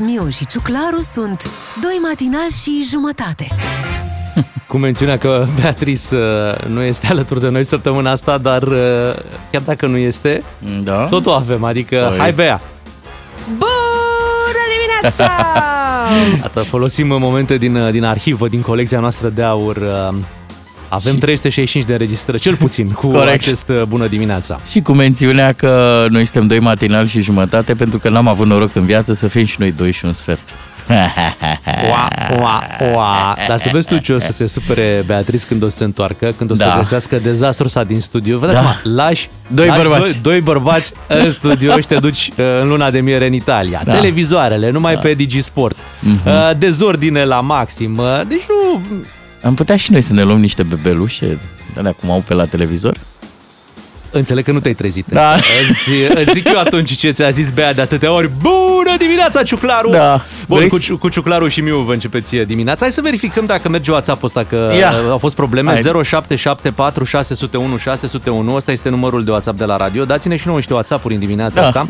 [0.00, 1.50] Miu și Ciuclaru sunt
[1.82, 3.46] doi matinali și jumătate.
[4.68, 9.14] Cu mențiunea că Beatrice uh, nu este alături de noi săptămâna asta, dar uh,
[9.50, 10.42] chiar dacă nu este,
[10.82, 11.06] Da?
[11.06, 11.64] tot o avem.
[11.64, 12.18] Adică, Păi.
[12.18, 12.60] hai Bea!
[13.48, 15.30] Bună dimineața!
[16.42, 19.78] Iată, folosim momente din, uh, din arhivă, din colecția noastră de aur.
[20.92, 23.32] Uh, Avem 365 de înregistrări, cel puțin, cu Corect.
[23.32, 24.56] acest uh, bună dimineața.
[24.70, 28.74] Și cu mențiunea că noi suntem doi matinali și jumătate pentru că n-am avut noroc
[28.74, 30.42] în viață să fim și noi doi și un sfert.
[31.90, 32.08] Oa,
[32.40, 32.62] oa,
[32.94, 33.36] oa.
[33.48, 36.32] Dar să vezi tu ce o să se supere Beatrice când o să se întoarcă,
[36.36, 36.74] când o să Da.
[36.76, 38.38] găsească dezastrul ăsta din studio.
[38.38, 38.62] Vă dați Da.
[38.82, 40.02] seama, lași, Doi lași bărbați.
[40.02, 43.82] Doi, doi bărbați în studio și te duci uh, în luna de miere în Italia.
[43.84, 43.92] Da.
[43.92, 45.76] Televizoarele, numai pe Digisport.
[46.00, 46.20] Mhm.
[46.26, 47.96] Uh, Dezordine la maxim.
[47.96, 48.80] Uh, Deci nu...
[49.42, 51.26] Am putea și noi să ne luăm niște bebelușe,
[51.74, 52.96] de alea cum au pe la televizor?
[54.14, 55.04] Înțeleg că nu te-ai trezit.
[55.08, 55.34] Da.
[55.34, 58.30] Îți, îți zic eu atunci ce ți-a zis Bea de atâtea ori.
[58.40, 59.90] Bună dimineața, Ciuclaru!
[59.90, 60.24] Da.
[60.48, 62.80] Bun, Vrei cu, să- cu Ciuclaru și Miu vă începeți dimineața.
[62.84, 64.90] Hai să verificăm dacă merge WhatsApp-ul ăsta, că Ia.
[65.04, 65.70] uh, au fost probleme.
[65.70, 65.82] Hai.
[65.82, 68.54] 0774 601 601.
[68.54, 70.04] Ăsta este numărul de WhatsApp de la radio.
[70.04, 71.66] Dați-ne și nouă niște WhatsApp-uri în dimineața Da.
[71.66, 71.86] asta.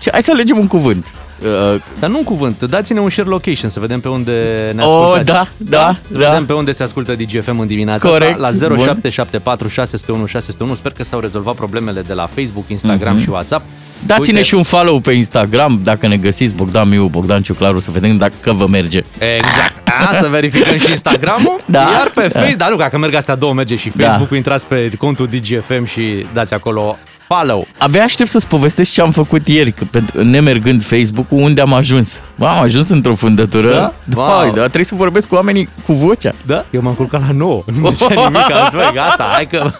[0.00, 1.06] Ce- Hai să alegem un cuvânt.
[1.44, 4.32] Uh, Dar nu un cuvânt, dați-ne un share location să vedem pe unde
[4.74, 5.26] ne Oh, ascultați.
[5.26, 5.46] da,
[5.78, 6.28] da, Să da.
[6.28, 8.76] vedem pe unde se ascultă DGFM în dimineața Corect, asta la bun.
[8.76, 10.74] 0774 601 601.
[10.74, 13.64] Sper că s-au rezolvat problemele de la Facebook, Instagram și WhatsApp.
[13.64, 14.06] Mhm.
[14.06, 17.90] Dați-ne Uite, și un follow pe Instagram dacă ne găsiți Bogdan Miu, Bogdan Ciuclaru, să
[17.90, 19.02] vedem dacă vă merge.
[19.18, 19.88] Exact.
[19.88, 21.60] A, să verificăm și Instagram-ul.
[21.70, 21.80] Da.
[21.80, 24.04] Iar pe Facebook, dar nu, dacă merg astea două, merge și Da.
[24.04, 26.96] Facebook-ul, intrați pe contul DGFM și dați acolo
[27.28, 27.66] follow.
[27.78, 32.20] Abia aștept să-ți povestesc ce am făcut ieri, că pentru, nemergând Facebook-ul, unde am ajuns.
[32.38, 33.70] Bă, am ajuns într-o fundătură.
[33.72, 33.92] Da?
[34.04, 34.52] Da, Wow.
[34.54, 36.32] da, trebuie să vorbesc cu oamenii cu vocea.
[36.46, 36.64] Da?
[36.70, 37.62] Eu m-am culcat la 9.
[37.74, 38.50] Nu mergea nimic.
[38.52, 39.70] Am zis, "Băi, gata, hai că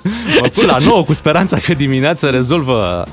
[0.41, 3.05] mă culc la 9 cu speranța că dimineața rezolvă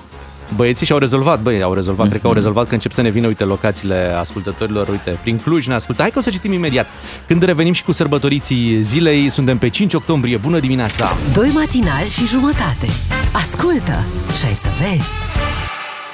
[0.56, 3.28] Băieții și-au rezolvat, băi, au rezolvat, cred că au rezolvat că încep să ne vină,
[3.28, 6.02] uite, locațiile ascultătorilor, uite, prin Cluj ne ascultă.
[6.02, 6.88] Hai că o să citim imediat.
[7.28, 10.38] Când revenim și cu sărbătoriții zilei, suntem pe 5 octombrie.
[10.38, 11.18] Bună dimineața!
[11.34, 12.88] Doi matinali și jumătate.
[13.34, 14.06] Ascultă
[14.40, 15.12] și ai să vezi.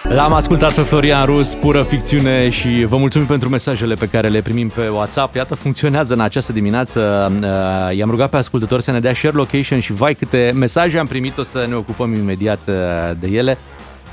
[0.04, 4.42] L-am ascultat pe Florian Rus, pură ficțiune și vă mulțumim pentru mesajele pe care le
[4.42, 5.36] primim pe WhatsApp.
[5.36, 7.32] Iată, funcționează în această dimineață.
[7.42, 11.06] Uh, I-am rugat pe ascultători să ne dea share location și vai câte mesaje am
[11.06, 12.76] primit, o să ne ocupăm imediat uh,
[13.20, 13.58] de ele.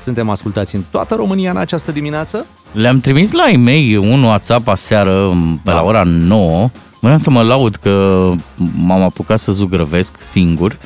[0.02, 2.46] Suntem ascultați în toată România în această dimineață.
[2.72, 5.28] Le-am trimis la e-mail un WhatsApp aseară
[5.64, 5.72] pe Da.
[5.72, 6.70] la ora 9.
[7.00, 8.26] Vreau să mă laud că
[8.74, 10.76] m-am apucat să zugrăvesc singur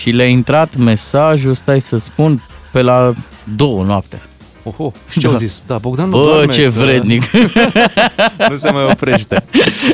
[0.00, 2.42] și le-a intrat mesajul, stai să spun,
[2.72, 3.12] pe la
[3.56, 4.22] două noapte.
[4.68, 5.32] Oho, și ce Da.
[5.32, 5.60] au zis?
[5.66, 7.22] Da, Bogdan nu Bă, doarme, ce că vrednic!
[8.50, 9.44] Nu se mai oprește.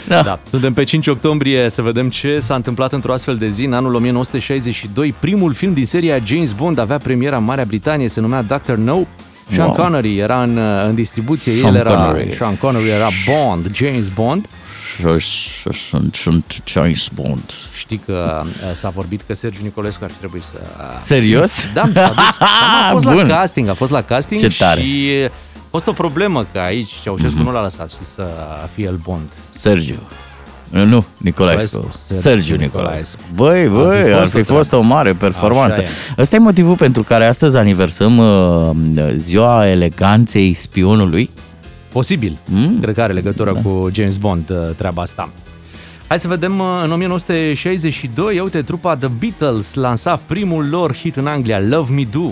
[0.08, 0.22] Da.
[0.22, 0.38] da.
[0.48, 3.64] Suntem pe 5 octombrie să vedem ce s-a întâmplat într-o astfel de zi.
[3.64, 8.20] În anul 1962, primul film din seria James Bond avea premiera în Marea Britanie, se
[8.20, 8.72] numea Dr.
[8.72, 8.98] No.
[9.48, 9.76] Sean Wow.
[9.76, 10.58] Connery era în,
[10.88, 12.34] în distribuție, Sean el era, Connery.
[12.34, 14.46] Sean Connery era Bond, James Bond.
[15.88, 17.52] Sunt, sunt James Bond.
[17.78, 20.56] Știi că uh, s-a vorbit că Sergiu Nicolescu ar fi trebuit să...
[21.00, 21.66] Serios?
[21.74, 22.46] Da, s-a dus, da,
[22.88, 23.16] a fost Bun.
[23.16, 24.80] la casting, a fost la casting Ce tare.
[24.80, 24.90] Mhm.
[24.90, 27.44] și a fost o problemă că aici Ceaușescu mm-hmm.
[27.44, 28.30] nu l-a lăsat și să
[28.74, 29.28] fie el Bond.
[29.50, 29.98] Sergiu.
[30.68, 31.90] Nu, Nicolaescu.
[32.06, 33.18] Sergiu Sergiu Nicolaescu.
[33.30, 33.68] Nicolaescu.
[33.74, 35.80] Băi, băi, ar fost fi o fost o mare performanță.
[35.80, 41.30] Așa Ăsta e motivul pentru care astăzi aniversăm uh, ziua eleganței spionului.
[41.92, 42.38] Posibil.
[42.44, 42.80] Mm.
[42.80, 45.30] Cred că are legătură cu James Bond uh, treaba asta.
[46.06, 51.16] Hai să vedem, uh, în 1962, ia uite, trupa The Beatles lansa primul lor hit
[51.16, 52.30] în Anglia, Love Me Do.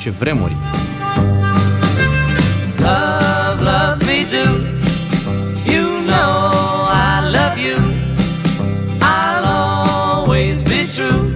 [0.00, 0.52] Ce vremuri!
[2.78, 4.44] Love, love me do.
[5.72, 6.40] You know
[6.92, 7.78] I love you.
[9.00, 11.30] I'll always be true.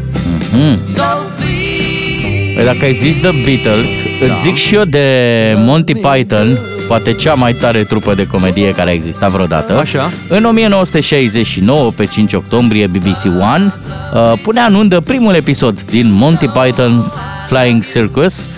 [0.88, 1.02] So
[1.36, 2.54] please.
[2.54, 3.90] Păi dacă ai zis The Beatles,
[4.20, 4.32] da.
[4.32, 6.58] îți zic și eu de Monty Python,
[6.88, 9.78] poate cea mai tare trupă de comedie care a existat vreodată.
[9.78, 10.10] Așa.
[10.28, 13.74] În 1969, pe 5 octombrie, BBC One
[14.14, 17.12] uh, punea în undă primul episod din Monty Python's
[17.48, 18.48] Flying Circus,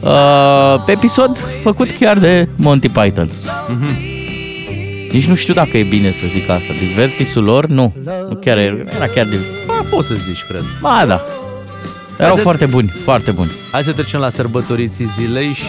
[0.00, 3.30] uh, pe episod făcut chiar de Monty Python.
[5.12, 6.72] Nici nu știu dacă e bine să zic asta.
[6.88, 7.94] Divertisul lor, nu.
[8.28, 9.36] Nu chiar era, era chiar de...
[9.66, 10.62] Ba, poți să zici, cred.
[10.80, 11.24] Ba, da.
[12.18, 13.50] Erau Hai să- foarte buni, foarte buni.
[13.72, 15.64] Hai să trecem la sărbătoriții zilei și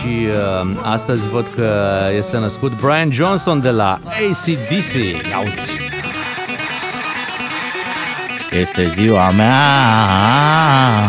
[0.64, 4.94] uh, astăzi văd că este născut Brian Johnson de la ACDC.
[5.36, 5.72] Auzi!
[8.52, 11.06] Este ziua mea.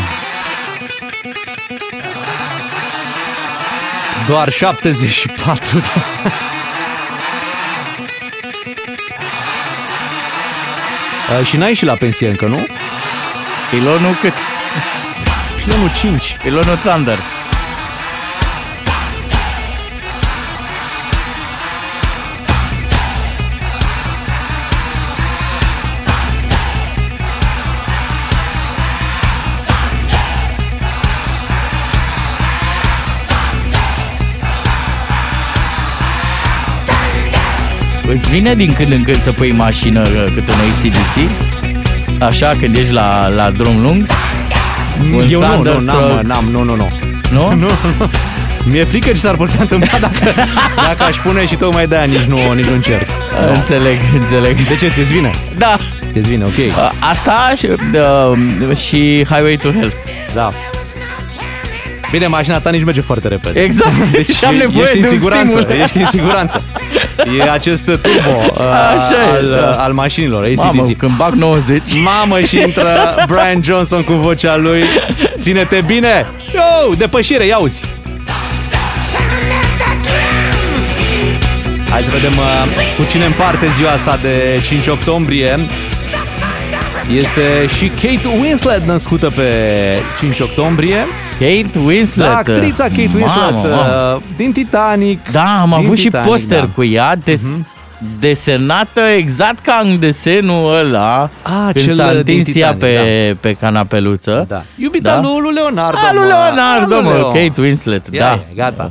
[4.26, 5.86] Doar 74 de...
[11.40, 12.66] Uh, și n-ai și la pensie încă, nu?
[13.70, 14.32] Pilonul cât?
[15.68, 16.36] Nu, nu, 5.
[16.42, 17.18] Pilonul Thunder.
[38.06, 41.30] Îți vine din când în când să pui mașină uh, câte un ACDC?
[42.22, 44.06] Așa, când ești la, la drum lung?
[45.14, 46.00] Un Eu nu, nu, Thunderstruck?
[46.00, 46.88] n-am, n-am, nu, nu, nu.
[47.32, 47.54] Nu?
[47.54, 47.66] Nu,
[47.98, 48.10] nu.
[48.64, 50.32] Mi-e frică ce s-ar putea întâmpla dacă,
[50.76, 53.06] dacă aș pune și tocmai de-aia nici nu, nici nu încerc.
[53.56, 54.56] Înțeleg, înțeleg.
[54.66, 55.30] De ce ți-ți vine?
[55.58, 55.76] Da.
[56.12, 56.56] Ți-ți vine, ok.
[56.56, 59.92] Uh, Asta și, uh, și Highway to Hell.
[60.34, 60.52] Da.
[62.10, 63.60] Bine, mașina ta nici merge foarte repede.
[63.60, 63.90] Exact.
[64.10, 65.82] Deci și am nevoie ești în de un siguranță, stimul.
[65.82, 66.62] ești în siguranță.
[67.38, 68.00] E acest turbo
[68.52, 68.60] uh,
[68.96, 69.70] Așa e, al, da.
[69.72, 70.96] al mașinilor, Mamă, ACDC.
[70.96, 71.82] când bag 90.
[72.02, 74.82] Mamă și intră Brian Johnson cu vocea lui
[75.38, 76.26] Ține-te bine!
[76.54, 77.82] Yo, depășire, ia uzi!
[81.90, 82.64] Hai să vedem uh,
[82.96, 85.58] cu cine împarte ziua asta de 5 octombrie.
[87.16, 89.52] Este și Kate Winslet născută pe
[90.20, 91.06] 5 octombrie.
[91.38, 92.26] Kate Winslet.
[92.26, 94.14] Da, actrița Kate Winslet Mamă, mamă.
[94.16, 95.30] uh, din Titanic.
[95.30, 96.66] Da, am Din avut și Titanic, poster da.
[96.74, 97.54] cu ea des,
[98.20, 103.36] desenată exact ca în desenul ăla Ah, când cel s-a din întins ea Titanic, pe,
[103.40, 104.44] pe canapeluță.
[104.48, 104.62] Da.
[104.76, 105.20] Iubita Da.
[105.20, 105.98] lui, lui Leonardo.
[106.08, 106.26] A, lui mă.
[106.26, 107.28] Leonardo, A, lui mă, Leo.
[107.28, 108.32] Kate Winslet, Ia, da.
[108.32, 108.90] e, gata.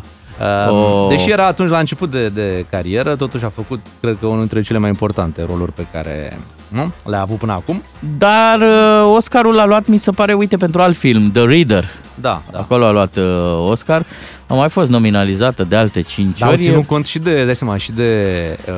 [0.67, 4.25] Uh, O- Deși era atunci la început de, de carieră, totuși a făcut, cred că,
[4.25, 6.91] unul dintre cele mai importante roluri pe care nu?
[7.05, 7.81] le-a avut până acum.
[8.17, 11.85] Dar uh, Oscarul l-a luat, mi se pare, uite, pentru alt film, The Reader.
[12.22, 12.60] Da, da.
[12.60, 13.24] Acolo a luat uh,
[13.69, 14.06] Oscar.
[14.48, 16.64] A mai fost nominalizată de alte 5 Dar au ori.
[16.64, 18.22] ținut cont și de, dai seama, și de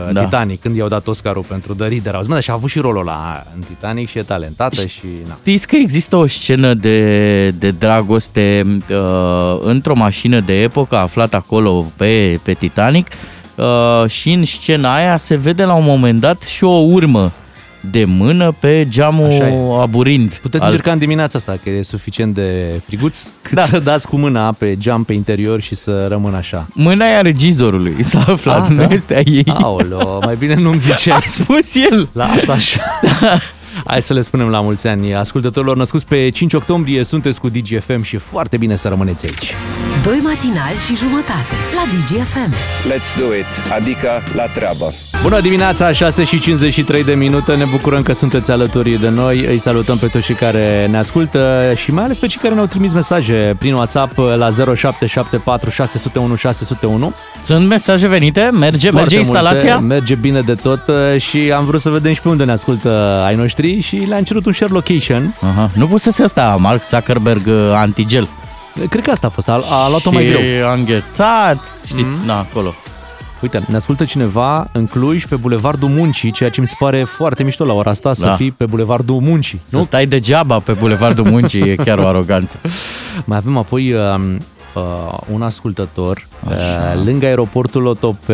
[0.06, 0.24] uh, Da.
[0.24, 2.14] Titanic, când i-au dat Oscarul pentru The Reader.
[2.16, 5.06] Auzi, mă, dar și-a avut și rolul ăla în Titanic și e talentată și...
[5.28, 5.38] Na.
[5.40, 11.86] Știți că există o scenă de, de dragoste uh, într-o mașină de epocă aflată acolo
[11.98, 13.08] pe, pe Titanic
[13.56, 17.32] uh, și în scena aia se vede la un moment dat și o urmă
[17.82, 19.82] de mână pe geamul Așa e.
[19.82, 20.34] aburind.
[20.42, 23.62] Puteți al- încerca în dimineața asta, că e suficient de friguț, cât Da.
[23.62, 26.68] să dați cu mâna pe geam pe interior și să rămână așa.
[26.74, 28.94] Mâna e a regizorului, s-a aflat, Ah, nu da?
[28.94, 29.44] este a ei.
[29.62, 31.18] Aoleo, mai bine nu-mi ziceai.
[31.18, 32.10] A spus el.
[32.12, 32.82] Lasă așa.
[33.86, 38.02] Hai să le spunem la mulți ani ascultătorilor născuți pe 5 octombrie, sunteți cu DGFM
[38.02, 39.54] și e foarte bine să rămâneți aici.
[40.04, 42.54] Doi matinali și jumătate la DGFM.
[42.92, 44.94] Let's do it, adică la treabă.
[45.22, 49.58] Bună dimineața, 6 și 53 de minute, ne bucurăm că sunteți alături de noi, îi
[49.58, 52.94] salutăm pe toți cei care ne ascultă și mai ales pe cei care ne-au trimis
[52.94, 57.14] mesaje prin WhatsApp la 0774 601 601.
[57.44, 58.50] Sunt mesaje venite?
[58.52, 59.78] Merge, Foarte merge instalația?
[59.78, 62.52] Multe, merge bine de tot uh, și am vrut să vedem și pe unde ne
[62.52, 65.36] ascultă ai noștri și le-am cerut un share location.
[65.42, 65.70] Aha.
[65.74, 68.30] Nu pusese asta Mark Zuckerberg uh, antigel.
[68.90, 70.40] Cred că asta a fost, a, a luat-o mai greu.
[70.40, 72.26] Și a înghețat, știți, mm.
[72.26, 72.74] na, acolo.
[73.42, 77.44] Uite, ne ascultă cineva în Cluj pe Bulevardul Muncii, ceea ce mi se pare foarte
[77.44, 78.36] mișto la ora asta, să Da.
[78.36, 79.62] fii pe Bulevardul Muncii.
[79.70, 79.84] Nu Nu?
[79.84, 82.58] stai degeaba pe Bulevardul Muncii, e chiar o aroganță.
[83.26, 83.96] Mai avem apoi
[84.76, 87.02] uh, uh, un ascultător uh, Așa.
[87.06, 88.34] lângă aeroportul Loto pe,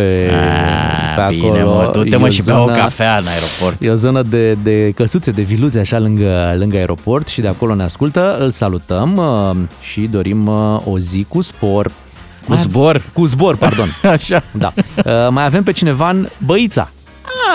[1.16, 1.30] pe A, acolo.
[1.52, 3.82] bine, mă, du-te E mă o și pe o zonă- cafea în aeroport.
[3.82, 7.76] E o zonă de, de căsuțe, de viluțe așa lângă, lângă aeroport și de acolo
[7.76, 8.38] ne ascultă.
[8.40, 11.92] Îl salutăm uh, și dorim uh, o zi cu spor.
[12.48, 13.02] Cu zbor.
[13.14, 13.88] Cu zbor, pardon.
[14.16, 14.44] Așa.
[14.52, 14.74] Da.
[15.06, 16.90] Uh, mai avem pe cineva în Băița.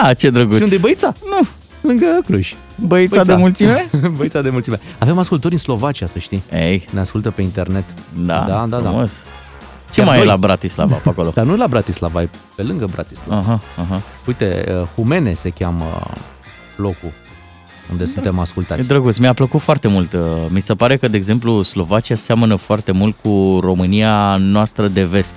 [0.03, 0.57] Ah, ce drăguț.
[0.57, 1.13] Și unde e Băița?
[1.31, 1.47] Nu.
[1.91, 2.55] Lângă Cluj.
[2.87, 3.91] Băița de mulțime?
[4.17, 4.81] Băița de mulțime.
[4.99, 6.43] Avem ascultori în Slovacia, să știi.
[6.53, 7.85] Ei, Ne ascultă pe internet.
[8.25, 8.89] da, Da, da, da.
[8.89, 9.11] frumos.
[9.93, 10.27] Ce Chiar mai doi.
[10.27, 11.31] e la Bratislava pe acolo?
[11.35, 13.41] Dar nu la Bratislava, e pe lângă Bratislava.
[13.41, 14.01] Aha, aha.
[14.27, 15.85] Uite, uh, Humene se cheamă
[16.77, 17.13] locul
[17.91, 18.87] unde suntem E ascultați.
[18.87, 20.13] drăguț, mi-a plăcut foarte mult.
[20.13, 25.05] Uh, Mi se pare că, de exemplu, Slovacia seamănă foarte mult cu România noastră de
[25.05, 25.35] vest.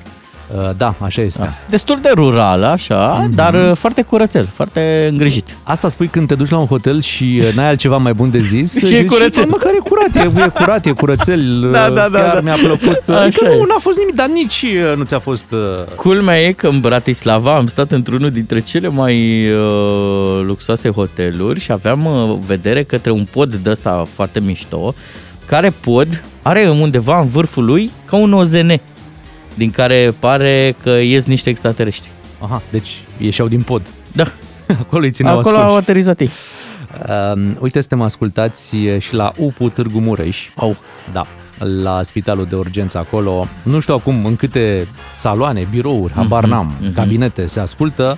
[0.57, 1.53] Uh, Da, așa este.
[1.69, 3.35] Destul de rural, așa, Mhm.
[3.35, 5.55] dar uh, foarte curățel, foarte îngrijit.
[5.63, 8.39] Asta spui când te duci la un hotel și uh, n-ai altceva mai bun de
[8.39, 8.77] zis.
[8.79, 9.43] Și e zici, curățel.
[9.43, 11.41] "Bă, Măcar e curat, e, e curat, e curățel.
[11.71, 12.39] Da, uh, da, da, Chiar da.
[12.39, 13.01] mi-a plăcut.
[13.09, 13.57] Așa Adică e.
[13.57, 15.45] nu, n-a fost nimic, dar nici uh, nu ți-a fost...
[15.51, 15.59] uh,
[15.95, 21.71] Culmea e că în Bratislava am stat într-unul dintre cele mai uh, luxoase hoteluri și
[21.71, 24.93] aveam uh, vedere către un pod de ăsta foarte mișto,
[25.45, 28.73] care pod are undeva în vârful lui ca un OZN,
[29.53, 32.11] din care pare că ies niște extraterestri.
[32.39, 33.81] Aha, deci ieșeau din pod.
[34.11, 34.31] Da,
[34.79, 35.73] Acolo îi țineau acolo ascunși.
[35.73, 36.29] au aterizat ei.
[37.33, 40.49] Um, uite, suntem ascultați uh, și la UPU Târgu Mureș.
[40.55, 40.77] Au.
[41.11, 41.25] Da,
[41.83, 43.47] la spitalul de urgență acolo.
[43.63, 46.93] Nu știu acum în câte saloane, birouri, habar n-am, mhm.
[46.93, 48.17] cabinete se ascultă,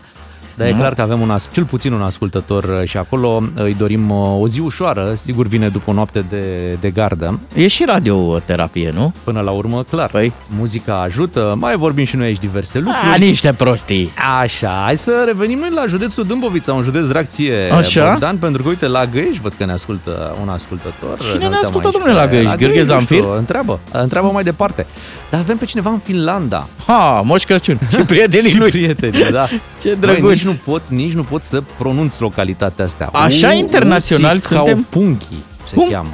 [0.55, 0.79] dar e Mhm.
[0.79, 4.37] clar că avem un, as- cel puțin un ascultător uh, și acolo îi dorim uh,
[4.41, 6.43] o zi ușoară, sigur vine după o noapte de,
[6.79, 7.39] de gardă.
[7.55, 9.13] E și radioterapie, nu?
[9.23, 10.31] Până la urmă, clar, Păi.
[10.57, 13.13] muzica ajută, mai vorbim și noi aici diverse lucruri.
[13.13, 14.11] A, niște prostii.
[14.41, 18.09] Așa, hai să revenim noi la județul Dâmbovița, un județ drag ție, Așa?
[18.11, 21.17] Bogdan, pentru că, uite, la Găiești văd că ne ascultă un ascultător.
[21.17, 22.55] Cine ne uităm ascultă, aici domnule, la pe- Găiești?
[22.57, 23.17] Gheorghe nu Zanfir?
[23.17, 24.85] știu, Întreabă, întreabă mai departe.
[25.29, 26.67] Dar avem pe cineva în Finlanda.
[26.87, 28.69] Ha, Moș Crăciun și prietenii și lui.
[28.71, 29.45] prietenii, da.
[29.81, 30.37] Ce Băi, drăguț.
[30.45, 33.09] Nici nu pot, nici nu pot să pronunț localitatea asta.
[33.13, 34.85] Așa internațional suntem?
[34.89, 35.25] Punchi
[35.69, 35.87] se Cum?
[35.89, 36.13] cheamă.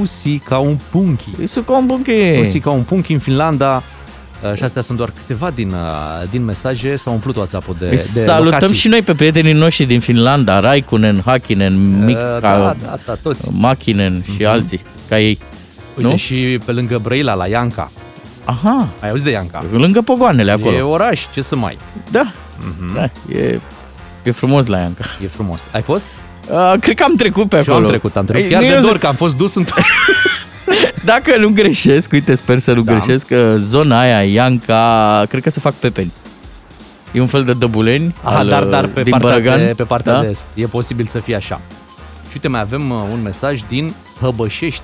[0.00, 1.28] Usi ca un punchi.
[1.42, 2.38] Isu ca un bunche.
[2.40, 3.82] Usi ca un punchi în Finlanda.
[4.44, 6.96] Uh, Și astea sunt doar câteva din, uh, din mesaje.
[6.96, 8.76] S-au umplut WhatsApp-ul de, Îi de salutăm locații.
[8.76, 13.48] și noi pe prietenii noștri din Finlanda, Raikkonen, Hakkinen, Mica, Uh, da, da, da, toți.
[13.52, 15.38] Makinen și alții, ca ei.
[15.96, 16.16] Uite, nu?
[16.16, 17.90] și pe lângă Brăila, la Ianca.
[18.44, 19.64] Aha, Ai auzit de Ianca?
[19.72, 20.76] lângă pogoanele acolo.
[20.76, 21.76] E oraș, ce să mai.
[22.10, 22.94] Da, Mhm.
[22.94, 23.02] da,
[23.38, 23.60] e,
[24.22, 25.04] e frumos la Ianca.
[25.24, 25.68] E frumos.
[25.72, 26.06] Ai fost?
[26.50, 27.84] Uh, cred că am trecut pe Și eu acolo.
[27.86, 28.44] am trecut, am trecut.
[28.44, 29.64] Ei, Chiar nu de e- dor că am fost dus în...
[31.04, 32.92] Dacă nu greșesc, uite, sper să nu Da.
[32.92, 36.12] greșesc, că zona aia, Ianca, cred că se fac pepeni.
[37.12, 39.58] E un fel de dăbuleni Aha, al, dar, dar pe din partea, Bărăgan.
[39.66, 40.20] de, pe partea da?
[40.20, 40.46] de est.
[40.54, 41.60] E posibil să fie așa.
[42.26, 44.82] Și uite, mai avem uh, un mesaj din Hăbășești.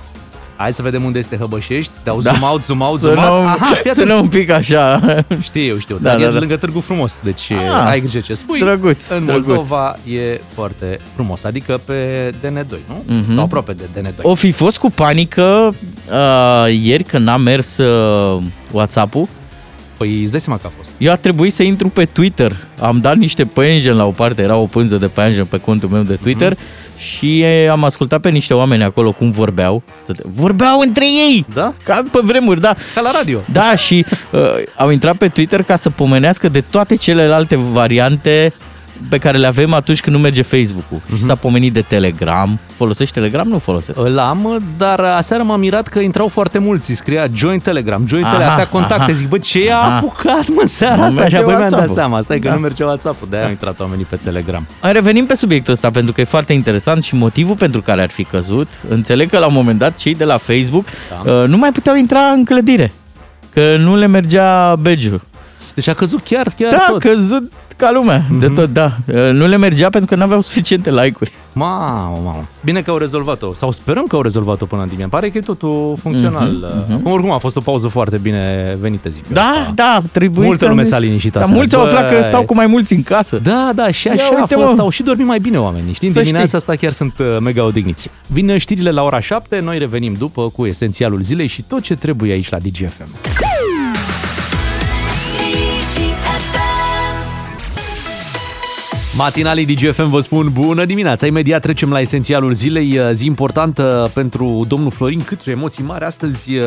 [0.61, 1.91] Hai să vedem unde este Hăbășești.
[2.03, 2.31] Dau Da.
[2.31, 3.41] zoom out, zoom out, Să zoom out.
[3.41, 4.07] nu, Aha, fii să atent.
[4.07, 5.01] nu un pic așa.
[5.41, 6.39] Știu, eu știu, Da, dar da, e da.
[6.39, 8.59] lângă Târgu Frumos, deci Ah, ai grijă ce spui.
[8.59, 9.45] drăguț, În drăguț.
[9.45, 13.03] Moldova e foarte frumos, adică pe DN2, nu?
[13.15, 13.33] Mhm.
[13.35, 14.21] Sau aproape de DN2.
[14.21, 15.75] O fi fost cu panică
[16.11, 18.41] uh, ieri când n-a mers uh,
[18.71, 19.27] WhatsApp-ul.
[20.01, 20.89] Păi îți dai seama că a fost.
[20.97, 22.51] Eu a trebuit să intru pe Twitter.
[22.79, 26.01] Am dat niște păianjen la o parte, era o pânză de păianjen pe contul meu
[26.01, 27.01] de Twitter Mhm.
[27.01, 29.83] și am ascultat pe niște oameni acolo cum vorbeau.
[30.35, 31.45] Vorbeau între ei!
[31.53, 31.73] Da?
[31.83, 32.75] Ca pe vremuri, da.
[32.95, 33.39] Ca la radio.
[33.51, 34.39] Da, și uh,
[34.75, 38.53] au intrat pe Twitter ca să pomenească de toate celelalte variante
[39.09, 41.01] pe care le avem atunci când nu merge Facebook-ul.
[41.05, 41.17] Mhm.
[41.17, 42.59] Și s-a pomenit de Telegram.
[42.77, 43.47] Folosești Telegram?
[43.47, 43.97] Nu folosesc.
[43.99, 46.93] Îl am, dar aseară m-am mirat că intrau foarte mulți.
[46.93, 49.03] Scria join Telegram, join Aha, Telegram, atâtea contacte.
[49.03, 49.11] aha.
[49.13, 49.95] Zic, bă, ce a Aha.
[49.95, 51.09] apucat, mă, seara Nu asta?
[51.15, 51.95] Și merge apoi mi-am dat WhatsApp-ul.
[51.95, 52.21] seama.
[52.21, 52.53] Stai că Da.
[52.53, 53.27] nu merge WhatsApp-ul.
[53.29, 54.65] De-aia au intrat oamenii pe Telegram.
[54.79, 58.09] Hai, Revenim pe subiectul ăsta pentru că e foarte interesant și motivul pentru care ar
[58.09, 58.67] fi căzut.
[58.89, 60.85] Înțeleg că la un moment dat cei de la Facebook
[61.23, 61.31] Da.
[61.31, 62.91] uh, nu mai puteau intra în clădire.
[63.53, 65.09] Că nu le mergea badge
[65.73, 66.99] Deci a căzut chiar, chiar Da, tot.
[66.99, 68.91] căzut ca lumea, de tot, da.
[69.07, 71.31] Uh, Nu le mergea pentru că nu aveau suficiente like-uri.
[71.53, 72.47] Mamă, mamă.
[72.63, 73.53] Bine că au rezolvat-o.
[73.53, 75.15] Sau sperăm că au rezolvat-o până în dimineață.
[75.15, 76.51] Pare că e totul funcțional.
[76.51, 77.01] Mhm, mhm.
[77.03, 79.71] Cum oricum a fost o pauză foarte bine venită, zic eu Da, asta.
[79.75, 81.57] da, trebuie Multă să lume ne- s-a liniștit Da, aseară.
[81.57, 82.23] mulți au aflat că Băi.
[82.23, 83.39] stau cu mai mulți în casă.
[83.43, 84.73] Da, da, și Ia așa uite, a fost.
[84.75, 84.81] mă.
[84.81, 86.07] Au și dormit mai bine oamenii, știi?
[86.07, 86.57] În Să dimineața știi.
[86.57, 88.09] asta chiar sunt uh, mega odihniți.
[88.27, 92.31] Vin știrile la ora 7, noi revenim după cu esențialul zilei și tot ce trebuie
[92.33, 93.07] aici la DGFM.
[99.17, 101.25] Matinalii DGFM vă spun bună dimineața.
[101.25, 102.97] Imediat trecem la esențialul zilei.
[102.97, 105.49] uh, Zi importantă pentru domnul Florin Câțu.
[105.49, 106.55] Emoții mari astăzi.
[106.55, 106.63] uh,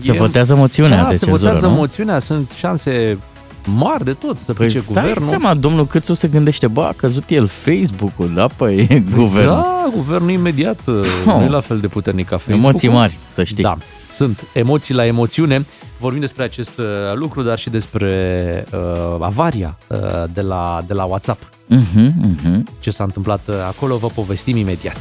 [0.00, 1.72] Se e- votează moțiunea da, de se cenzură, votează nu?
[1.74, 2.18] moțiunea.
[2.18, 3.18] Sunt șanse
[3.64, 5.28] mari de tot să Păi plece stai guvernul.
[5.28, 9.52] seama, domnul Câțu se gândește, bă, a căzut el Facebook-ul, da, păi guvernul.
[9.54, 10.94] Da, guvernul imediat uh,
[11.26, 11.34] Oh.
[11.38, 12.64] nu e la fel de puternic ca Facebook.
[12.68, 13.62] Emoții mari, să știi.
[13.62, 13.76] Da,
[14.08, 15.66] sunt emoții la emoțiune.
[15.98, 18.78] Vorbim despre acest uh, lucru, dar și despre uh,
[19.20, 19.98] avaria uh,
[20.32, 21.42] de, la, de la WhatsApp.
[21.66, 22.66] Mhm, mhm.
[22.80, 24.96] Ce s-a întâmplat uh, acolo, vă povestim imediat.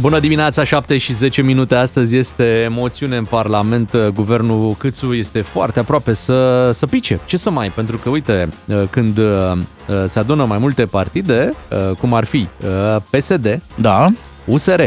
[0.00, 1.74] Bună dimineața, 7 și 10 minute.
[1.74, 3.96] Astăzi este moțiune în Parlament.
[4.14, 7.20] Guvernul Câțu este foarte aproape să, să pice.
[7.24, 7.68] Ce să mai?
[7.68, 8.48] Pentru că, uite,
[8.90, 9.52] când uh,
[10.04, 14.08] se adună mai multe partide, uh, cum ar fi uh, PSD, Da,
[14.46, 14.80] USR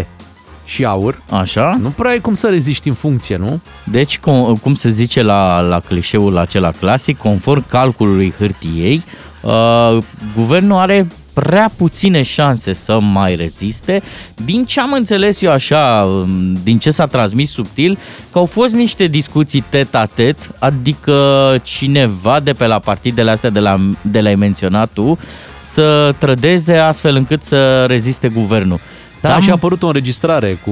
[0.70, 1.78] și AUR, așa.
[1.82, 3.62] nu prea ai cum să reziști în funcție, nu?
[3.84, 9.04] Deci, cum, cum se zice la, la clișeul acela clasic, conform calculului hârtiei,
[9.42, 9.98] uh,
[10.36, 14.02] guvernul are prea puține șanse să mai reziste.
[14.46, 17.98] Din ce am înțeles eu așa, um, din ce s-a transmis subtil,
[18.32, 23.80] că au fost niște discuții tet-a-tet, adică cineva de pe la partidele astea de la,
[24.02, 25.18] de la ai menționat tu,
[25.64, 28.80] să trădeze astfel încât să reziste guvernul.
[29.22, 30.72] Da, Am- și a apărut o înregistrare cu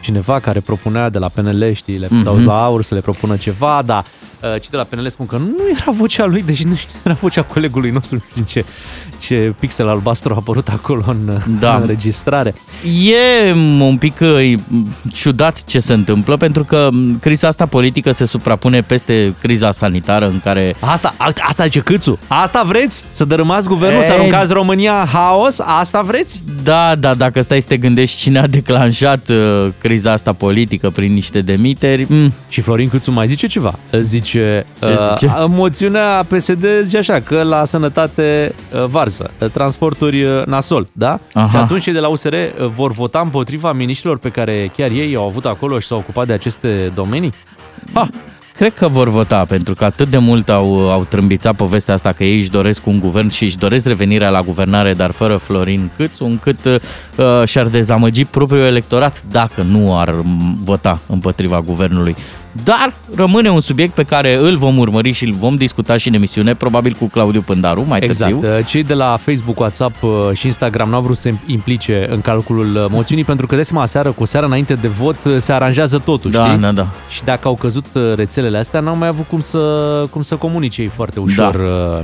[0.00, 2.40] cineva care propunea de la PNL, știi, le Mhm.
[2.40, 2.44] mm-hmm.
[2.44, 5.54] la AUR să le propună ceva, dar uh, cei de la PNL spun că nu
[5.80, 8.68] era vocea lui, deși nu știu, era vocea colegului nostru, nu știu ce,
[9.26, 11.74] ce pixel albastru a apărut acolo în, Da.
[11.74, 12.54] în înregistrare.
[13.02, 14.52] E un pic uh,
[15.12, 20.26] ciudat ce se întâmplă, pentru că m, criza asta politică se suprapune peste criza sanitară
[20.26, 22.18] în care Asta, a- asta zice Câțu.
[22.26, 23.04] Asta vreți?
[23.10, 25.58] Să dărâmați guvernul, E- să aruncați România în haos?
[25.58, 26.42] Asta vreți?
[26.62, 31.12] Da, da, dacă stai să te gândești cine a declanșat uh, criza asta politică prin
[31.12, 33.74] niște demiteri, mm, Și Florin Câțu mai zice ceva.
[34.00, 35.34] Zice, Ce uh, zice?
[35.62, 41.20] moțiunea PSD zice așa, că la sănătate uh, varză, uh, transporturi uh, nasol, da?
[41.32, 41.48] Aha.
[41.48, 45.16] Și atunci cei de la USR uh, vor vota împotriva miniștrilor pe care chiar ei
[45.16, 47.32] au avut acolo și s-au ocupat de aceste domenii?
[47.92, 48.08] Ha,
[48.56, 52.24] cred că vor vota, pentru că atât de mult au, au trâmbițat povestea asta că
[52.24, 56.24] ei își doresc un guvern și își doresc revenirea la guvernare, dar fără Florin Câțu,
[56.24, 56.78] încât uh,
[57.44, 62.16] și-ar dezamăgi propriul electorat dacă nu ar m, vota împotriva guvernului.
[62.64, 66.14] Dar rămâne un subiect pe care îl vom urmări și îl vom discuta și în
[66.14, 68.40] emisiune, probabil cu Claudiu Pândaru mai Exact.
[68.40, 68.62] târziu.
[68.66, 72.76] Cei de la Facebook, WhatsApp uh, și Instagram n-au vrut să se implice în calculul
[72.76, 75.52] uh, moțiunii pentru că de seama seară, cu o seară înainte de vot, uh, se
[75.52, 76.60] aranjează totul, Da, știi?
[76.60, 76.86] da, da.
[77.10, 79.58] Și dacă au căzut uh, rețelele astea, n-au mai avut cum să,
[80.10, 82.02] cum să comunice ei foarte ușor da.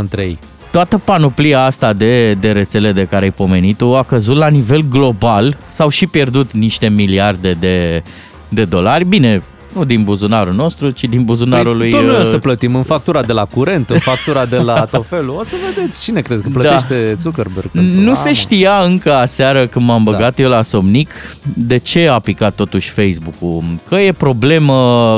[0.00, 0.38] între ei.
[0.70, 5.56] Toată panoplia asta de, de rețele de care ai pomenit-o a căzut la nivel global,
[5.66, 8.02] s-au și pierdut niște miliarde de,
[8.48, 9.04] de dolari.
[9.04, 9.42] Bine,
[9.78, 11.90] nu din buzunarul nostru, ci din buzunarul lui...
[11.90, 14.84] tot noi o uh, să plătim în factura de la curent, în factura de la
[14.84, 15.36] tot felul.
[15.38, 17.14] O să vedeți cine crezi că plătește da.
[17.20, 17.66] Zuckerberg.
[17.70, 18.34] pentru- Nu Ah, se mă.
[18.34, 20.42] știa încă aseară când m-am băgat da.
[20.42, 21.10] eu la somnic
[21.56, 23.62] de ce a picat totuși Facebook-ul.
[23.88, 24.74] Că e problemă,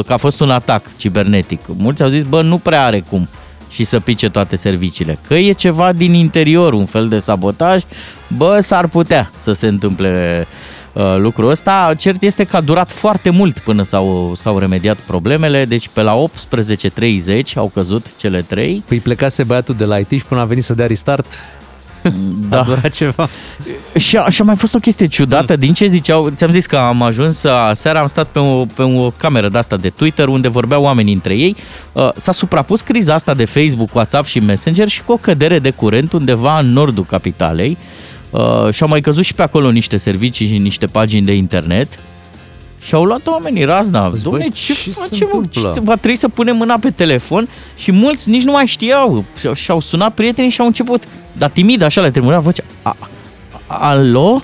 [0.07, 1.61] că a fost un atac cibernetic.
[1.77, 3.29] Mulți au zis, bă, nu prea are cum
[3.71, 5.19] și să pice toate serviciile.
[5.27, 7.83] Că e ceva din interior, un fel de sabotaj,
[8.37, 10.47] bă, s-ar putea să se întâmple uh,
[11.17, 11.95] lucrul ăsta.
[11.99, 16.25] Cert este că a durat foarte mult până s-au, s-au remediat problemele, deci pe la
[17.39, 18.83] 18.30 au căzut cele trei.
[18.89, 21.27] Păi plecase băiatul de la IT și până a venit să dea restart,
[22.49, 22.59] da.
[22.61, 23.29] a durat ceva.
[23.97, 26.77] Și a, și a mai fost o chestie ciudată, din ce ziceau, ți-am zis că
[26.77, 30.49] am ajuns, seara am stat pe o, pe o cameră de asta de Twitter unde
[30.49, 31.57] vorbeau oamenii între ei,
[31.93, 35.71] Uh, s-a suprapus criza asta de Facebook, WhatsApp și Messenger și cu o cădere de
[35.71, 37.77] curent undeva în nordul capitalei
[38.31, 41.89] Uh, și au mai căzut și pe acolo niște servicii și niște pagini de internet
[42.83, 44.13] și au luat oamenii razna.
[44.13, 45.29] Dom'le, ce, ce se facem?
[45.33, 45.39] mă?
[45.39, 45.73] întâmplă?
[45.75, 49.25] Ce- Va trebui să punem mâna pe telefon și mulți nici nu mai știau.
[49.41, 51.03] Și-au- Și-au sunat prietenii și au început,
[51.39, 52.63] dar timid, așa le tremura vocea.
[52.83, 52.97] A,
[53.67, 54.43] a- alo?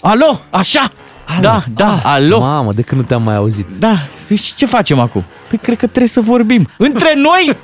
[0.00, 0.40] Alo?
[0.50, 0.92] Așa?
[1.40, 2.38] Da, da, alo?
[2.40, 3.66] Mamă, de când nu te-am mai auzit?
[3.78, 3.96] Da,
[4.28, 5.24] păi și ce facem acum?
[5.48, 6.68] Păi cred că trebuie să vorbim.
[6.76, 7.56] Între noi?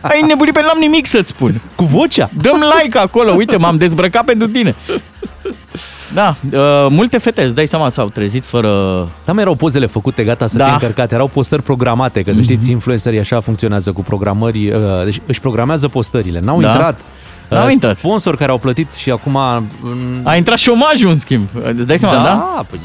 [0.00, 1.60] Ai nebunit pe n-am nimic să-ți spun.
[1.74, 2.30] Cu vocea?
[2.42, 4.74] Dăm like acolo, uite, m-am dezbrăcat pentru tine.
[6.14, 8.68] Da, uh, multe fete, îți dai seama, s-au trezit fără...
[9.24, 10.64] Da, mai erau pozele făcute, gata să Da.
[10.64, 11.14] fie încărcate.
[11.14, 14.70] Erau postări programate, că să știți, influencerii așa funcționează cu programări.
[14.70, 16.40] uh, Deci își programează postările.
[16.40, 16.68] N-au Da.
[16.70, 16.98] intrat.
[17.48, 17.96] N-au uh, intrat.
[17.98, 19.32] Sponsori care au plătit și acum...
[19.80, 21.48] mm, A intrat șomajul, în schimb.
[21.62, 22.22] Îți dai seama, da?
[22.22, 22.64] da?
[22.70, 22.80] Păi,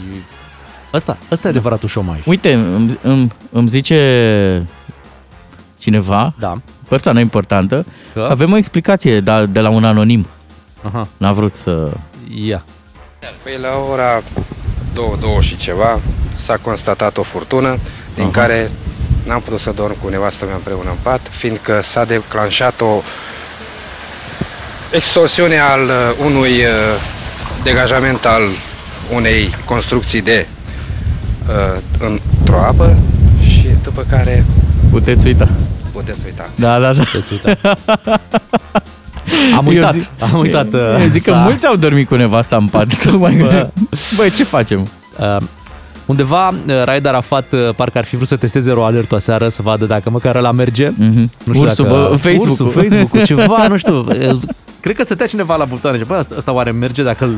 [0.93, 2.19] ăsta, ăsta e adevăratul șomaj.
[2.25, 4.67] Uite, îmi, îmi, îmi zice
[5.77, 6.57] cineva, Da.
[6.87, 8.19] persoană importantă, Că?
[8.19, 10.27] că avem o explicație de, de la un anonim.
[10.81, 11.07] Aha.
[11.17, 11.91] N-a vrut să...
[12.45, 12.63] Ia.
[13.43, 14.21] Păi la ora
[14.93, 15.99] 2, 2 și ceva
[16.33, 17.77] s-a constatat o furtună
[18.15, 18.31] din uh-huh.
[18.31, 18.71] care
[19.25, 23.01] n-am putut să dorm cu nevastă mea împreună în pat, fiindcă s-a declanșat o
[24.91, 27.01] extorsiune al uh, unui uh,
[27.63, 28.41] degajament al
[29.15, 30.45] unei construcții de
[31.47, 32.97] uh, într-o apă
[33.49, 34.45] și după care
[34.91, 35.47] Puteți uita.
[35.91, 36.49] puteți uita.
[36.55, 37.03] Da, da, da.
[39.57, 39.93] Am Eu uitat.
[39.93, 40.73] zic- am uitat.
[40.73, 42.97] uh, Eu zic că să- mulți au dormit cu nevasta în pat.
[43.05, 43.69] Tocmai Bă.
[44.15, 44.89] Băi, ce facem?
[45.19, 45.37] Uh,
[46.11, 49.61] undeva, uh, Raed Arafat uh, parcă ar fi vrut să testeze RoAlert o seară să
[49.61, 50.89] vadă dacă măcar ăla merge.
[50.97, 51.31] Mhm.
[51.55, 52.67] Ursul, bă, Facebook-ul.
[52.67, 54.05] Ursul, Facebook ceva, nu știu.
[54.11, 54.37] Uh,
[54.79, 57.35] Cred că stătea cineva la butoane și bă, asta, asta oare merge dacă îl...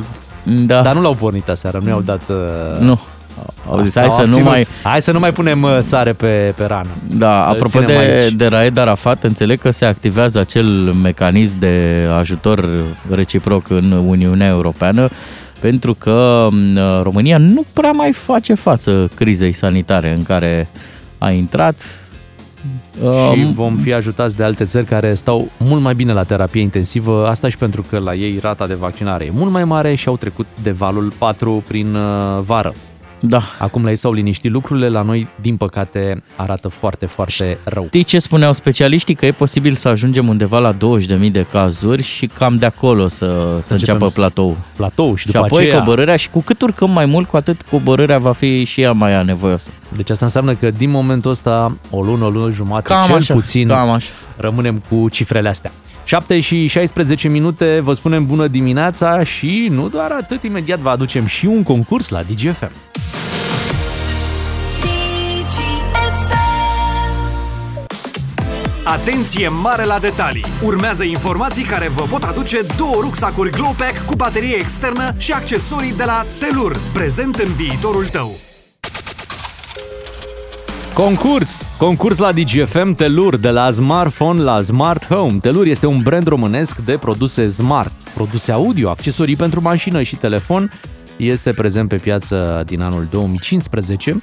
[0.65, 0.81] Da.
[0.81, 2.21] Dar nu l-au pornit aseară, nu i-au dat...
[2.29, 2.79] Uh...
[2.79, 2.99] Nu.
[3.69, 4.47] Au zis, hai S-au să nu abținut.
[4.49, 4.67] mai...
[4.83, 6.89] Hai să nu mai punem uh, sare pe, pe rană.
[7.09, 8.31] Da, Îl apropo ținem de, aici.
[8.31, 10.65] de Raed Arafat, înțeleg că se activează acel
[11.03, 12.65] mecanism de ajutor
[13.09, 15.09] reciproc în Uniunea Europeană
[15.63, 20.69] pentru că m, România nu prea mai face față crizei sanitare în care
[21.17, 21.76] a intrat.
[23.02, 26.62] Și Um, vom fi ajutați de alte țări care stau mult mai bine la terapie
[26.62, 30.08] intensivă, asta și pentru că la ei rata de vaccinare e mult mai mare și
[30.08, 32.73] au trecut de valul 4 prin uh, vară.
[33.25, 33.41] Da.
[33.59, 37.83] Acum la ei s-au liniștit lucrurile, la noi, din păcate, arată foarte, foarte rău.
[37.86, 39.15] Știi ce spuneau specialiștii?
[39.15, 43.25] Că e posibil să ajungem undeva la 20.000 de cazuri și cam de acolo să,
[43.62, 44.57] să începem înceapă să- platou.
[44.75, 45.79] Platou și Și după apoi aceea...
[45.79, 49.13] coborârea și cu cât urcăm mai mult, cu atât coborârea va fi și ea mai
[49.13, 49.69] anevoioasă.
[49.95, 53.33] Deci asta înseamnă că din momentul ăsta, o lună, o lună jumate, Cam cel așa,
[53.33, 54.09] puțin, cam așa.
[54.38, 55.71] rămânem cu cifrele astea.
[56.03, 61.25] 7 și 16 minute, vă spunem bună dimineața și nu doar atât, imediat vă aducem
[61.25, 62.71] și un concurs la DGFM.
[68.85, 70.45] Atenție mare la detalii!
[70.63, 76.03] Urmează informații care vă pot aduce două rucsacuri Glowpack cu baterie externă și accesorii de
[76.03, 78.52] la Telur, prezent în viitorul tău.
[80.93, 81.65] Concurs!
[81.77, 85.38] Concurs la DGFM Telur, de la smartphone la smart home.
[85.41, 90.71] Telur este un brand românesc de produse smart, produse audio, accesorii pentru mașină și telefon.
[91.17, 94.21] Este prezent pe piață din anul 2015.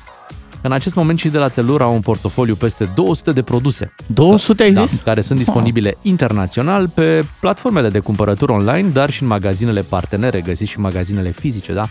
[0.62, 3.92] În acest moment cei de la Telur au un portofoliu peste 200 de produse.
[4.06, 5.00] 200 ai Da, zis?
[5.00, 10.70] care sunt disponibile internațional pe platformele de cumpărături online, dar și în magazinele partenere, găsiți
[10.70, 11.83] și în magazinele fizice, da?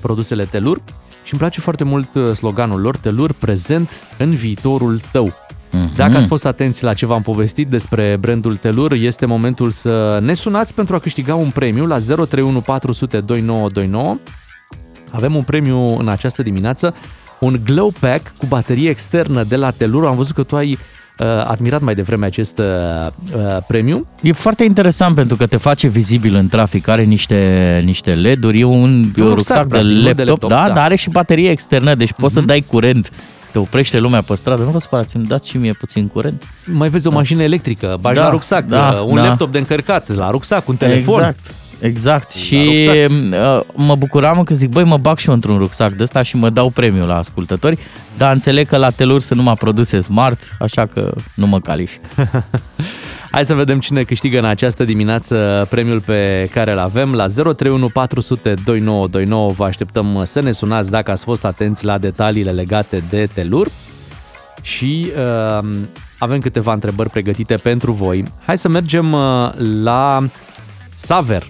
[0.00, 0.80] Produsele Telur.
[1.26, 5.32] Și îmi place foarte mult uh, sloganul lor, Telur prezent în viitorul tău.
[5.96, 10.34] Dacă ați fost atenți la ce v-am povestit despre brandul Telur, este momentul să ne
[10.34, 14.18] sunați pentru a câștiga un premiu la 031 400 2929.
[15.10, 16.94] Avem un premiu în această dimineață,
[17.40, 20.06] un glow pack cu baterie externă de la Telur.
[20.06, 20.78] Am văzut că tu ai uh,
[21.24, 24.06] admirat mai devreme acest uh, uh, premiu.
[24.22, 28.64] E foarte interesant pentru că te face vizibil în trafic, are niște, niște LED-uri, e
[28.64, 30.72] un, e un rucsac de, practic, nu laptop, de laptop, da, da.
[30.72, 33.12] dar are și baterie externă, deci poți să dai curent,
[33.52, 36.42] te oprește lumea pe stradă, nu vă spărați, îmi dați și mie puțin curent.
[36.64, 39.22] Mai vezi o mașină electrică, bagi Da, la rucsac, da, uh, un da.
[39.22, 41.18] laptop de încărcat la rucsac, un telefon.
[41.18, 41.38] Exact.
[41.80, 42.30] Exact.
[42.30, 43.56] Și rucsac.
[43.56, 46.36] uh, mă bucuram că zic, băi, mă bag și eu într-un rucsac de ăsta și
[46.36, 47.78] mă dau premiul la ascultători,
[48.16, 52.00] dar înțeleg că la Telur sunt numai produse smart, așa că nu mă calific.
[53.30, 57.14] Hai să vedem cine câștigă în această dimineață premiul pe care îl avem.
[57.14, 62.50] La 031 400 2929 vă așteptăm să ne sunați dacă ați fost atenți la detaliile
[62.50, 63.68] legate de Telur.
[64.62, 65.12] Și
[65.60, 65.68] uh,
[66.18, 68.22] avem câteva întrebări pregătite pentru voi.
[68.46, 69.50] Hai să mergem uh,
[69.82, 70.28] la
[70.94, 71.42] Saver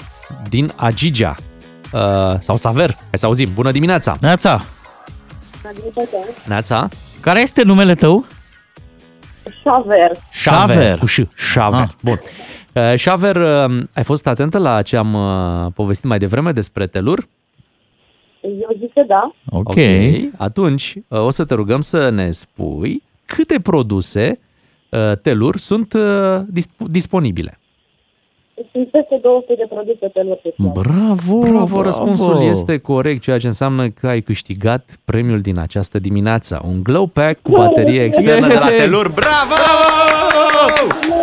[0.48, 1.34] din Agigea.
[1.92, 3.50] Uh, sau Saver, hai să auzim.
[3.54, 4.16] Bună dimineața!
[4.20, 4.60] Neața,
[6.46, 6.88] Neața?
[7.20, 8.24] care este numele tău?
[9.62, 10.10] Șaver.
[10.30, 10.98] Șaver.
[10.98, 11.20] Cu ș.
[11.34, 11.80] Șaver.
[11.80, 11.88] Ah.
[12.02, 12.20] Bun.
[12.72, 17.28] Uh, Șaver, uh, ai fost atentă la ce am uh, povestit mai devreme despre Telur?
[18.40, 19.32] Eu zic că da.
[19.50, 19.74] Ok.
[20.36, 24.38] Atunci uh, o să te rugăm să ne spui câte produse
[24.90, 27.58] uh, Telur sunt uh, disp- disponibile.
[28.72, 30.72] Sunt peste 200 de produse pe lor special.
[30.82, 36.60] Bravo, Bravo, răspunsul este corect, ceea ce înseamnă că ai câștigat premiul din această dimineață.
[36.64, 38.78] Un glow pack cu baterie externă de la Yay!
[38.78, 39.12] Telur.
[39.12, 39.54] Bravo!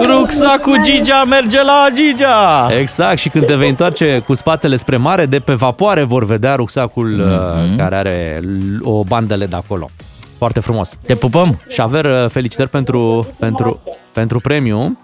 [0.06, 2.68] Rucsacul Gigea merge la Gigea!
[2.80, 6.56] Exact, și când te vei întoarce cu spatele spre mare, de pe vapoare vor vedea
[6.56, 7.78] rucsacul mm-hmm.
[7.78, 9.90] care are l- o bandă LED acolo.
[10.38, 10.98] Foarte frumos.
[11.06, 11.60] Te pupăm!
[11.70, 13.82] Șaver, uh, felicitări pentru, pentru,
[14.14, 14.98] pentru premiu.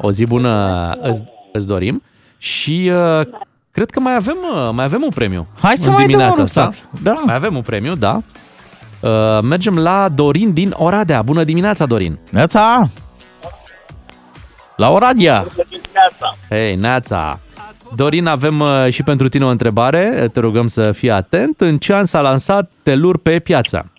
[0.00, 1.22] O zi bună îți,
[1.56, 2.02] îți dorim.
[2.38, 3.26] Și uh,
[3.70, 5.46] cred că mai avem, uh, mai avem un premiu.
[5.60, 6.64] Hai să în mai dăm dimineața un asta.
[6.64, 7.02] rucsac.
[7.02, 7.22] Da.
[7.24, 8.20] Mai avem un premiu, da.
[9.00, 11.22] Uh, mergem la Dorin din Oradea.
[11.22, 12.18] Bună dimineața, Dorin!
[12.30, 12.88] Neața!
[14.76, 15.46] La Oradea!
[16.48, 17.40] Hei, Neața!
[17.94, 20.28] Dorin, avem uh, și pentru tine o întrebare.
[20.32, 21.60] Te rugăm să fii atent.
[21.60, 23.92] În ce an s-a lansat Telur pe piață?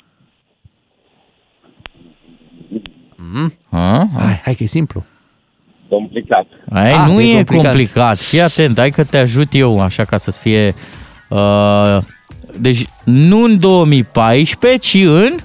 [3.16, 3.54] Mm?
[3.72, 4.08] Ha?
[4.18, 5.06] Hai, hai că e simplu.
[5.90, 6.46] Complicat.
[6.72, 7.64] Ai, Ah, nu e e, complicat.
[7.66, 8.18] complicat.
[8.18, 10.74] Fii atent, hai că te ajut eu așa ca să fie...
[11.30, 11.98] Uh,
[12.60, 15.36] deci nu în 2014, ci în...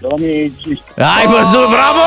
[0.00, 0.82] 2015.
[0.96, 2.06] Ai văzut, bravo!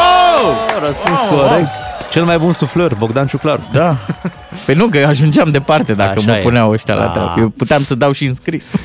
[0.88, 1.68] Răspuns corect.
[2.12, 3.62] Cel mai bun suflăr, Bogdan Ciuclaru.
[3.74, 3.96] Da.
[4.66, 6.42] Păi nu, că eu ajungeam departe dacă Așa mă e.
[6.42, 7.08] puneau ăștia la Da.
[7.12, 7.34] treabă.
[7.39, 8.72] Eu puteam să dau și în scris.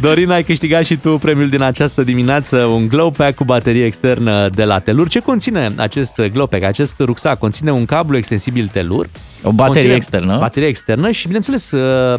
[0.00, 4.48] Dorin, ai câștigat și tu premiul din această dimineață, un glow pack cu baterie externă
[4.48, 5.08] de la Telur.
[5.08, 6.62] Ce conține acest glow pack?
[6.62, 9.06] Acest rucsac conține un cablu extensibil Telur,
[9.42, 10.36] O baterie conține externă.
[10.38, 12.18] Baterie externă și, bineînțeles, uh,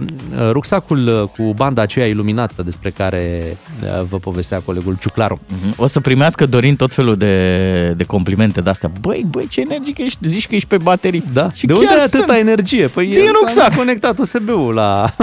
[0.50, 5.40] rucsacul uh, cu banda aceea iluminată despre care uh, vă povestea colegul Ciuclaru.
[5.48, 5.74] Mhm.
[5.78, 8.92] O să primească Dorin tot felul de, de complimente de-astea.
[9.02, 10.78] Băi, băi, ce energic ești, zici că ești pe
[11.20, 11.34] baterii.
[11.34, 11.52] Da?
[11.54, 12.38] Și de unde chiar ai atâta sunt.
[12.38, 12.88] energie?
[12.88, 13.70] Păi Din e- rucsac.
[13.72, 15.16] am conectat USB-ul la,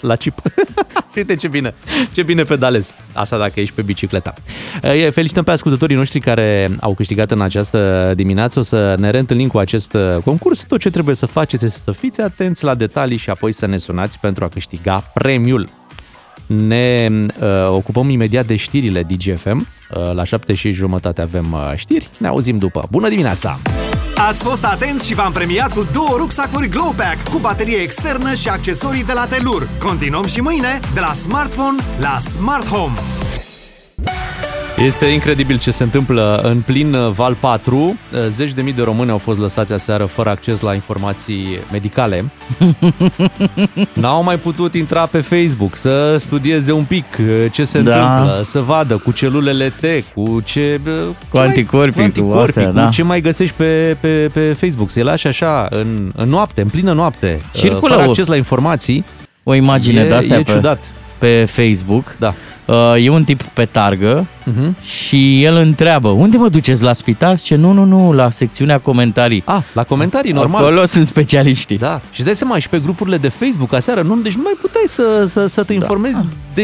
[0.00, 0.38] la chip.
[1.16, 1.74] Uite ce bine,
[2.12, 2.94] ce bine pedalezi.
[3.12, 4.32] Asta dacă ești pe bicicleta.
[4.82, 8.58] E, Felicităm pe ascultătorii noștri care au câștigat în această dimineață.
[8.58, 10.64] O să ne reîntâlnim cu acest uh, concurs.
[10.64, 13.76] Tot ce trebuie să faceți este să fiți atenți la detalii și apoi să ne
[13.76, 15.68] sunați pentru a câștiga premiul.
[16.46, 17.08] Ne
[17.40, 19.66] uh, ocupăm imediat de știrile DGFM.
[19.90, 22.10] Uh, la șapte și jumătate avem uh, știri.
[22.18, 22.86] Ne auzim după.
[22.90, 23.58] Bună dimineața!
[24.18, 28.48] Ați fost atenți și v-am premiat cu două rucsacuri Glow Pack cu baterie externă și
[28.48, 29.68] accesorii de la Telur.
[29.78, 32.94] Continuăm și mâine de la smartphone la smart home.
[34.84, 37.76] Este incredibil ce se întâmplă în plin uh, Val 4.
[37.76, 42.24] Uh, Zeci de mii de români au fost lăsați aseară fără acces la informații medicale.
[43.92, 47.94] N-au mai putut intra pe Facebook să studieze un pic uh, ce se Da.
[47.94, 49.84] întâmplă, să vadă cu celulele T,
[50.14, 50.80] cu ce...
[50.86, 50.92] uh,
[51.30, 52.88] ce mai- anticorpii, cu anticorpii, astea, cu da.
[52.88, 54.90] ce mai găsești pe, pe, pe Facebook.
[54.90, 58.36] Să-i lași așa, în, în noapte, în plină noapte, uh, Circulă fără o- acces la
[58.36, 59.04] informații.
[59.42, 60.78] O imagine E- de astea e pe, ciudat.
[61.18, 62.14] pe Facebook.
[62.18, 62.34] Da.
[62.66, 64.76] Uh, e un tip pe targă Mhm.
[64.82, 67.38] și el întreabă, unde mă duceți la spital?
[67.38, 69.42] Ce nu, nu, nu, la secțiunea comentarii.
[69.44, 70.62] Ah, la comentarii, normal.
[70.64, 71.78] Acolo sunt specialiștii.
[71.78, 74.54] Da, și îți dai seama, și pe grupurile de Facebook aseară, nu, deci nu mai
[74.60, 76.24] puteai să, să, să te informezi da.
[76.54, 76.62] de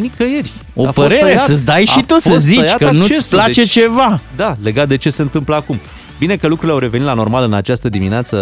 [0.00, 0.52] nicăieri.
[0.74, 2.90] O A fost părere, tăiat- să-ți dai și a tu să fost zici tăiat că
[2.90, 4.20] nu-ți accesul, place deci, ceva.
[4.36, 5.78] Da, legat de ce se întâmplă acum.
[6.18, 8.36] Bine că lucrurile au revenit la normal în această dimineață,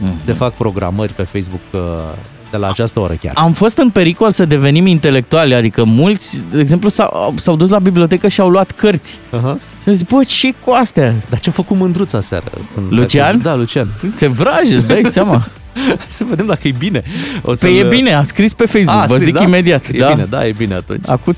[0.00, 0.20] Mhm.
[0.24, 1.80] se fac programări pe Facebook uh,
[2.50, 3.32] de la această oră chiar.
[3.36, 7.78] Am fost în pericol să devenim intelectuali, adică mulți, de exemplu, s-au, s-au dus la
[7.78, 9.18] bibliotecă și au luat cărți.
[9.18, 9.56] Uh-huh.
[9.82, 11.14] Și au zis, bă, ce cu astea?
[11.28, 12.44] Dar ce-a făcut mândruța seară?
[12.74, 13.40] Când- Lucian?
[13.42, 13.88] Da, Lucian.
[14.14, 15.42] Se vrage, îți dai seama.
[15.86, 17.02] Hai să vedem dacă e bine.
[17.42, 19.42] O Păi e bine, a scris pe Facebook, A, vă scris, zic da?
[19.42, 19.84] imediat.
[19.92, 20.08] E da.
[20.08, 21.08] bine, da, e bine atunci.
[21.08, 21.36] Acum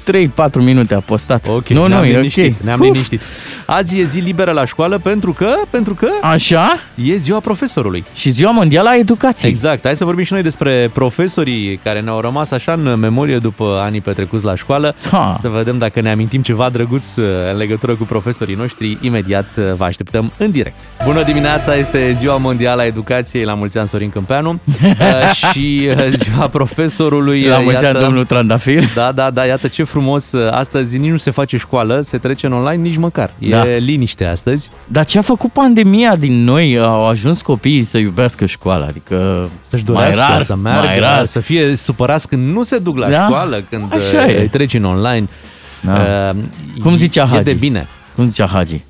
[0.50, 1.46] 3-4 minute a postat.
[1.48, 2.64] Ok, nu, ne-am nu, e liniștit, ok.
[2.64, 2.86] ne-am Uf.
[2.86, 3.20] liniștit.
[3.66, 6.80] Azi e zi liberă la școală pentru că, pentru că Așa?
[6.94, 8.04] e ziua profesorului.
[8.14, 9.50] Și ziua mondială a educației.
[9.50, 13.80] Exact, hai să vorbim și noi despre profesorii care ne-au rămas așa în memorie după
[13.84, 14.94] anii petrecuți la școală.
[15.10, 15.36] Ha.
[15.40, 18.98] Să vedem dacă ne amintim ceva drăguț uh, în legătură cu profesorii noștri.
[19.00, 20.74] Imediat uh, vă așteptăm în direct.
[21.04, 24.28] Bună dimineața, este ziua mondială a educației la mulți ani Sorin Câmpeanu
[24.82, 27.44] Uh, și uh, ziua profesorului.
[27.44, 28.82] La uh, mulți ani, domnul Trandafir.
[28.94, 30.32] Da, da, da, iată ce frumos.
[30.32, 33.34] uh, Astăzi nici nu se face școală, se trece în online nici măcar.
[33.38, 33.64] E Da.
[33.64, 34.70] liniște astăzi.
[34.86, 36.78] Dar ce a făcut pandemia din noi?
[36.78, 41.24] Au ajuns copiii să iubească școala, adică Să-și mai dorească rar, să meargă, mai rar.
[41.24, 44.40] să fie supărați când nu se duc la Da, școală, când așa uh, e.
[44.40, 45.28] îi treci în online.
[45.80, 45.92] Da.
[46.34, 47.42] Uh, Cum zicea E Hagi?
[47.42, 47.86] de bine.
[48.14, 48.80] Cum zicea Hagi?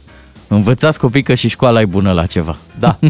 [0.52, 2.56] Învățați copii că și școala e bună la ceva.
[2.78, 2.96] Da.
[3.00, 3.08] Bă,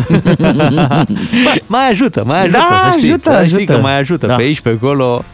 [1.67, 3.73] mai ajută, mai ajută, Da, să știți, ajută, să știi ajută.
[3.75, 4.27] că mai ajută.
[4.27, 4.35] Da.
[4.35, 5.25] Pe aici, pe acolo.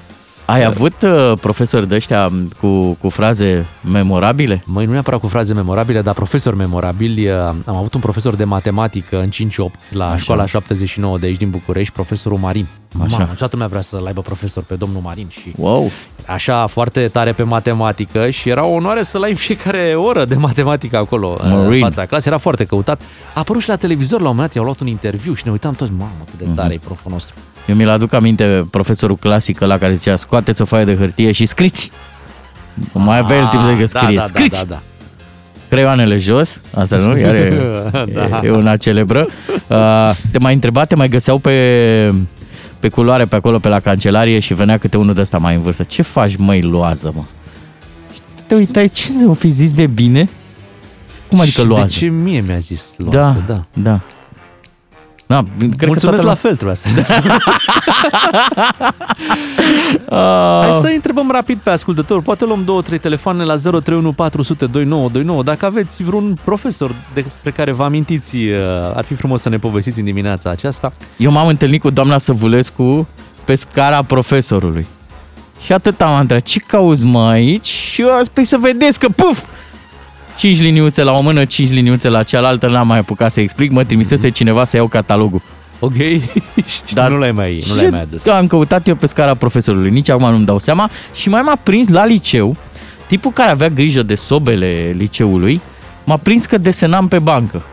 [0.47, 2.31] Ai avut uh, profesori de ăștia
[2.61, 4.63] cu, cu fraze memorabile?
[4.67, 7.29] Măi, nu neapărat cu fraze memorabile, dar profesori memorabili.
[7.29, 10.17] Uh, Am avut un profesor de matematică în 5-8 la Așa.
[10.17, 12.67] școala 79 de aici din București, profesorul Marin.
[13.03, 13.17] Așa.
[13.17, 15.91] Mamă, toată lumea vrea să-l aibă profesor pe domnul Marin și Wow!
[16.27, 20.35] așa foarte tare pe matematică și era o onoare să-l ai în fiecare oră de
[20.35, 21.81] matematică acolo în Marin.
[21.83, 22.31] fața clasei.
[22.33, 23.01] Era foarte căutat.
[23.35, 25.51] A apărut și la televizor la un moment dat, i-au luat un interviu și ne
[25.51, 26.49] uitam toți, mamă, cât Mhm.
[26.55, 27.35] de tare e proful nostru.
[27.67, 31.47] Eu mi-l aduc aminte profesorul clasic la care zicea scoateți o foaie de hârtie și
[31.47, 31.91] scriți.
[32.93, 34.17] Mai avea el timp să zică scrie.
[34.17, 34.67] da, da, scriți!
[34.67, 34.81] da, da.
[35.69, 37.19] Creioanele jos, asta nu?
[37.19, 37.63] Iar e,
[38.31, 38.41] Da.
[38.45, 39.27] e una celebră.
[39.69, 42.13] Uh, te mai întreba, te mai găseau pe,
[42.81, 45.61] pe culoare pe acolo, pe la cancelarie și venea câte unul de ăsta mai în
[45.61, 45.83] vârstă.
[45.83, 47.23] Ce faci, măi, loază, mă?
[48.15, 50.29] Și te uitai, ce o fi zis de bine?
[51.29, 51.87] Cum adică Și loază?
[51.87, 53.45] De ce mie mi-a zis loază?
[53.47, 53.65] Da, da.
[53.91, 54.01] da.
[55.27, 56.89] Da, cred Mulțumesc că toată la fel, trebuia să
[60.63, 62.23] Hai să întrebăm rapid pe ascultător.
[62.23, 65.43] Poate luăm două, trei telefoane la 031 400 2929.
[65.43, 68.59] Dacă aveți vreun profesor despre care vă amintiți, uh,
[68.95, 70.93] ar fi frumos să ne povestiți în dimineața aceasta.
[71.17, 73.09] Eu m-am întâlnit cu doamna Săvulescu
[73.45, 74.87] pe scara profesorului.
[75.61, 77.67] Și atât am întrebat, ce cauzi mă aici?
[77.67, 79.43] Și eu am spus, "Păi să vedeți că puf!
[80.37, 83.85] 5 liniuțe la o mână, 5 liniuțe la cealaltă, n-am mai apucat să explic, mă
[83.85, 85.43] trimisese cineva să iau catalogul.
[85.79, 85.95] Ok?
[86.67, 88.25] și Dar- nu l-ai mai, nu Și l-ai mai adus.
[88.25, 90.91] Da, am căutat eu pe scara profesorului, nici acum nu-mi dau seama.
[91.15, 92.57] Și mai m-a prins la liceu,
[93.07, 95.61] tipul care avea grijă de sobele liceului,
[96.05, 97.65] m-a prins că desenam pe bancă.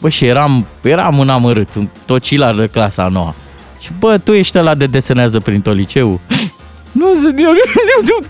[0.00, 3.34] Bă, și eram, eram în amărât, un tocilar de clasa a noua.
[3.80, 6.20] Și bă, tu ești ăla de desenează prin tot liceul?
[6.92, 8.26] Nu sunt eu, eu, eu.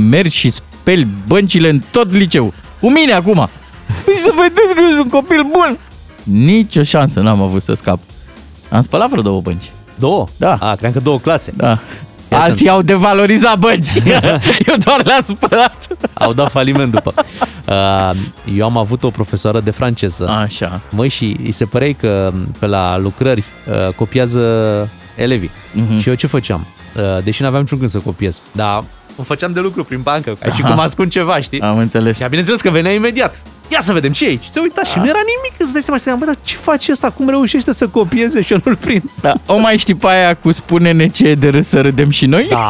[0.00, 2.52] Mergi și speli băncile în tot liceu.
[2.80, 3.48] Cu mine acum.
[4.04, 5.78] Păi să vedeți că eu sunt copil bun.
[6.22, 7.98] Nici o șansă n-am avut să scap.
[8.70, 9.70] Am spălat vreo două bănci.
[9.98, 10.26] Două?
[10.36, 10.56] Da.
[10.60, 11.52] A, cream că două clase.
[11.56, 11.78] Da.
[12.30, 12.44] Iată.
[12.44, 13.88] Alții au devalorizat bănci.
[14.66, 15.86] Eu doar le-am spălat.
[16.14, 17.14] Au dat faliment după.
[17.70, 18.10] Uh,
[18.56, 20.28] Eu am avut o profesoară de franceză.
[20.28, 20.80] Așa.
[20.90, 24.40] Măi, și îi se părei că pe la lucrări uh, copiază
[25.16, 25.50] elevii.
[25.72, 25.98] Mhm.
[25.98, 26.66] Și eu ce făceam?
[26.96, 28.40] Uh, Deși n-aveam niciun gând să copiez.
[28.52, 28.84] Dar
[29.16, 30.70] îmi făceam de lucru prin bancă, ca și Aha.
[30.70, 31.60] cum ascund ceva, știi?
[31.60, 32.16] Am înțeles.
[32.16, 33.42] Și bineînțeles că venea imediat.
[33.72, 34.44] Ia să vedem ce e aici.
[34.50, 35.54] Se uita și nu era nimic.
[35.58, 37.10] Îți dai seama, și bă, dar ce face ăsta?
[37.10, 39.02] Cum reușește să copieze și eu nu-l prind?
[39.20, 42.26] Da, o mai știi pe aia cu spune-ne ce e de râs să râdem și
[42.26, 42.46] noi?
[42.50, 42.66] Da.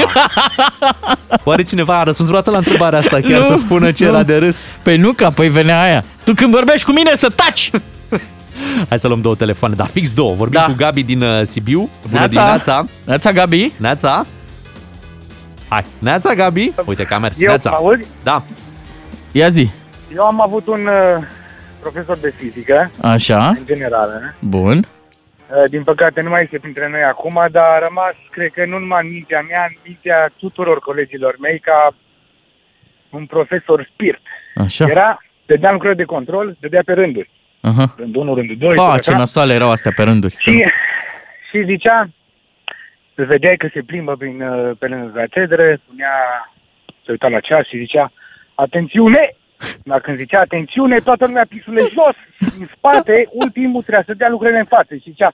[1.44, 4.10] Oare cineva a răspuns vreodată la întrebarea asta chiar Nu, să spună ce nu.
[4.10, 4.66] era de râs?
[4.82, 6.04] Păi nu, că apoi venea aia.
[6.24, 7.70] Tu când vorbești cu mine să taci!
[8.88, 10.34] Hai să luăm două telefoane, da, fix două.
[10.34, 10.66] Vorbim Da.
[10.66, 11.78] cu Gabi din uh, Sibiu.
[11.78, 12.26] Bună Neața.
[12.28, 12.84] dimineața!
[13.06, 13.72] Neața, Gabi?
[13.76, 14.26] Neața!
[15.70, 16.72] Hai, Neața, Gabi!
[16.86, 17.70] Uite că a mers, Eu Neața!
[17.70, 18.08] mă auzi?
[18.24, 18.42] Da,
[19.32, 19.68] Ia zi.
[20.14, 21.22] Eu am avut un uh,
[21.80, 24.34] profesor de fizică, Așa, în general.
[24.38, 24.76] bun.
[24.76, 28.78] Uh, din păcate nu mai este printre noi acum, dar a rămas, cred că nu
[28.78, 31.94] numai în mintea mea, în mintea tuturor colegilor mei, ca
[33.10, 34.20] un profesor spirit.
[34.54, 34.84] Așa.
[34.88, 37.30] Era, dădea lucrări de control, dădea pe rânduri.
[37.60, 37.94] Aha.
[37.96, 39.18] Rândul 1, rândul 2, Pa, tot ce așa.
[39.18, 40.34] nasoale erau astea pe rânduri.
[40.38, 40.64] și,
[41.50, 42.08] și zicea,
[43.14, 46.14] îl vedeai că se plimbă prin, uh, pe lângă catedră, spunea,
[47.04, 48.12] se uita la ceas și zicea,
[48.54, 49.34] atențiune!
[49.84, 52.16] Dar când zicea atențiune, toată lumea pixule jos,
[52.60, 55.32] în spate, ultimul trebuia să dea lucrurile în față și zicea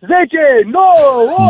[0.00, 0.14] 10,
[0.64, 0.82] 9,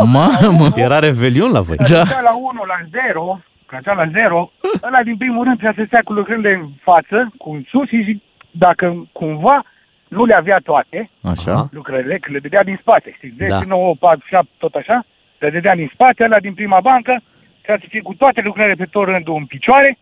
[0.01, 0.67] 8, Mamă!
[0.75, 1.77] era revelion la voi.
[1.77, 1.85] Da.
[1.87, 2.21] da.
[2.21, 4.51] la 1, la 0, cădea la 0,
[4.83, 8.03] ăla din primul rând trebuia să stea cu lucrurile în față, cu în sus și
[8.03, 9.63] zic, dacă cumva
[10.07, 11.67] nu le avea toate, Așa.
[11.71, 13.57] lucrările, că le dădea din spate, știi, 10, Da.
[13.59, 13.65] da.
[13.65, 15.05] 9, 4, 7, tot așa,
[15.39, 17.21] le dădea din spate, ăla din prima bancă,
[17.61, 19.97] trebuia să fie cu toate lucrările pe tot rândul în picioare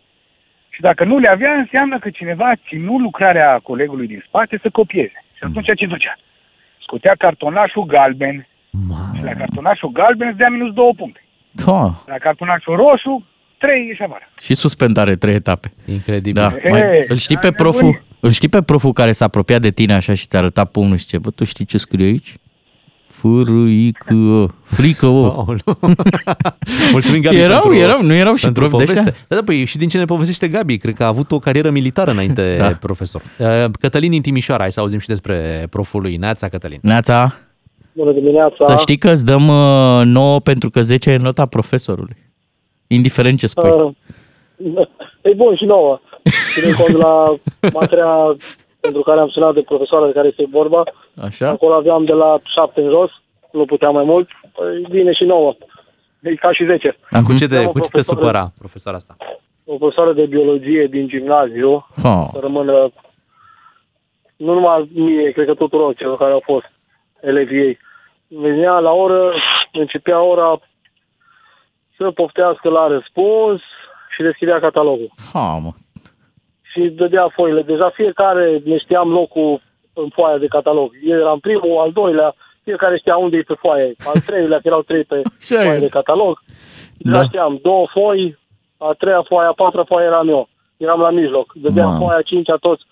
[0.69, 4.69] și dacă nu le avea, înseamnă că cineva a ținut lucrarea colegului din spate să
[4.69, 5.23] copieze.
[5.37, 6.15] Și atunci ce ducea?
[6.81, 8.47] Scotea cartonașul galben
[9.17, 11.21] și la cartonașul galben îți dea minus două puncte.
[11.51, 11.81] Da.
[12.05, 13.25] La cartonașul roșu,
[13.57, 14.29] trei ieși afară.
[14.41, 15.71] Și suspendare, trei etape.
[15.85, 16.41] Incredibil.
[16.41, 16.51] Da.
[16.63, 18.05] E, Mai, îl știi pe dar proful, nebunii.
[18.19, 21.05] îl știi pe proful care s-a apropiat de tine așa și ți-a arătat pumnul și
[21.05, 22.33] ce, bă, tu știi ce scrie aici?
[23.21, 25.25] Fărâică, frică, o.
[25.25, 25.79] Aoleu.
[26.91, 29.07] Mulțumim, Gabi, Erau, pentru, erau, nu erau și pentru profi de poveste.
[29.09, 29.25] ăștia?
[29.27, 31.69] Da, da, păi și din ce ne povestește Gabi, cred că a avut o carieră
[31.69, 32.67] militară înainte Da.
[32.67, 33.21] profesor.
[33.39, 33.47] Uh,
[33.79, 36.15] Cătălin din Timișoara, hai să auzim și despre proful lui.
[36.15, 36.79] Neața, Cătălin.
[36.81, 37.33] Neața,
[37.93, 38.65] Bună dimineața!
[38.65, 42.15] să știi că îți dăm uh, 9 pentru că 10 e nota profesorului.
[42.87, 43.69] Indiferent ce spui.
[43.69, 44.87] Uh,
[45.21, 45.99] e bun și nouă.
[46.53, 47.35] Ținând cont la
[47.79, 48.35] materia
[48.87, 50.83] pentru care am sunat de profesoară de care este vorba,
[51.21, 51.49] Așa?
[51.49, 53.11] acolo aveam de la 7 în jos,
[53.51, 54.29] nu puteam mai mult,
[54.83, 55.55] e bine și nouă.
[56.21, 56.97] E ca și 10.
[57.25, 59.15] Cu ce te, Am o cu ce te profesoară- supăra profesoara asta?
[59.65, 61.71] O profesoară de biologie din gimnaziu,
[62.03, 62.27] Oh.
[62.33, 62.91] să rămână
[64.35, 66.65] nu numai mie, cred că tuturor celor care au fost
[67.21, 67.77] elevii ei.
[68.27, 69.33] Venea la oră,
[69.71, 70.59] începea ora
[71.97, 73.61] să poftească la răspuns
[74.15, 75.09] și deschidea catalogul.
[75.33, 75.71] Ha, mă.
[76.77, 77.61] Și dădea foile.
[77.61, 79.61] Deja fiecare ne știam locul
[79.93, 80.91] în foaia de catalog.
[81.03, 83.95] Eu eram primul, al doilea, fiecare știa unde e pe foaie.
[84.05, 85.63] Al treilea, că erau trei pe Așa e.
[85.65, 86.39] foaie de catalog.
[86.97, 87.23] Deja Da.
[87.23, 88.37] știam două foi,
[88.77, 90.49] a treia foaie, a patra foaie eram eu.
[90.77, 91.51] Eram la mijloc.
[91.55, 91.99] Dădeam Mamă.
[91.99, 92.83] foaia a cincea toți.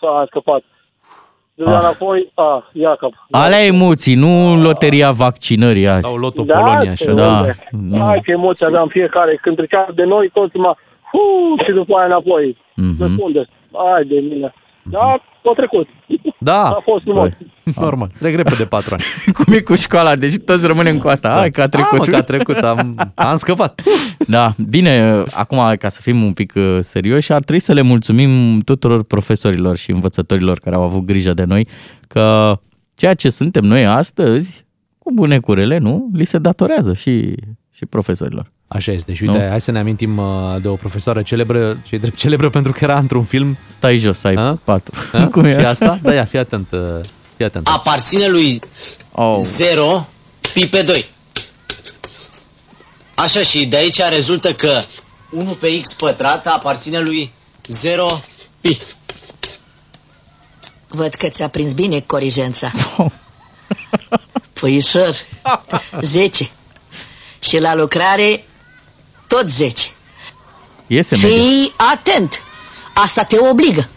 [0.00, 0.62] S-a scăpat.
[1.54, 1.82] Dădeam Ah.
[1.82, 3.12] înapoi, a, Iacob.
[3.30, 6.02] Alea emoții, nu loteria vaccinării azi.
[6.08, 7.04] Sau Loto Da, Polonia, așa.
[7.04, 7.36] te Da.
[7.38, 7.54] unde?
[7.70, 8.04] Nu.
[8.04, 9.38] Hai ce emoții aveam fiecare.
[9.42, 10.74] Când trecea de noi, toți mă...
[11.12, 11.18] Hu,
[11.64, 12.56] și după aia înapoi.
[12.80, 12.96] Mhm.
[13.02, 13.44] Răspunde.
[13.72, 14.54] Hai de mine.
[14.82, 14.98] Da,
[15.44, 15.88] a trecut.
[16.38, 17.28] Da, A fost frumos.
[17.80, 18.10] normal.
[18.18, 19.02] Trec repede patru ani.
[19.44, 21.28] Cum e cu școala, deci toți rămânem cu asta.
[21.28, 21.98] Hai că a Ah, trecut.
[21.98, 23.80] mă, că a trecut, am, am scăpat.
[24.26, 28.60] Da, bine, acum ca să fim un pic uh, serioși, ar trebui să le mulțumim
[28.60, 31.68] tuturor profesorilor și învățătorilor care au avut grijă de noi,
[32.08, 32.56] că
[32.94, 34.66] ceea ce suntem noi astăzi,
[34.98, 37.34] cu bune curele, nu, li se datorează și,
[37.78, 38.50] și profesorilor.
[38.68, 39.12] Așa este.
[39.14, 39.48] Și uite, Nu?
[39.48, 42.78] hai să ne amintim uh, de o profesoară celebră, ce e drept celebră pentru că
[42.84, 43.58] era într-un film.
[43.66, 44.58] Stai jos, ai A?
[44.64, 44.94] patru.
[45.12, 45.26] A?
[45.32, 45.66] Cum Și e?
[45.66, 45.98] asta?
[46.02, 46.70] Da, ia, fii atent.
[46.72, 46.80] uh,
[47.36, 47.68] Fii atent.
[47.68, 48.60] aparține lui
[49.12, 49.36] Oh.
[49.40, 50.06] 0
[50.54, 51.04] pi pe 2.
[53.14, 54.80] Așa și de aici rezultă că
[55.30, 57.30] 1 pe x pătrat aparține lui
[57.66, 58.20] 0
[58.60, 58.78] pi.
[60.88, 62.70] Văd că ți-a prins bine corigența.
[64.52, 65.14] Puișor,
[66.00, 66.48] 10.
[67.40, 68.44] Și la lucrare,
[69.26, 69.86] tot 10.
[70.86, 71.36] Iese mediu.
[71.36, 72.42] Fii atent!
[72.94, 73.88] Asta te obligă.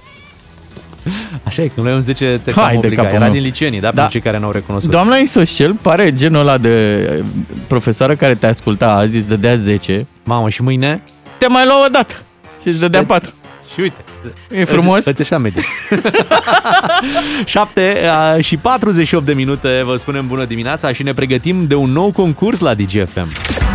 [1.48, 3.02] Așa e, când luai un 10 te Hai cam de obliga.
[3.02, 3.34] capul Era meu.
[3.34, 3.94] din licenii, da, Da.
[3.94, 4.92] pentru cei care n-au recunoscut.
[4.92, 6.70] Doamna Isoscel pare genul ăla de
[7.18, 7.24] eh,
[7.68, 11.04] profesoară care te asculta azi, îți dădea 10, Mamă, și mâine?
[11.38, 12.14] te mai lua o dată
[12.62, 13.32] și îți dădea 4.
[13.74, 14.04] Și uite.
[14.52, 15.06] E frumos?
[15.06, 15.62] Îți așa medie.
[17.46, 17.98] 7
[18.40, 22.60] și 48 de minute vă spunem bună dimineața și ne pregătim de un nou concurs
[22.60, 23.28] la DGFM.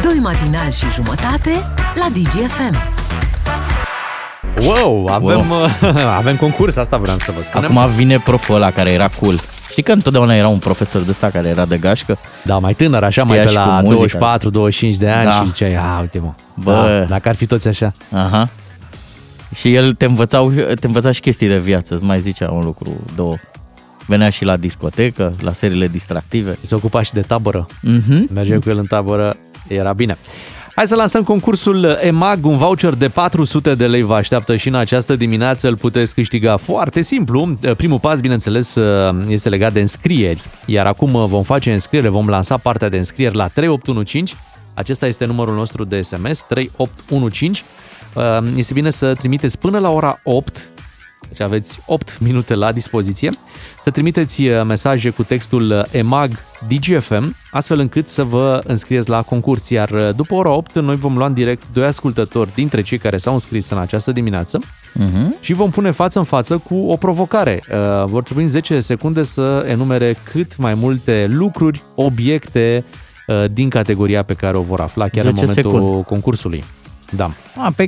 [0.03, 1.51] Doi matinali și jumătate
[1.95, 2.77] la DGFM.
[4.61, 5.69] Wow, avem, wow.
[6.21, 7.77] avem concurs, asta vreau să vă spunem.
[7.79, 9.41] Acum vine proful ăla care era cool.
[9.71, 12.19] Știi că întotdeauna era un profesor de ăsta care era de gașcă?
[12.43, 14.39] Da, mai tânăr, așa, mai Știa pe și cu la muzica.
[14.95, 15.31] 24-25 de ani Da.
[15.31, 16.73] și ziceai, a, uite mă, Bă.
[16.73, 17.93] da, dacă ar fi toți așa.
[18.13, 18.49] Aha.
[19.59, 23.05] Și el te, învățau, te învăța și chestii de viață, îți mai zicea un lucru,
[23.17, 23.37] două.
[24.07, 26.59] Venea și la discotecă, la seriile distractive.
[26.63, 27.67] Se ocupa și de tabără.
[27.83, 28.29] Mhm.
[28.35, 29.37] Mergeam cu el în tabără,
[29.69, 30.19] era bine.
[30.75, 34.75] Hai să lansăm concursul EMAG, un voucher de 400 de lei vă așteaptă și în
[34.75, 37.59] această dimineață îl puteți câștiga foarte simplu.
[37.77, 38.79] Primul pas, bineînțeles,
[39.29, 43.49] este legat de înscrieri, iar acum vom face înscriere, vom lansa partea de înscrieri la
[43.49, 44.35] 3815.
[44.75, 47.65] Acesta este numărul nostru de SMS, 3815.
[48.57, 50.71] Este bine să trimiteți până la ora 8
[51.29, 53.31] deci aveți 8 minute la dispoziție,
[53.83, 56.31] să trimiteți uh, mesaje cu textul uh, EMAG
[56.69, 61.17] DGFM, astfel încât să vă înscrieți la concurs, iar uh, după ora 8 noi vom
[61.17, 64.59] lua în direct doi ascultători dintre cei care s-au înscris în această dimineață
[64.95, 65.37] Mhm.
[65.41, 67.63] și vom pune față în față cu o provocare.
[67.71, 72.85] Uh, Vor trebui în 10 secunde să enumere cât mai multe lucruri, obiecte
[73.27, 76.03] uh, din categoria pe care o vor afla chiar în 10 momentul secunde.
[76.07, 76.65] concursului.
[77.11, 77.31] Da.
[77.57, 77.87] A, pe...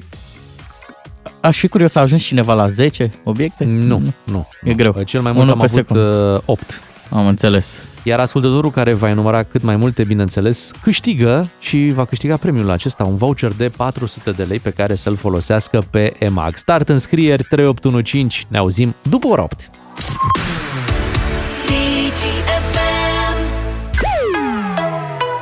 [1.40, 3.64] Aș fi curios să ajungi cineva la 10 obiecte?
[3.64, 4.48] Nu, nu.
[4.62, 5.02] E greu.
[5.02, 6.34] Cel mai mult Unul am pe avut secundă.
[6.34, 6.80] uh, 8.
[7.10, 7.78] Am înțeles.
[8.02, 13.04] Iar ascultătorul care va enumera cât mai multe, bineînțeles, câștigă și va câștiga premiul acesta,
[13.04, 16.56] un voucher de 400 de lei pe care să-l folosească pe EMAG.
[16.56, 19.70] Start înscrieri 3815, ne auzim după ora 8.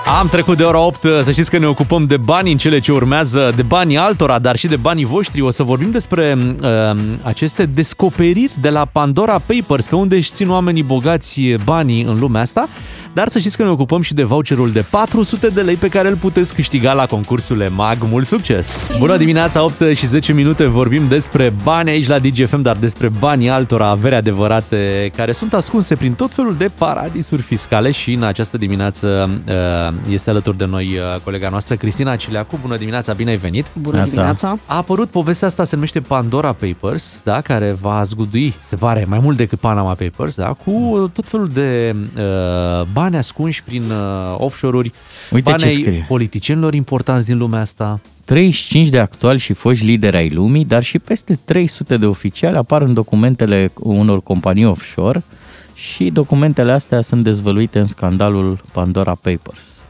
[0.09, 2.93] Am trecut de ora 8, să știți că ne ocupăm de bani în cele ce
[2.93, 5.41] urmează, de banii altora, dar și de banii voștri.
[5.41, 10.51] O să vorbim despre uh, aceste descoperiri de la Pandora Papers, pe unde își țin
[10.51, 12.69] oamenii bogați banii în lumea asta.
[13.17, 16.09] Dar să știți că ne ocupăm și de voucherul de 400 de lei pe care
[16.09, 17.99] îl puteți câștiga la concursul EMAG.
[18.11, 18.87] Mult succes!
[18.99, 23.49] Bună dimineața, 8 și 10 minute, vorbim despre bani aici la DGFM, dar despre banii
[23.49, 28.57] altora, avere adevărate, care sunt ascunse prin tot felul de paradisuri fiscale și în această
[28.57, 32.59] dimineață uh, este alături de noi uh, colega noastră, Cristina Cileacu.
[32.63, 33.67] Bună dimineața, bine ai venit!
[33.81, 34.59] Bună dimineața!
[34.67, 39.19] A apărut povestea asta, se numește Pandora Papers, da, care va zgudui, se pare, mai
[39.19, 44.93] mult decât Panama Papers, da, cu tot felul de uh, bani ascunși prin uh, offshore-uri,
[45.31, 46.05] Uite bani ce ai scrie.
[46.09, 48.01] politicienilor importanți din lumea asta.
[48.25, 52.83] 35 de actuali și foști lideri ai lumii, dar și peste 300 de oficiali apar
[52.83, 55.23] în documentele unor companii offshore
[55.75, 59.87] și documentele astea sunt dezvăluite în scandalul Pandora Papers.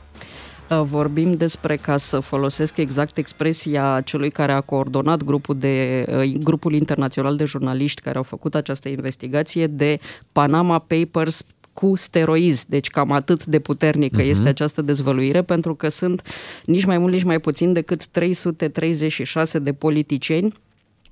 [0.70, 6.32] Uh, Vorbim despre, ca să folosesc exact expresia celui care a coordonat grupul, de, uh,
[6.42, 9.98] grupul internațional de jurnaliști care au făcut această investigație, de
[10.32, 11.42] Panama Papers
[11.76, 14.30] cu steroizi, deci cam atât de puternică Mhm.
[14.30, 16.22] este această dezvăluire, pentru că sunt
[16.64, 20.54] nici mai mult, nici mai puțin decât 336 de politicieni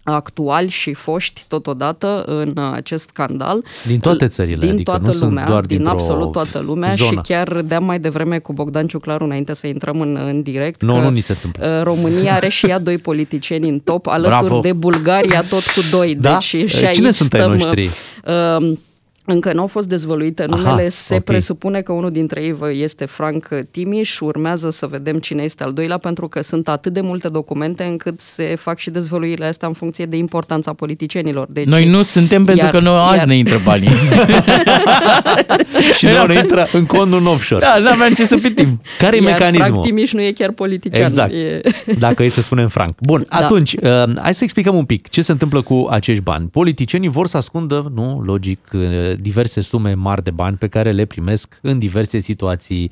[0.07, 3.65] actuali și foști totodată în uh, acest scandal.
[3.87, 6.91] Din toate țările, Din adică toată nu sunt lumea, doar din dintr-o absolut toată lumea
[6.93, 7.11] zonă.
[7.11, 10.95] și chiar râdeam mai devreme cu Bogdan Ciuclaru înainte să intrăm în, în direct Nu,
[10.95, 11.77] că nu ni se întâmplă.
[11.79, 14.61] uh, România are și ea doi politicieni în top, alături Bravo.
[14.61, 16.15] de Bulgaria tot cu doi.
[16.15, 16.33] Da?
[16.33, 17.91] Deci și Cine aici sunt ai stăm, noștri?
[18.27, 18.73] Uh,
[19.27, 21.23] încă nu au fost dezvăluite numele, Aha, se ok.
[21.25, 25.73] presupune că unul dintre ei vă- este Frank Timiș, urmează să vedem cine este al
[25.73, 29.75] doilea, pentru că sunt atât de multe documente încât se fac și dezvăluirile astea în
[29.75, 31.47] funcție de importanța politicienilor.
[31.51, 33.89] Deci, Noi nu suntem pentru iar- că noi azi iar- ne intră banii.
[35.99, 37.65] și nu ne intră în condul în offshore.
[37.65, 38.81] Da, nu aveam ce să pitim.
[38.99, 39.67] Care e Iar mecanismul?
[39.69, 41.03] Frank Timiș nu e chiar politician.
[41.03, 41.33] Exact.
[41.33, 41.61] E...
[41.99, 42.95] Dacă e să spunem franc.
[43.01, 43.37] Bun, Da.
[43.37, 46.49] atunci, uh, hai să explicăm un pic ce se întâmplă cu acești bani.
[46.53, 48.81] Politicienii vor să ascundă, nu, logic, uh,
[49.21, 52.91] diverse sume mari de bani pe care le primesc în diverse situații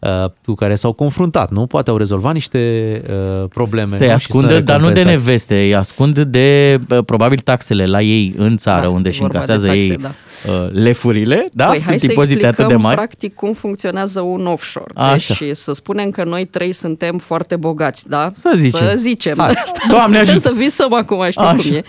[0.00, 1.66] uh, cu care s-au confruntat, nu?
[1.66, 3.96] Poate au rezolvat niște uh, probleme.
[3.96, 4.08] Se nu?
[4.08, 5.26] Și ascundă, sunt dar nu de recompensați.
[5.26, 9.38] neveste, îi ascund de bă, probabil taxele la ei în țară, Da, unde își vorba
[9.38, 10.10] de încasează taxe, ei da.
[10.52, 11.64] uh, lefurile, da?
[11.64, 12.96] Păi, hai Sunt să impozite explicăm atât de mari.
[12.96, 14.90] practic cum funcționează un offshore.
[14.94, 15.34] Așa.
[15.38, 18.30] Deci să spunem că noi trei suntem foarte bogați, da?
[18.34, 18.86] Să zicem.
[18.86, 19.38] Să zicem.
[19.38, 19.50] Hai.
[19.62, 19.80] Asta.
[19.88, 20.38] Doamne ajută.
[20.38, 21.54] Să visăm acum, știi Așa.
[21.56, 21.82] cum e.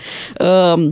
[0.84, 0.88] Uh,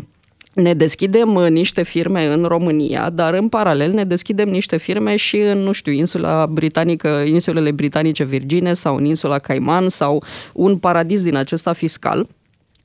[0.61, 5.37] ne deschidem uh, niște firme în România, dar în paralel ne deschidem niște firme și
[5.37, 10.23] în, nu știu, insula britanică, insulele britanice Virgine sau în insula Cayman sau
[10.55, 12.27] un paradis din acesta fiscal.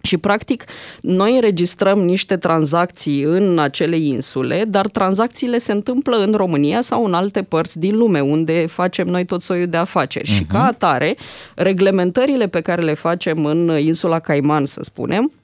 [0.01, 0.63] Și, practic,
[1.01, 7.13] noi înregistrăm niște tranzacții în acele insule, dar tranzacțiile se întâmplă în România sau în
[7.13, 10.29] alte părți din lume, unde facem noi tot soiul de afaceri.
[10.29, 11.15] Și, ca atare,
[11.55, 15.42] reglementările pe care le facem în insula Cayman, să spunem, Uh,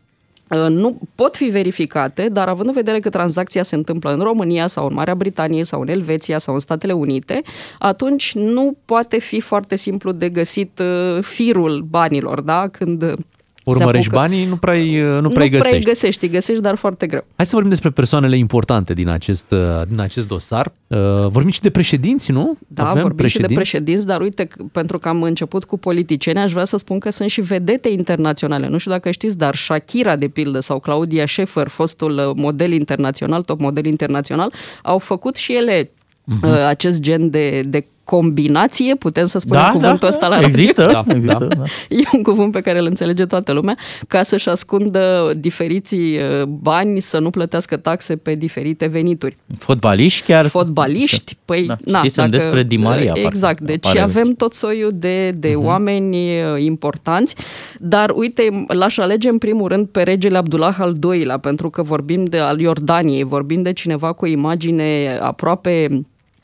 [0.49, 4.87] nu pot fi verificate, dar având în vedere că tranzacția se întâmplă în România sau
[4.87, 7.41] în Marea Britanie sau în Elveția sau în Statele Unite,
[7.79, 12.67] atunci nu poate fi foarte simplu de găsit uh, firul banilor, da?
[12.67, 13.28] Când uh, se
[13.77, 14.21] Urmărești apucă.
[14.21, 15.75] banii, nu prea nu Nu prea prea găsești.
[15.75, 17.25] îi găsești, îi găsești, dar foarte greu.
[17.35, 20.71] Hai să vorbim despre persoanele importante din acest, uh, din acest dosar.
[20.87, 20.97] Uh,
[21.27, 22.57] Vorbim și de președinți, nu?
[22.67, 26.39] Da, Avem vorbim și de președinți, dar uite, c- pentru că am început cu politicieni,
[26.39, 28.67] aș vrea să spun că sunt și vedete internaționale.
[28.67, 33.41] Nu știu dacă știți, dar Shakira, de pildă, sau Claudia Schiffer, fostul uh, model internațional,
[33.41, 34.53] top model internațional,
[34.83, 35.91] au făcut și ele
[36.31, 36.47] Mhm.
[36.47, 40.81] uh, acest gen de, de combinație, putem să spunem Da, cuvântul da, ăsta la există,
[40.81, 41.01] radio?
[41.05, 41.63] da, există, da.
[41.89, 46.99] E un cuvânt pe care îl înțelege toată lumea, ca să-și ascundă diferiții uh, bani,
[46.99, 49.37] să nu plătească taxe pe diferite venituri.
[49.57, 50.47] Fotbaliști chiar.
[50.47, 54.91] Fotbaliști, păi, Da, na, știsem despre Di Maria, parcă, Exact, deci apare avem tot soiul
[54.95, 55.63] de, de uh-huh.
[55.63, 57.35] oameni uh, importanți,
[57.79, 62.25] dar uite, l-aș alege în primul rând pe regele Abdullah al II-lea, pentru că vorbim
[62.25, 66.03] de al Iordaniei, vorbim de cineva cu o imagine aproape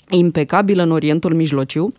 [0.10, 1.94] impecabilă în Orientul Mijlociu.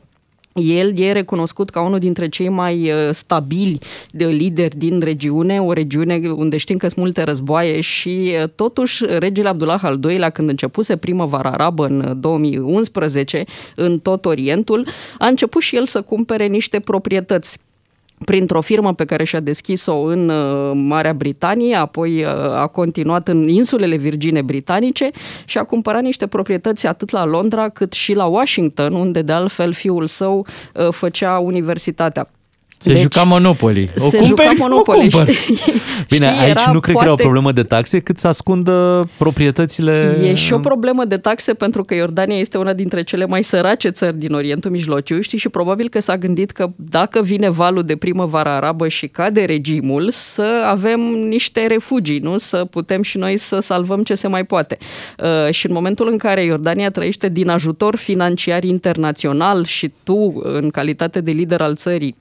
[0.63, 3.79] El e recunoscut ca unul dintre cei mai uh, stabili
[4.11, 9.05] de lideri din regiune, o regiune unde știm că sunt multe războaie și uh, totuși
[9.19, 13.45] regele Abdullah al II-lea, când începuse primăvara arabă în uh, 2011
[13.75, 14.87] în tot Orientul,
[15.19, 17.59] a început și el să cumpere niște proprietăți
[18.25, 23.49] printr-o firmă pe care și-a deschis-o în uh, Marea Britanie, apoi uh, a continuat în
[23.49, 25.11] insulele Virgine Britanice
[25.45, 29.73] și a cumpărat niște proprietăți atât la Londra cât și la Washington, unde de altfel
[29.73, 32.29] fiul său uh, făcea universitatea.
[32.79, 33.91] Se Deci, juca Monopoly.
[33.99, 35.11] O se cumperi, juca o Monopoly.
[35.11, 35.35] cumpăr.
[35.35, 35.57] știi?
[36.11, 38.29] Bine, Știi, aici era nu cred că era o poate- problemă de taxe, cât să
[38.29, 40.17] ascundă proprietățile...
[40.23, 43.89] E și o problemă de taxe pentru că Iordania este una dintre cele mai sărace
[43.89, 47.97] țări din Orientul Mijlociu, știi, și probabil că s-a gândit că dacă vine valul de
[47.97, 52.39] primăvară arabă și cade regimul, să avem niște refugii, nu?
[52.39, 54.79] Să putem și noi să salvăm ce se mai poate.
[55.19, 60.71] Uh, și în momentul în care Iordania trăiește din ajutor financiar internațional și tu, în
[60.71, 62.17] calitate de lider al țării,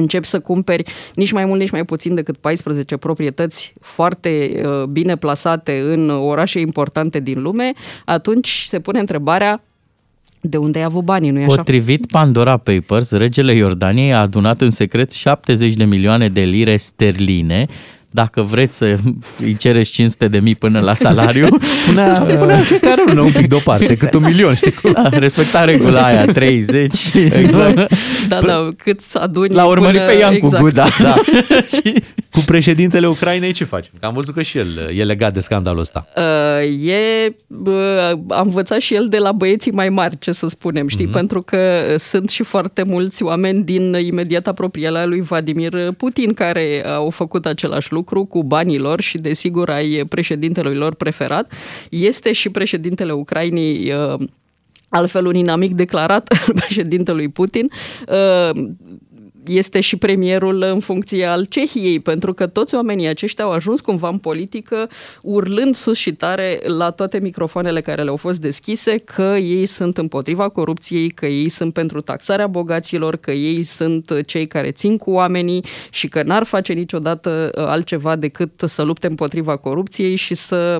[0.00, 0.82] începi să cumperi
[1.14, 6.60] nici mai mult, nici mai puțin decât 14 proprietăți foarte uh, bine plasate în orașe
[6.60, 7.72] importante din lume,
[8.04, 9.62] atunci se pune întrebarea
[10.40, 11.56] de unde ai avut banii, nu-i așa?
[11.56, 17.66] Potrivit Pandora Papers, regele Iordaniei a adunat în secret 70 de milioane de lire sterline
[18.16, 18.96] dacă vreți să
[19.38, 21.48] îi cereți 500 de mii până la salariu,
[21.86, 24.92] Punea, punea fiecare lună un pic deoparte, cât un milion, știi cum?
[24.92, 26.94] Da, respecta regula aia, 30.
[27.42, 27.92] Exact.
[28.28, 30.10] Da, da, cât să aduni L-a urmărit până...
[30.10, 30.54] pe Ian exact.
[30.54, 30.86] cu Guda.
[31.00, 31.14] Da.
[32.36, 33.92] Cu președintele Ucrainei ce facem?
[34.00, 36.06] Că am văzut că și el e legat de scandalul ăsta.
[36.16, 37.72] Uh, e, uh,
[38.28, 41.08] a învățat și el de la băieții mai mari, ce să spunem, știi?
[41.08, 41.10] Mm-hmm.
[41.10, 47.10] Pentru că sunt și foarte mulți oameni din imediat apropierea lui Vladimir Putin care au
[47.10, 51.52] făcut același lucru cu banii lor și desigur ai președintelui lor preferat.
[51.90, 54.26] Este și președintele Ucrainei uh,
[54.88, 57.70] altfel un inamic declarat al președintelui Putin.
[58.08, 58.68] Uh,
[59.48, 64.08] este și premierul în funcție al Cehiei, pentru că toți oamenii aceștia au ajuns cumva
[64.08, 64.88] în politică
[65.22, 70.48] urlând sus și tare la toate microfoanele care le-au fost deschise că ei sunt împotriva
[70.48, 75.64] corupției, că ei sunt pentru taxarea bogaților, că ei sunt cei care țin cu oamenii
[75.90, 80.78] și că n-ar face niciodată uh, altceva decât să lupte împotriva corupției și să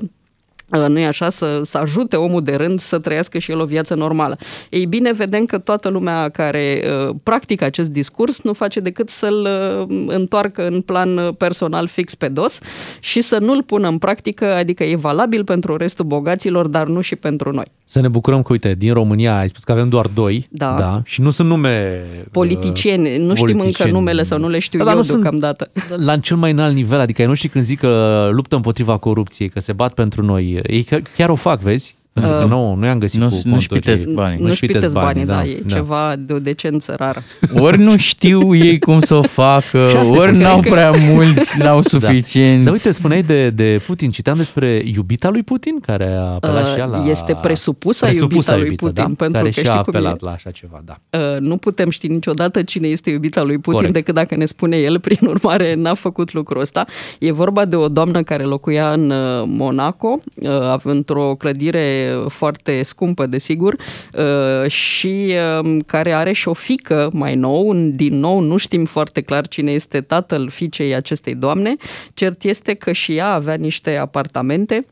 [0.69, 3.95] nu e așa, să, să ajute omul de rând să trăiască și el o viață
[3.95, 4.37] normală.
[4.71, 9.49] Ei bine, vedem că toată lumea care uh, practică acest discurs nu face decât să-l
[9.89, 12.61] uh, întoarcă în plan uh, personal fix pe dos
[13.01, 17.17] și să nu-l pună în practică, adică e valabil pentru restul bogaților, dar nu și
[17.17, 17.64] pentru noi.
[17.85, 20.47] Să ne bucurăm că, uite, din România ai spus că avem doar doi.
[20.51, 20.75] Da.
[20.79, 22.05] da și nu sunt nume...
[22.31, 23.93] Politicieni, nu știm încă politicieni.
[23.93, 25.71] numele sau nu le știu Da, dar eu nu sunt- deocamdată.
[25.97, 29.61] La cel mai înalt nivel, adică ai noștri când zic că luptă împotriva corupției, că
[29.61, 31.95] se bat pentru noi, ei chiar- chiar o fac, vezi?
[32.17, 33.62] Pentru că Uh, nu, nu i-am găsit nu- cu nu conturi.
[33.64, 34.39] șpitesc banii.
[34.43, 35.75] Nu șpitesc banii, da, e da.
[35.75, 37.23] ceva de o decență rară.
[37.55, 40.49] Ori nu știu ei cum să o facă, Și asta e ori posibil.
[40.49, 42.59] n-au prea mulți, n-au suficient.
[42.64, 42.64] Da.
[42.64, 46.73] Dar uite, spuneai de, de Putin, citeam despre iubita lui Putin, care a apelat Uh,
[46.73, 47.05] și ea la...
[47.09, 49.25] este presupusa presupusa iubita lui iubită, Putin, da?
[49.25, 49.97] pentru care că și a știi cum e.
[49.99, 50.97] apelat la așa ceva, da.
[51.19, 53.93] Uh, nu putem ști niciodată cine este iubita lui Putin Corect.
[53.93, 56.85] decât dacă ne spune el, prin urmare n-a făcut lucrul ăsta.
[57.19, 60.51] E vorba de o doamnă care locuia în uh, Monaco, uh,
[60.83, 63.77] într-o clădire foarte scumpă, desigur,
[64.13, 69.21] uh, și um, care are și o fică mai nou, din nou nu știm foarte
[69.21, 71.77] clar cine este tatăl fiicei acestei doamne,
[72.15, 74.87] cert este că și ea avea niște apartamente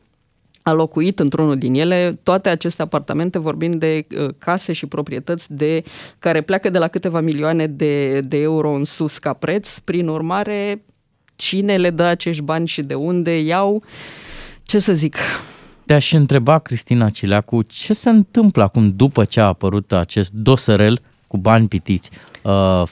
[0.65, 5.83] a locuit într-unul din ele, toate aceste apartamente vorbind de uh, case și proprietăți de
[6.19, 9.77] care pleacă de la câteva milioane de, de euro în sus ca preț.
[9.77, 10.83] Prin urmare,
[11.35, 13.83] cine le dă acești bani și de unde iau,
[14.63, 15.15] ce să zic,
[15.85, 21.37] Te-aș întreba, Cristina Cileacu, ce se întâmplă acum după ce a apărut acest dosărel cu
[21.37, 22.11] bani pitiți?
[22.43, 22.83] Uh,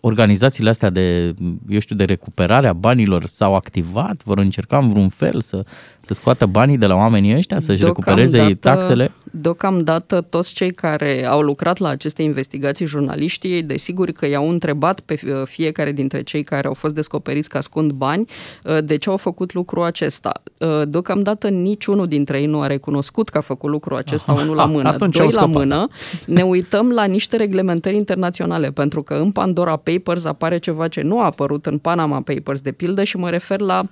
[0.00, 1.34] organizațiile astea de,
[1.68, 4.22] eu știu, de recuperare a banilor s-au activat?
[4.24, 5.64] Vor încerca în vreun fel să,
[6.00, 9.12] să scoată banii de la oamenii ăștia, să-și recupereze ei taxele?
[9.32, 15.20] Deocamdată toți cei care au lucrat la aceste investigații jurnaliștii, desigur că i-au întrebat pe
[15.24, 18.28] uh, fiecare dintre cei care au fost descoperiți că ascund bani
[18.64, 20.32] uh, de ce au făcut lucrul acesta.
[20.58, 24.64] Uh, Deocamdată niciunul dintre ei nu a recunoscut că a făcut lucrul acesta, unul la
[24.64, 25.56] mână, Atunci doi au la scăpat.
[25.56, 25.88] mână.
[26.26, 31.20] Ne uităm la niște reglementări internaționale, pentru că în Pandora Papers apare ceva ce nu
[31.20, 33.88] a apărut în Panama Papers, de pildă, și mă refer la uh,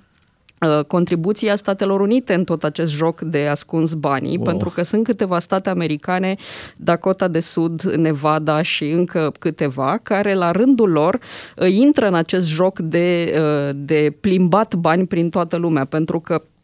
[0.87, 4.45] contribuția Statelor Unite în tot acest joc de ascuns banii, Wow.
[4.45, 6.35] pentru că sunt câteva state americane,
[6.77, 11.19] Dakota de Sud, Nevada și încă câteva, care la rândul lor
[11.57, 16.41] uh, intră în acest joc de, uh, de plimbat bani prin toată lumea, pentru că
[16.41, 16.56] Uh,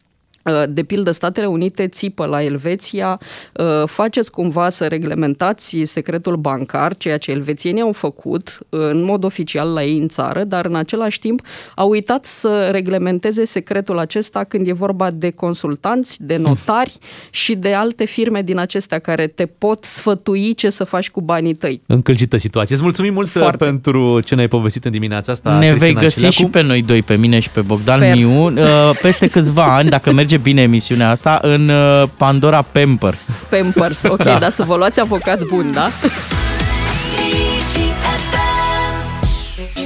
[0.68, 3.20] de pildă, Statele Unite țipă la Elveția,
[3.52, 9.24] uh, faceți cumva să reglementați secretul bancar, ceea ce elvețienii au făcut uh, în mod
[9.24, 11.40] oficial la ei în țară, dar în același timp
[11.74, 16.98] au uitat să reglementeze secretul acesta când e vorba de consultanți, de notari
[17.30, 21.54] și de alte firme din acestea care te pot sfătui ce să faci cu banii
[21.54, 21.82] tăi.
[21.86, 22.74] Încălcită situație.
[22.74, 23.64] Îți mulțumim mult Foarte.
[23.64, 25.58] pentru ce ne-ai povestit în dimineața asta.
[25.58, 26.34] ne Cristina vei găsi Cileacu.
[26.34, 28.14] și pe noi doi, pe mine și pe Bogdan Sper.
[28.14, 33.30] Miu, uh, peste câțiva ani, dacă merge bine emisiunea asta, în uh, Pandora Pampers.
[33.48, 34.24] Pampers, ok, Da.
[34.24, 34.38] da.
[34.38, 35.88] dar să vă luați avocați buni, da?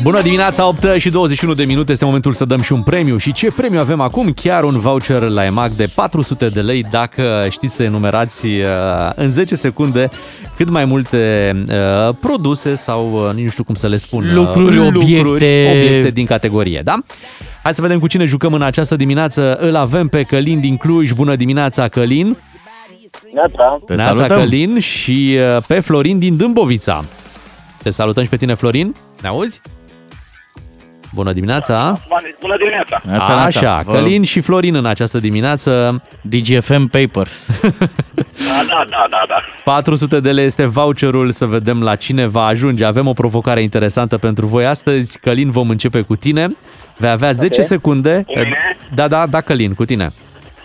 [0.03, 3.17] Bună dimineața, 8 și 21 de minute, este momentul să dăm și un premiu.
[3.17, 4.33] Și ce premiu avem acum?
[4.33, 8.65] Chiar un voucher la EMAG de 400 de lei dacă știți să enumerați uh,
[9.15, 10.11] în 10 secunde
[10.57, 14.29] cât mai multe uh, produse sau uh, nici nu știu cum să le spun.
[14.29, 15.69] uh, Lucruri, obiecte.
[15.71, 16.95] obiecte din categorie, da?
[17.63, 19.57] Hai să vedem cu cine jucăm în această dimineață.
[19.61, 21.13] Îl avem pe Călin din Cluj.
[21.13, 22.37] Bună dimineața, Călin!
[23.35, 23.77] Neața.
[23.87, 24.39] Te Neața salutăm.
[24.39, 27.05] Călin și uh, pe Florin din Dâmbovița.
[27.83, 28.95] Te salutăm și pe tine, Florin.
[29.23, 29.61] Ne auzi?
[31.15, 31.93] Bună dimineața!
[32.41, 33.01] Bună dimineața.
[33.05, 33.45] Neața, neața.
[33.45, 36.03] Așa, Vă- Călin și Florin în această dimineață.
[36.21, 37.61] DGFM Papers.
[37.63, 39.41] Da, da, da, da, da.
[39.65, 42.85] 400 de lei este voucherul să vedem la cine va ajunge.
[42.85, 45.19] Avem o provocare interesantă pentru voi astăzi.
[45.19, 46.47] Călin, vom începe cu tine.
[46.97, 48.23] Vei avea 10 secunde.
[48.27, 48.77] Cu mine?
[48.95, 50.09] Da, da, da, Călin, cu tine.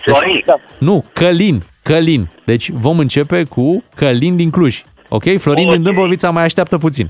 [0.02, 0.44] Florin.
[0.46, 0.60] Da.
[0.80, 2.30] Nu, Călin, Călin.
[2.46, 4.82] Deci vom începe cu Călin din Cluj.
[5.10, 5.24] Ok?
[5.40, 7.10] Florin din Dâmbovița mai așteaptă puțin.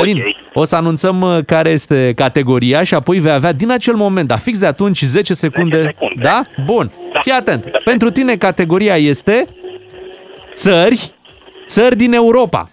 [0.00, 0.22] Călin,
[0.54, 4.38] o să anunțăm uh, care este categoria și apoi vei avea din acel moment, dar
[4.38, 5.76] fix de atunci, 10 secunde.
[5.76, 6.22] 10 secunde.
[6.22, 6.42] Da?
[6.64, 6.90] Bun.
[7.20, 7.70] Fii atent.
[7.84, 9.46] Pentru tine categoria este
[10.54, 11.14] țări,
[11.66, 12.68] țări din Europa.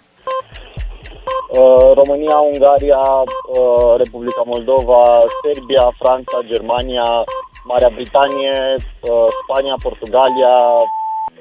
[1.60, 3.04] Uh, România, Ungaria,
[3.60, 5.04] uh, Republica Moldova,
[5.44, 7.08] Serbia, Franța, Germania,
[7.70, 10.56] Marea Britanie, uh, Spania, Portugalia,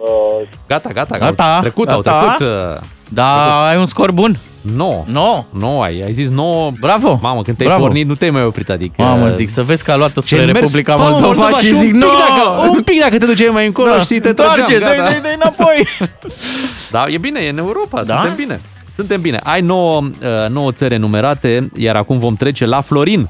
[0.02, 2.34] uh, Gata, gata, Gata, Au trecut, au gata.
[2.36, 2.46] trecut.
[2.46, 2.76] uh,
[3.08, 4.36] Da, ai un scor bun?
[4.76, 5.04] 9.
[5.06, 5.44] No.
[5.50, 6.70] 9 ai, ai zis 9.
[6.80, 7.18] Bravo.
[7.22, 7.82] Mamă, când te-ai Bravo.
[7.84, 8.94] pornit, nu te-ai mai oprit, adică...
[9.02, 11.74] Mamă, zic, să vezi că a luat-o spre Ce mers- Republica Mamă, Moldova, și un
[11.78, 12.06] zic, pic nu!
[12.06, 14.00] Dacă, un pic dacă te duceai mai încolo, Da.
[14.00, 15.10] știi, te Întoarce, trăgeam, dă-i, gata.
[15.10, 15.86] dă-i, dă-i înapoi.
[16.90, 18.14] Da, e bine, e în Europa, Da?
[18.14, 18.60] suntem bine.
[18.94, 19.40] Suntem bine.
[19.42, 20.02] Ai 9,
[20.48, 23.28] 9 țări enumerate, iar acum vom trece la Florin.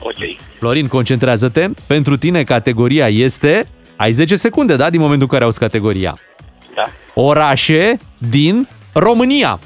[0.00, 0.14] ok.
[0.58, 1.68] Florin, concentrează-te.
[1.86, 3.66] Pentru tine categoria este...
[4.02, 4.90] Ai 10 secunde, da?
[4.90, 6.18] Din momentul în care auzi categoria.
[6.74, 6.82] Da.
[7.14, 9.58] Orașe din România.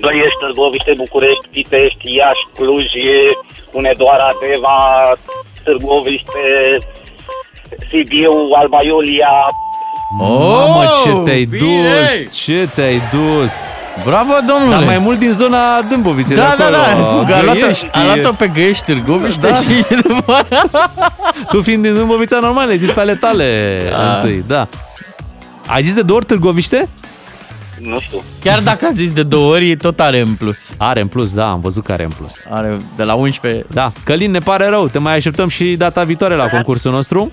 [0.00, 2.84] Băiești, Târgoviște, București, Pitești, Iași, Cluj,
[3.72, 4.78] Hunedoara, Deva,
[5.64, 6.46] Târgoviște,
[7.88, 9.34] Sibiu, Alba Iulia,
[10.10, 11.98] Mamă, ce te-ai bine!
[12.24, 12.32] dus!
[12.44, 13.52] Ce te-ai dus!
[14.04, 14.74] Bravo, domnule!
[14.76, 17.22] Dar mai mult din zona Dâmboviței da, de da, acolo.
[17.28, 17.88] da, a luat-o, Găiești.
[17.92, 19.54] a luat-o pe Găiești, Târgoviște Da.
[19.54, 20.70] și după aia-
[21.48, 24.16] Tu fiind din Dâmbovița normal, ai zis pe ale tale Da.
[24.18, 24.68] întâi, da.
[25.66, 26.88] Ai zis de două ori Târgoviște?
[27.80, 28.18] nu știu.
[28.44, 30.58] Chiar dacă a zis de două ori, tot are în plus.
[30.76, 32.32] Are în plus, da, am văzut că are în plus.
[32.50, 33.64] Are de la 11.
[33.70, 37.32] Da, Călin, ne pare rău, te mai așteptăm și data viitoare la concursul nostru.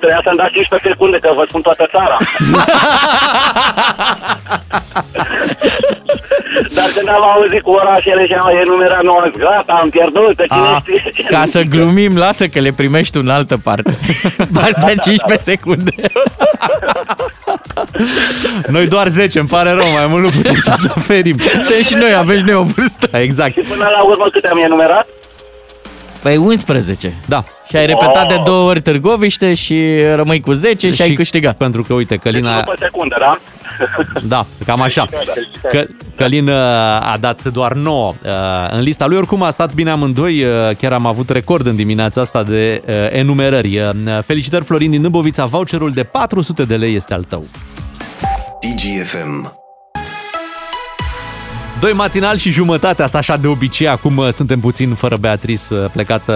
[0.00, 2.16] Trebuia să-mi dați 15 secunde, că vă spun toată țara.
[6.76, 10.66] Dar când am auzit cu orașele și am enumerat nouă, gata, am pierdut, că cine
[10.74, 11.24] A, știe.
[11.30, 13.90] ca să glumim, lasă că le primești în altă parte.
[14.68, 15.90] Astea 15 secunde.
[18.68, 21.36] Noi doar 10, îmi pare rău, mai mult nu putem să oferim.
[21.68, 23.08] Deci și noi, aveți noi o vârstă.
[23.18, 23.52] Exact.
[23.52, 25.06] Și până la urmă câte am enumerat?
[26.22, 27.12] Păi 11.
[27.26, 27.44] Da.
[27.68, 31.56] Și ai repetat de două ori Târgoviște și rămâi cu 10 și, ai câștigat.
[31.56, 33.38] Pentru că, uite, Călin a, După secundă, da?
[34.28, 35.04] Da, cam așa.
[35.70, 35.84] Că,
[36.16, 36.54] Călin uh,
[37.12, 38.30] a dat doar 9 uh,
[38.70, 39.16] în lista lui.
[39.16, 40.44] Oricum a stat bine amândoi.
[40.44, 43.78] uh, Chiar am avut record în dimineața asta de uh, enumerări.
[43.80, 43.90] Uh,
[44.24, 45.44] Felicitări, Florin din Dâmbovița.
[45.44, 47.44] Voucherul de 400 de lei este al tău.
[48.60, 49.52] DGFM.
[51.80, 53.88] Doi matinal și jumătate, asta așa de obicei.
[53.88, 56.32] Acum uh, suntem puțin fără Beatrice, uh, plecată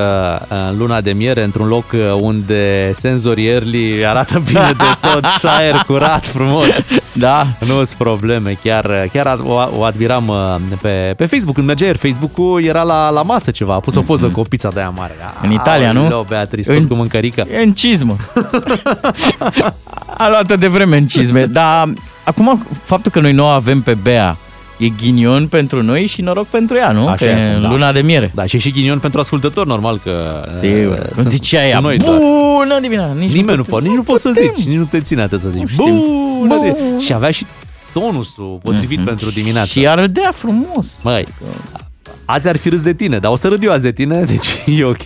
[0.51, 5.25] uh, în luna de miere, într-un loc uh, unde senzorii early arată bine de tot,
[5.43, 6.67] aer curat, frumos.
[7.13, 7.47] Da.
[7.59, 11.55] Nu sunt probleme, chiar, chiar o, o admiram uh, pe, pe Facebook.
[11.55, 14.45] Când mergea ieri, Facebook-ul era la, la masă ceva, a pus o poză cu o
[14.49, 15.15] pizza de aia mare.
[15.43, 16.01] În Italia, nu?
[16.01, 17.47] Aoleu, Beatrice, tot În- cu mâncărică.
[17.53, 18.17] E în cizmă.
[20.19, 21.47] A luat de vreme în cizme.
[21.47, 21.93] Dar
[22.25, 24.37] acum, faptul că noi nu o avem pe Bea,
[24.85, 27.07] e ghinion pentru noi și noroc pentru ea, nu?
[27.07, 27.69] Așa pe e acum, da.
[27.71, 28.31] luna de miere.
[28.35, 30.45] Da, și și ghinion pentru ascultător, normal că...
[30.61, 30.93] Sigur.
[30.93, 32.19] uh, Nu sunt zicea ea, cu noi doar.
[32.19, 33.13] bună dimineața!
[33.13, 34.53] Nici Nimeni nu putem- poate, nici nu poți să putem.
[34.55, 35.69] zici, nici nu te ține atât să zici.
[35.69, 36.03] știm.
[36.39, 36.59] Bună!
[36.63, 37.47] de- Și avea și
[37.93, 39.69] tonusul potrivit pentru dimineață.
[39.69, 40.99] Și ea râdea frumos.
[41.03, 41.25] Măi,
[42.25, 44.47] azi ar fi râs de tine, dar o să râd eu azi de tine, deci
[44.67, 45.03] e ok.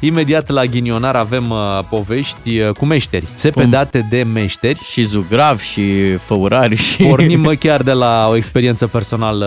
[0.00, 1.58] Imediat la ghinionar avem uh,
[1.90, 4.80] povești uh, cu meșteri, țepedate de meșteri.
[4.90, 7.02] Și zugrav și făurari și...
[7.02, 9.46] Pornim uh, chiar de la o experiență personală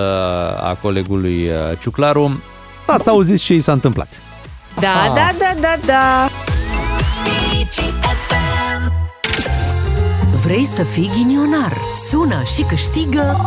[0.64, 2.41] a colegului uh, Ciuclaru.
[2.82, 4.07] Stați să auziți ce și s-a întâmplat.
[4.80, 5.14] Da, Ah.
[5.16, 6.28] da, da, da, da.
[10.43, 11.74] Vrei să fii ghinionar?
[12.10, 13.38] Sună și câștigă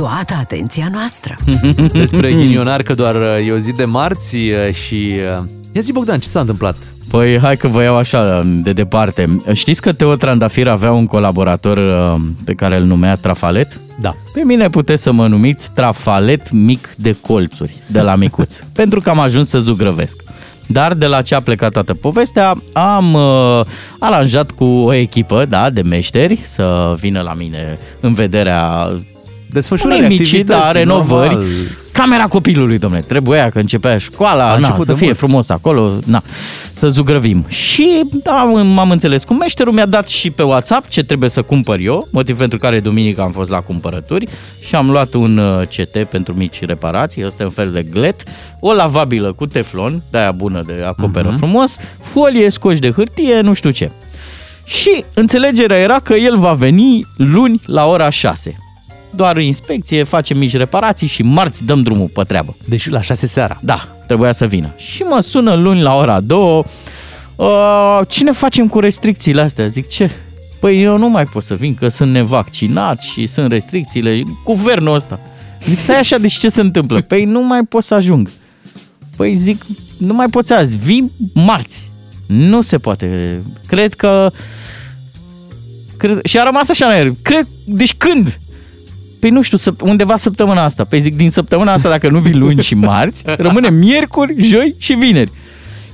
[0.00, 1.36] toată atenția noastră.
[2.02, 5.12] Despre ghinionar că doar uh, e o zi de marți uh, și...
[5.38, 6.76] uh, Ia zi Bogdan, ce s-a întâmplat?
[7.10, 9.42] Păi hai că vă iau așa de departe.
[9.52, 13.80] Știți că Teo Trandafir avea un colaborator uh, pe care îl numea Trafalet?
[14.00, 14.14] Da.
[14.34, 19.10] Pe mine puteți să mă numiți trafalet mic de colțuri, de la micuț, pentru că
[19.10, 20.22] am ajuns să zugrăvesc.
[20.66, 23.60] Dar de la ce a plecat toată povestea, am uh,
[23.98, 28.90] aranjat cu o echipă da, de meșteri să vină la mine în vederea
[29.52, 31.32] Desfășurării unei mici, da, activități, renovări.
[31.34, 31.52] normal.
[31.92, 35.18] Camera copilului, domne, trebuia că începea școala, A na, început să de fie mult.
[35.18, 36.22] frumos acolo, na,
[36.72, 37.44] să zugrăvim.
[37.48, 38.32] Și da,
[38.64, 42.36] m-am înțeles cu meșterul, mi-a dat și pe WhatsApp ce trebuie să cumpăr eu, motiv
[42.36, 44.26] pentru care duminică am fost la cumpărături
[44.66, 48.22] și am luat un uh, CT pentru mici reparații, ăsta e un fel de glet,
[48.60, 51.36] o lavabilă cu teflon, de-aia bună de acoperă Mhm.
[51.38, 53.90] frumos, folie, scoși de hârtie, nu știu ce.
[54.64, 58.54] Și înțelegerea era că el va veni luni la ora 6.
[59.10, 62.56] Doar inspecție, facem mici reparații și marți dăm drumul pe treabă.
[62.68, 63.58] Deci la 6 seara.
[63.62, 64.72] Da, trebuia să vină.
[64.76, 66.64] Și mă sună luni la ora 2.
[67.36, 69.66] Uh, cine facem cu restricțiile astea?
[69.66, 70.10] Zic, ce?
[70.60, 74.22] Păi eu nu mai pot să vin, că sunt nevaccinat și sunt restricțiile.
[74.44, 75.20] Guvernul ăsta.
[75.64, 77.00] Zic, stai așa, deci ce se întâmplă?
[77.00, 78.30] Păi nu mai pot să ajung.
[79.16, 79.62] Păi zic,
[79.98, 81.90] nu mai poți azi, vii marți.
[82.26, 83.40] Nu se poate.
[83.66, 84.30] Cred că...
[85.96, 87.12] Cred, și a rămas așa în aer.
[87.22, 88.38] Cred, deci când?
[89.20, 90.84] Păi nu știu, săp- undeva săptămâna asta.
[90.84, 94.92] Păi zic, din săptămâna asta, dacă nu vii luni și marți, rămâne miercuri, joi și
[94.92, 95.30] vineri.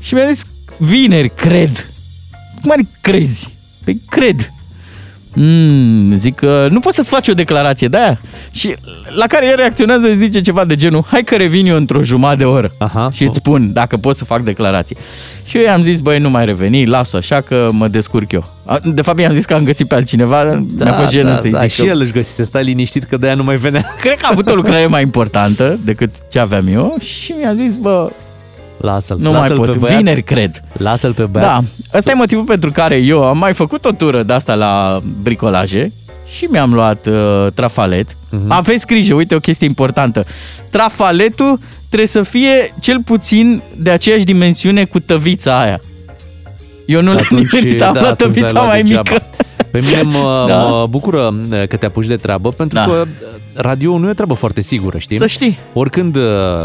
[0.00, 0.44] Și mi-a zis,
[0.78, 1.90] vineri, cred.
[2.60, 3.54] Cum adică crezi?
[3.84, 4.50] Păi cred.
[5.38, 8.18] Mm, zic că nu poți să-ți faci o declarație de aia.
[8.50, 8.74] Și
[9.16, 12.38] la care el reacționează, îți zice ceva de genul, hai că revin eu într-o jumătate
[12.38, 13.10] de oră Aha.
[13.12, 14.96] și îți spun dacă pot să fac declarație.
[15.46, 18.44] Și eu i-am zis, băi, nu mai reveni, las-o așa că mă descurc eu.
[18.64, 21.36] A, De fapt, i-am zis că am găsit pe altcineva, dar mi-a fost jenă da,
[21.36, 21.86] să-i da, zic și că...
[21.86, 23.94] el își găsise, stai liniștit că de-aia nu mai venea.
[24.00, 27.76] Cred că a avut o lucrare mai importantă decât ce aveam eu și mi-a zis,
[27.76, 28.10] bă,
[28.76, 29.98] Lasă-l, nu lasă-l mai pe pot, băiat.
[29.98, 30.62] vineri cred.
[30.72, 31.48] Lasă-l pe băiat.
[31.48, 31.64] Da,
[31.98, 35.92] ăsta e motivul pentru care eu am mai făcut o tură de asta la bricolaje
[36.36, 38.06] și mi-am luat uh, trafalet.
[38.30, 38.44] Mhm.
[38.44, 38.48] Uh-huh.
[38.48, 40.24] Aveți grijă, uite o chestie importantă.
[40.70, 45.80] Trafaletul trebuie să fie cel puțin de aceeași dimensiune cu tăvița aia.
[46.86, 49.10] Eu nu l-am nimerit, am da, luat atunci ai tăvița luat mai degeaba.
[49.12, 49.24] mică.
[49.70, 50.56] Pe mine mă, Da.
[50.56, 52.84] mă bucură uh, că te apuci de treabă, pentru Da.
[52.84, 53.04] că
[53.54, 55.18] radio nu e o treabă foarte sigură, știi?
[55.18, 55.58] Să știi.
[55.72, 56.22] Oricând, uh,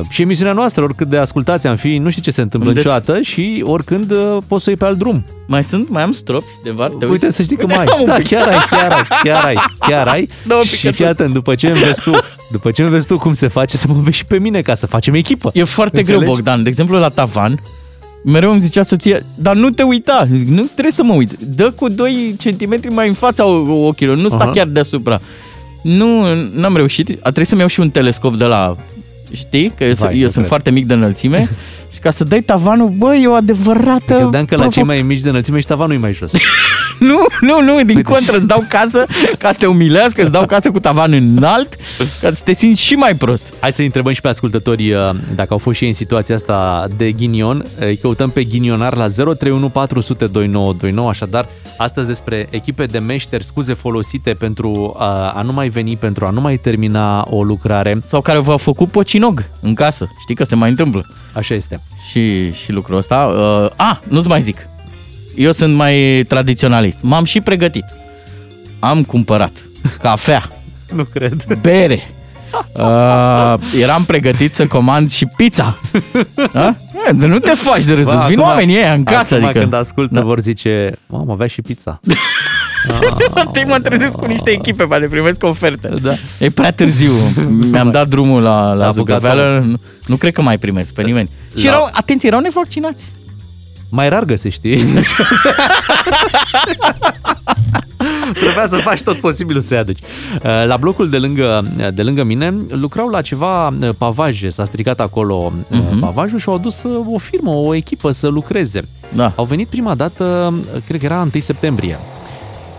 [0.09, 2.85] și emisiunea noastră, oricât de ascultați am fi, nu știi ce se întâmplă Îmi des-
[2.91, 5.25] niciodată și oricând uh, poți să iei pe alt drum.
[5.47, 5.89] Mai sunt?
[5.89, 6.87] Mai am stropi de var?
[6.87, 7.35] Te Uite, uiți?
[7.35, 7.99] să știi că Uite, mai am ai.
[8.01, 8.27] un Da, pic.
[8.27, 10.29] chiar ai, chiar ai, chiar ai, chiar ai.
[10.47, 10.93] Două și picături.
[10.95, 12.11] fii atent, după ce înveți tu,
[12.51, 14.87] după ce înveți tu cum se face, să mă înveți și pe mine ca să
[14.87, 15.49] facem echipă.
[15.53, 16.23] E foarte Înțelegi?
[16.23, 16.63] greu, Bogdan.
[16.63, 17.59] De exemplu, la tavan,
[18.23, 21.31] mereu îmi zicea soția, dar nu te uita, Zic, nu trebuie să mă uit.
[21.55, 24.51] Dă cu 2 cm mai în fața o- ochilor, nu sta Aha.
[24.51, 25.19] chiar deasupra.
[25.83, 27.09] Nu, n-am reușit.
[27.09, 28.75] A trebuit să-mi iau și un telescop de la,
[29.33, 30.47] știi, că eu, Vai, eu nu sunt cred.
[30.47, 31.49] foarte mic de înălțime.
[31.93, 35.01] și ca să dai tavanul, bă, e o adevărată Credeam că la cei provoc- mai
[35.01, 36.31] mici de înălțime și tavanul e mai jos.
[37.01, 38.11] Nu, nu, nu, din Uite.
[38.11, 39.05] contră, îți dau casă
[39.37, 41.75] ca să te umilească, îți dau casă cu tavan înalt,
[42.21, 43.53] ca să te simți și mai prost.
[43.59, 46.87] Hai să întrebăm și pe ascultători uh, dacă au fost și ei în situația asta
[46.97, 47.65] de ghinion.
[47.79, 51.47] Îi căutăm pe ghinionar la 031 400 2929, așadar
[51.77, 55.01] astăzi despre echipe de meșteri, scuze folosite pentru uh,
[55.35, 57.97] a nu mai veni, pentru a nu mai termina o lucrare.
[58.03, 60.09] Sau care v-au făcut pocinog în casă.
[60.21, 61.05] Știi că se mai întâmplă.
[61.33, 61.81] Așa este.
[62.09, 63.15] Și, și lucrul ăsta.
[63.15, 64.57] Uh, a, nu-ți mai zic.
[65.35, 66.97] Eu sunt mai tradiționalist.
[67.01, 67.85] M-am și pregătit.
[68.79, 69.51] Am cumpărat
[70.01, 70.47] cafea,
[70.95, 71.43] Nu cred.
[71.61, 72.03] bere.
[72.75, 75.77] Uh, eram pregătit să comand și pizza.
[76.53, 76.75] Da?
[77.07, 78.03] E, de nu te faci de râs.
[78.05, 79.33] Bă, Îți vin acum- oamenii ăia în casă.
[79.33, 79.59] Acum adică.
[79.59, 81.99] când ascultă vor zice, mamă, avea și pizza.
[83.51, 85.87] Te mă trezesc cu niște echipe, poate primesc oferte.
[86.01, 86.13] Da.
[86.39, 87.11] E prea târziu.
[87.71, 89.63] Mi-am dat drumul la, S-a la apucat zugrăveală.
[89.65, 91.29] Nu, nu cred că mai primesc pe nimeni.
[91.57, 93.03] Și La- erau, atenție, erau nevaccinați.
[93.91, 94.83] Mai rar găsești, știi?
[98.33, 99.99] Trebuia să faci tot posibilul să-i aduci.
[99.99, 104.99] Uh, La blocul de lângă, de lângă mine lucrau la ceva uh, pavaje, s-a stricat
[104.99, 105.99] acolo uh-huh.
[105.99, 108.87] pavajul și au adus uh, o firmă, o echipă să lucreze.
[109.13, 109.33] Da.
[109.35, 111.99] Au venit prima dată, uh, cred că era 1 septembrie,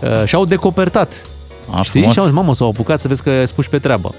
[0.01, 1.25] uh, și au decopertat.
[1.71, 1.91] A, Știi?
[1.99, 2.13] frumos.
[2.13, 4.13] Și au zis, mamă, s-au apucat să vezi că spuși pe treabă.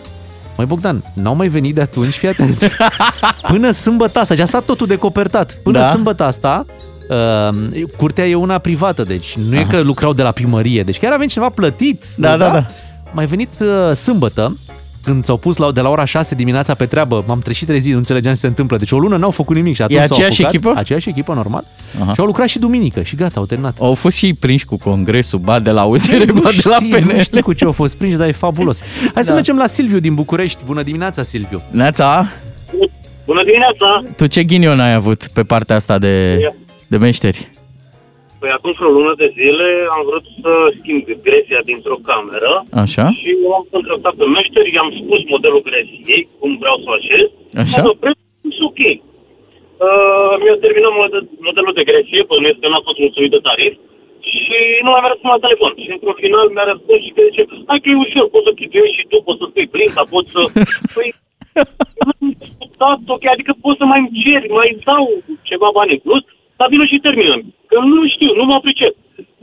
[0.57, 2.77] Măi Bogdan, n-au mai venit de atunci, fii atent.
[3.53, 5.59] Până sâmbătă asta, a stat totul decopertat.
[5.63, 5.89] Până Da.
[5.89, 6.67] sâmbătă asta,
[7.09, 11.13] uh, curtea e una privată, deci nu e că lucrau de la primărie, deci chiar
[11.13, 12.05] a venit cineva plătit.
[12.17, 12.63] Da, da, da.
[13.13, 14.57] Mai venit uh, sâmbătă,
[15.05, 17.93] când s-au pus la, de la ora 6 dimineața pe treabă, m-am trecut trei zile,
[17.93, 18.77] nu înțelegeam ce se întâmplă.
[18.77, 20.79] Deci o lună n-au făcut nimic și atunci s-au aceeași apucat, echipă?
[20.79, 21.65] Aceeași echipă, normal.
[22.03, 22.13] Aha.
[22.15, 23.77] Și au lucrat și duminică și gata, au terminat.
[23.81, 26.99] Au fost și prinși cu congresul, ba de la USR, Nu ba de la știu,
[27.01, 27.19] nu PNL.
[27.19, 28.81] știu cu ce au fost prinși, dar e fabulos.
[29.15, 29.35] Hai să Da.
[29.35, 30.59] mergem la Silviu din București.
[30.67, 31.63] Bună dimineața, Silviu.
[31.71, 32.29] Neața,
[33.27, 34.15] Bună dimineața!
[34.17, 36.39] tu ce ghinion ai avut pe partea asta de,
[36.87, 37.51] de meșteri?
[38.45, 43.05] Păi acum vreo lună de zile am vrut să schimb gresia dintr-o cameră Așa.
[43.19, 47.27] și am contractat pe meșter, i-am spus modelul gresiei, cum vreau să o așez.
[47.63, 47.81] Așa.
[47.83, 48.81] M-a oprit, zis ok.
[49.87, 53.75] Uh, mi-a terminat model- modelul de gresie, păi că n-a fost mulțumit de tarif
[54.33, 55.73] și nu mai mi-a răspuns la telefon.
[55.85, 58.99] Și într-un final mi-a răspuns și că zice, hai că e ușor, poți să chituiești
[58.99, 60.41] și tu, poți să spui plinta, poți să...
[60.97, 61.09] Păi,
[62.83, 65.05] dat, ok, adică poți să mai îmi ceri, mai dau
[65.49, 66.25] ceva bani în plus,
[66.59, 67.41] dar vină și terminăm.
[67.71, 68.95] Că nu știu, nu mă pricep.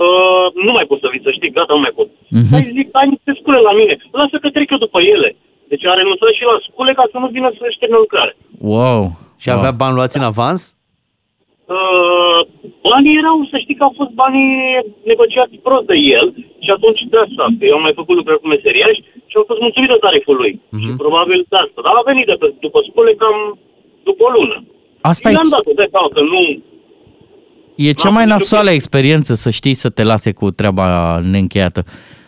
[0.05, 2.07] Uh, nu mai pot să vii, să știi, gata, nu mai pot.
[2.37, 2.51] Mhm.
[2.51, 5.29] Hai zic, hai niște scule la mine, lasă că trec eu după ele.
[5.71, 8.33] Deci a renunțat și la scule ca să nu vină să-și termine lucrare.
[8.75, 8.99] Wow.
[9.41, 10.61] Și avea bani luați în avans?
[11.75, 12.39] Uh,
[12.89, 14.53] banii erau, să știi că au fost banii
[15.11, 16.25] negociați prost de el
[16.63, 18.95] și atunci de asta, că eu am mai făcut lucruri cu meseriaș
[19.29, 20.53] și au fost mulțumit de tariful lui.
[20.75, 20.81] Mhm.
[20.81, 21.79] Și probabil de asta.
[21.85, 23.37] Dar a venit de pe, după scule cam
[24.09, 24.57] după o lună.
[25.11, 26.41] Asta și e, le-am dat de seama că nu...
[27.75, 31.83] e cea mai nasoală experiență să știi să te lase cu treaba neîncheiată.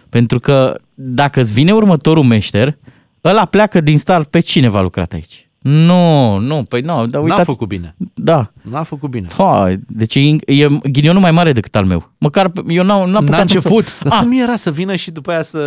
[0.10, 2.78] Pentru că dacă îți vine următorul meșter,
[3.24, 5.48] ăla pleacă din start pe cine v-a lucrat aici.
[5.60, 7.44] Nu, nu, păi nu, dar uitați.
[7.44, 7.96] făcut bine.
[8.14, 8.52] Da.
[8.62, 9.28] N-a făcut bine.
[9.38, 12.12] Ha, deci e, e ghinionul mai mare decât al meu.
[12.18, 14.00] Măcar pe- eu n-am, n-am N-a apucat să- început.
[14.04, 15.60] Dar Ah, cum era să vină și după aia să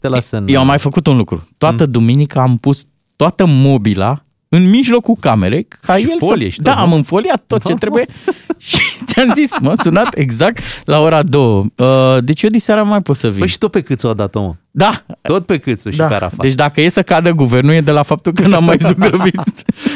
[0.00, 0.44] te lasă în...
[0.48, 1.48] Eu am mai făcut un lucru.
[1.58, 1.90] Toată Mm.
[1.92, 6.50] duminica am pus toată mobila în mijlocul camerei ca Și el folie să...
[6.50, 6.80] și tot, Da, nu?
[6.80, 7.78] am înfoliat tot ce Da.
[7.78, 8.06] trebuie
[8.58, 11.42] și ți-am zis, m-a sunat exact la ora 2.
[11.76, 13.38] Uh, deci eu diseară mai pot să vin.
[13.38, 14.56] Păi și tot pe cât o dat omul.
[14.70, 15.02] Da.
[15.22, 16.06] Tot pe câțu și da.
[16.06, 16.40] pe Arafat.
[16.40, 19.40] Deci dacă e să cadă guvernul e de la faptul că n-am mai zugrăvit.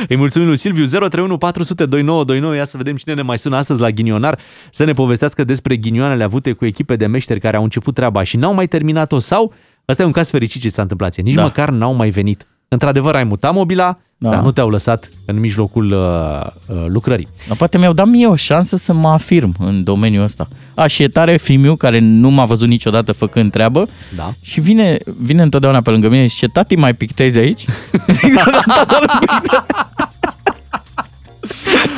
[0.09, 2.55] Îi mulțumim lui Silviu 031 400 2929.
[2.57, 4.39] Ia să vedem cine ne mai sună astăzi la ghinionar
[4.71, 8.37] să ne povestească despre ghinioanele avute cu echipe de meșteri care au început treaba și
[8.37, 9.53] n-au mai terminat-o sau
[9.87, 11.13] Asta e un caz fericit ce s-a întâmplat.
[11.13, 11.23] ție.
[11.23, 11.43] Nici Da.
[11.43, 12.47] măcar n-au mai venit.
[12.69, 14.31] Într-adevăr, ai mutat mobila, Da.
[14.31, 16.47] dar nu te-au lăsat în mijlocul uh,
[16.77, 17.29] uh, lucrării.
[17.49, 20.49] Dar poate mi-au dat mie o șansă să mă afirm în domeniul ăsta.
[20.75, 24.33] A, și e tare Fimiu, care nu m-a văzut niciodată făcând treabă Da.
[24.43, 27.65] și vine, vine întotdeauna pe lângă mine și zice, tati, mai pictezi aici?
[28.07, 29.59] Zic, "Da, tata, nu pictez."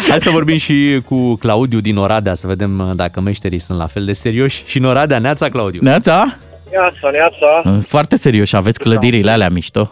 [0.09, 3.87] Hai să vorbim și cu Claudiu din Oradea, să vedem uh, dacă meșterii sunt la
[3.87, 4.63] fel de serioși.
[4.67, 5.81] Și în Oradea, Neața, Claudiu.
[5.83, 6.37] Neața?
[6.71, 7.81] Neața, neața.
[7.89, 9.89] Foarte serios, aveți clădirile alea mișto.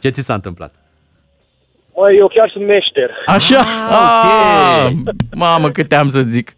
[0.00, 0.74] Ce ți s-a întâmplat?
[1.96, 3.10] Măi, eu chiar sunt meșter.
[3.26, 3.58] Așa?
[3.90, 4.90] Ah,
[5.36, 6.54] Mamă, câte am să zic.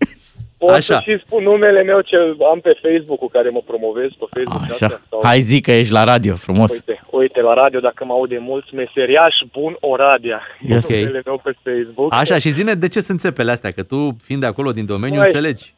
[0.58, 0.80] Pot Așa.
[0.94, 2.16] să și spun numele meu ce
[2.52, 4.62] am pe Facebook cu care mă promovez pe Facebook.
[4.62, 4.72] Așa.
[4.72, 6.72] astea, sau- Hai zi că ești la radio, frumos.
[6.72, 10.40] Uite, uite, la radio, dacă mă aude mulți, meseriaș bun Oradea.
[10.68, 10.88] E Ok.
[10.90, 12.12] numele meu pe Facebook.
[12.14, 15.16] Așa, și zine de ce sunt țepele astea, că tu, fiind de acolo din domeniu,
[15.18, 15.26] Măi.
[15.26, 15.74] înțelegi.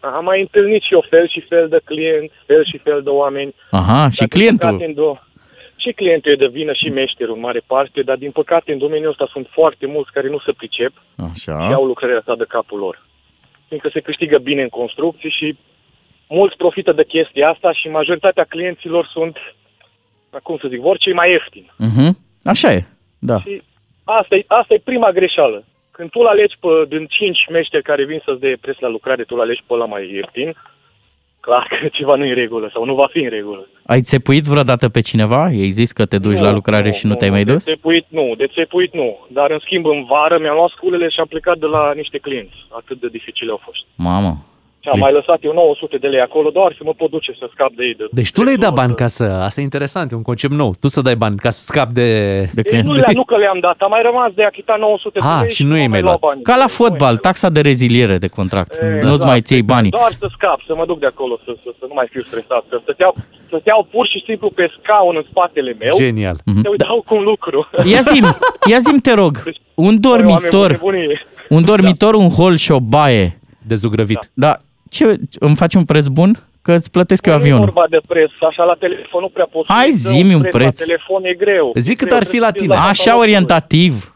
[0.00, 3.54] Am mai întâlnit și eu fel și fel de clienți, fel și fel de oameni.
[3.70, 4.68] Aha, și Dar, din clientul?
[4.68, 5.20] păcate, în do-
[5.86, 9.10] și clientul e de vină și meșterul în mare parte, dar din păcate în domeniul
[9.10, 10.92] ăsta sunt foarte mulți care nu se pricep
[11.40, 11.74] și Așa.
[11.74, 13.06] au lucrarea asta de capul lor.
[13.68, 15.56] Fiindcă se câștigă bine în construcții și
[16.28, 19.36] mulți profită de chestia asta și majoritatea clienților sunt,
[20.42, 21.72] cum să zic, vor cei mai ieftini.
[21.78, 22.18] Mhm.
[22.44, 22.84] Așa e,
[23.18, 23.38] da.
[23.38, 23.62] Și
[24.04, 25.64] asta e, asta e prima greșeală.
[25.90, 29.22] Când tu îl alegi pe, din cinci meșteri care vin să-ți dea preț la lucrare,
[29.24, 30.54] tu îl alegi pe ăla mai ieftin,
[31.46, 33.62] clar că ceva nu e în regulă sau nu va fi în regulă.
[33.86, 35.42] Ai țepuit vreodată pe cineva?
[35.50, 37.64] Ei zis că te duci Nu, la lucrare și nu te-ai mai de dus?
[37.64, 39.08] țepuit nu, de țepuit nu.
[39.28, 42.56] Dar în schimb în vară mi-am luat sculele și am plecat de la niște clienți.
[42.80, 43.82] Atât de dificile au fost.
[43.96, 44.32] Mamă.
[44.86, 47.46] Și am mai lăsat eu 900 de lei acolo doar să mă pot duce să
[47.54, 47.94] scap de ei.
[47.94, 48.04] De...
[48.10, 49.24] Deci tu le-ai dat bani ca să...
[49.46, 50.70] Asta e interesant, e un concept nou.
[50.80, 52.08] Tu să dai bani ca să scapi de...
[52.54, 55.18] de Ei, nu, le, nu că le-am dat, am mai rămas de a chita 900
[55.18, 56.30] de Ah, lei și nu i-ai mai luat luat.
[56.30, 56.42] banii.
[56.50, 58.72] Ca la fotbal, taxa de reziliere de contract.
[58.82, 59.72] E, Nu-ți mai ții exact.
[59.74, 59.90] banii.
[59.90, 62.64] Doar să scap, să mă duc de acolo, să, să, să nu mai fiu stresat.
[62.68, 63.14] Să stăteau,
[63.50, 65.94] să steau pur și simplu pe scaun în spatele meu.
[65.96, 66.36] Genial.
[66.62, 67.68] Să uitau cum lucru.
[67.92, 68.24] Ia zim,
[68.70, 69.42] ia zim te rog,
[69.74, 71.20] un dormitor, Oameni buni, nebunii.
[71.48, 73.38] un dormitor, un hol și o baie.
[73.66, 74.30] Dezugrăvit.
[74.34, 74.56] Da.
[74.96, 76.30] Ce, îmi faci un preț bun?
[76.62, 77.64] Că îți plătesc eu Nu e avionul.
[77.64, 80.48] vorba de preț, așa la telefon nu prea poți Hai, să zi-mi dau un La
[80.58, 80.78] preț.
[80.84, 81.72] telefon e greu.
[81.74, 82.74] Zi E cât greu, ar fi trebuie la să tine.
[82.74, 84.14] fii Așa orientativ.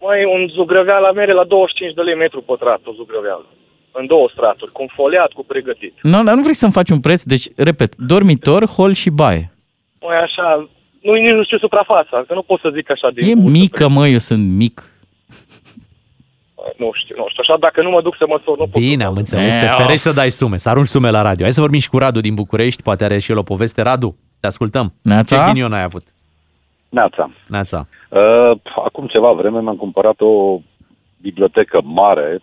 [0.00, 3.46] Mai un zugrăveală mere la 25 de lei metru pătrat, o zugrăveală.
[3.92, 5.94] În două straturi, cu foliat, cu pregătit.
[6.02, 7.22] Nu, dar nu vrei să-mi faci un preț?
[7.22, 9.52] Deci, repet, dormitor, hol și baie.
[10.00, 10.68] Mai așa,
[11.02, 14.08] nu nici nu știu suprafața, că nu pot să zic așa de E mică, mă,
[14.08, 14.91] eu sunt mic.
[16.78, 17.42] Nu știu, nu știu.
[17.44, 18.80] Așa, dacă nu mă duc să măsor, nu pot.
[18.82, 20.12] Bine, am înțeles, te Eh, ferești of.
[20.14, 21.44] să dai sume, să arunci sume la radio.
[21.44, 23.82] Hai să vorbim și cu Radu din București, poate are și el o poveste.
[23.82, 24.92] Radu, te ascultăm.
[25.02, 25.44] Neața?
[25.44, 26.02] Ce ghinion ai avut?
[26.88, 27.30] Neața.
[27.46, 27.86] Neața.
[28.08, 30.58] Uh, acum ceva vreme mi-am cumpărat o
[31.20, 32.38] bibliotecă mare,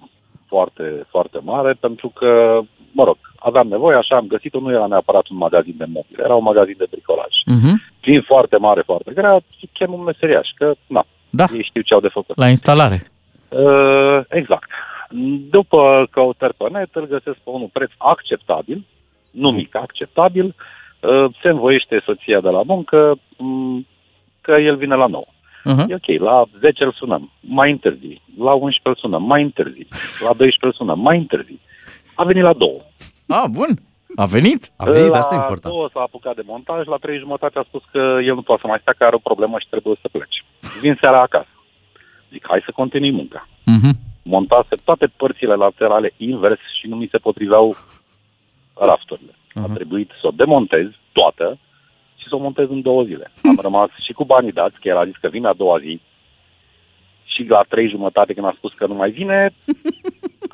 [0.48, 2.60] foarte, foarte mare, pentru că,
[2.92, 6.36] mă rog, aveam nevoie, așa am găsit-o, nu era neapărat un magazin de mobile, era
[6.36, 7.34] un magazin de bricolaj.
[7.46, 7.82] Mhm.
[8.00, 9.40] Fiind foarte mare, foarte grea,
[9.74, 11.46] chem un meseriaș, că, na, Da.
[11.54, 12.38] ei știu ce au de făcut.
[12.38, 13.12] La instalare.
[13.50, 14.70] Uh, exact.
[15.50, 18.86] După căutări pe net, îl găsesc pe un preț acceptabil,
[19.32, 23.88] nu mic, acceptabil, uh, se învoiește soția de la muncă mm,
[24.42, 25.24] că el vine la 9.
[25.26, 25.88] Uh-huh.
[25.88, 28.22] E ok, la 10 îl sunăm, mai întârzi.
[28.38, 29.88] La 11 îl sunăm, mai întârzi.
[30.20, 31.60] La 12 îl sunăm, mai întârzi.
[32.16, 32.82] A venit la 2.
[33.28, 33.68] Ah, bun.
[34.16, 34.72] A venit?
[34.76, 35.74] A venit, la asta e important.
[35.74, 38.68] 2 s-a apucat de montaj, la 3 jumătate a spus că el nu poate să
[38.68, 40.40] mai stea, că are o problemă și trebuie să plece.
[40.82, 41.54] Vin seara acasă.
[42.32, 43.48] Zic, hai să continui munca.
[43.66, 44.00] Mhm.
[44.24, 47.76] Montase toate părțile laterale invers și nu mi se potriveau
[48.74, 49.34] rafturile.
[49.54, 51.58] A trebuit să o demontez toată
[52.18, 53.32] și să o montez în două zile.
[53.44, 56.02] Am rămas și cu banii dați, că el a zis că vine a doua zi
[57.24, 59.54] și la trei jumătate când a spus că nu mai vine,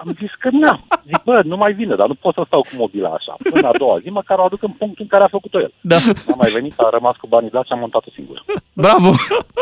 [0.02, 0.86] am zis că nu.
[1.06, 3.34] Zic, bă, nu mai vine, dar nu pot să stau cu mobila așa.
[3.52, 5.74] Până a doua zi, măcar o aduc în punctul în care a făcut-o el.
[5.82, 5.98] Da.
[6.28, 8.46] N-a mai venit, a rămas cu banii dați și am montat-o singur.
[8.74, 9.12] Bravo!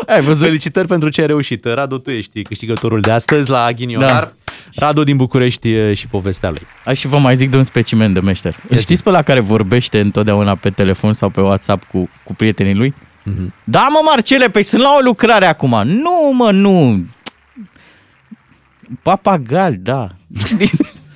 [0.08, 0.46] Ai văzut?
[0.46, 1.66] Felicitări pentru ce ai reușit.
[1.66, 4.10] Radu, tu ești câștigătorul de astăzi la Ghinionar.
[4.10, 4.20] Da.
[4.20, 4.86] Da.
[4.86, 6.62] Radu din București e, și povestea lui.
[6.86, 8.56] Hai și vă mai zic de un specimen de meșter.
[8.70, 12.76] Îl știți pe la care vorbește întotdeauna pe telefon sau pe WhatsApp cu, cu prietenii
[12.76, 12.94] lui?
[13.24, 13.54] Mhm.
[13.64, 15.82] Da, mă, Marcele, păi sunt la o lucrare acum.
[15.86, 17.04] Nu, mă, nu.
[19.02, 20.08] Papagal, da.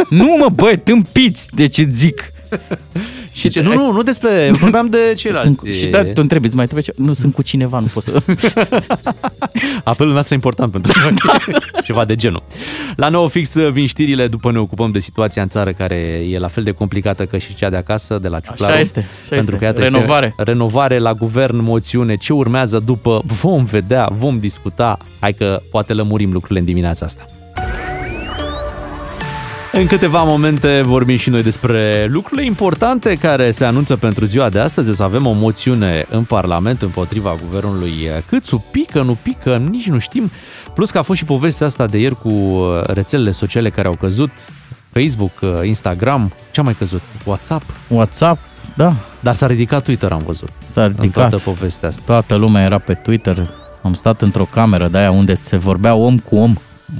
[0.09, 2.31] nu, mă, băi, tâmpiți, de ce zic.
[3.33, 5.55] Și ce, nu, nu, nu despre, vorbeam de ceilalți.
[5.59, 6.93] Sunt, și da, tu întrebi, îți mai trebuie ce?
[6.95, 8.21] Nu, sunt cu cineva, nu pot să...
[9.83, 10.91] Apelul nostru e important pentru
[11.85, 12.43] ceva de genul.
[12.95, 15.95] La nou fix vin știrile după ne ocupăm de situația în țară care
[16.29, 18.79] e la fel de complicată ca și cea de acasă, de la Ciuclaru.
[18.79, 19.57] este, așa pentru este.
[19.57, 20.25] că iată, Renovare.
[20.25, 22.15] Este renovare la guvern, moțiune.
[22.15, 23.21] Ce urmează după?
[23.25, 24.97] Vom vedea, vom discuta.
[25.19, 27.25] Hai că poate lămurim lucrurile în dimineața asta.
[29.77, 34.59] În câteva momente vorbim și noi despre lucrurile importante care se anunță pentru ziua de
[34.59, 34.89] astăzi.
[34.89, 37.93] O să avem o moțiune în Parlament împotriva guvernului
[38.27, 38.65] Câțu.
[38.71, 40.31] Pică, nu pică, nici nu știm.
[40.73, 44.29] Plus că a fost și povestea asta de ieri cu rețelele sociale care au căzut.
[44.91, 45.31] Facebook,
[45.63, 47.01] Instagram, ce a mai căzut?
[47.25, 47.63] WhatsApp?
[47.87, 48.39] WhatsApp,
[48.75, 48.93] da.
[49.19, 50.49] Dar s-a ridicat Twitter, am văzut.
[50.71, 51.29] S-a În ridicat.
[51.29, 52.01] toată povestea asta.
[52.05, 53.53] Toată lumea era pe Twitter.
[53.83, 56.53] Am stat într-o cameră de aia unde se vorbea om cu om.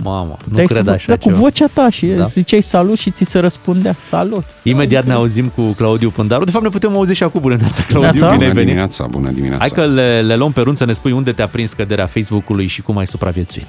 [0.03, 1.37] Mamă, nu Dai cred să, așa da, cu ceva.
[1.37, 2.15] vocea ta și Da.
[2.15, 2.25] da.
[2.25, 4.43] ziceai salut și ți se răspundea salut.
[4.63, 6.43] Imediat ne auzim cu Claudiu Pândaru.
[6.43, 7.41] De fapt, ne putem auzi și acum.
[7.41, 8.09] Bună dimineața, Claudiu.
[8.11, 8.31] Neața.
[8.31, 8.65] Bine ai Bună venit.
[8.67, 9.59] dimineața, bună dimineața.
[9.59, 12.67] Hai că le, le luăm pe rând să ne spui unde te-a prins căderea Facebook-ului
[12.67, 13.67] și cum ai supraviețuit.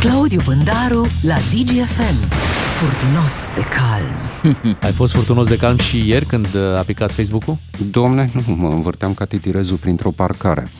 [0.00, 2.28] Claudiu Pândaru la DGFM.
[2.70, 4.12] Furtunos de calm.
[4.86, 7.56] Ai fost furtunos de calm și ieri când uh, a picat Facebook-ul?
[7.90, 10.70] Domne, nu, mă învârteam ca titirezul printr-o parcare.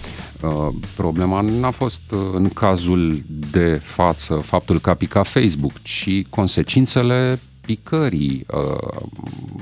[0.42, 6.22] Uh, Problema n-a fost uh, în cazul de față faptul că a picat Facebook, ci
[6.30, 9.00] consecințele picării uh,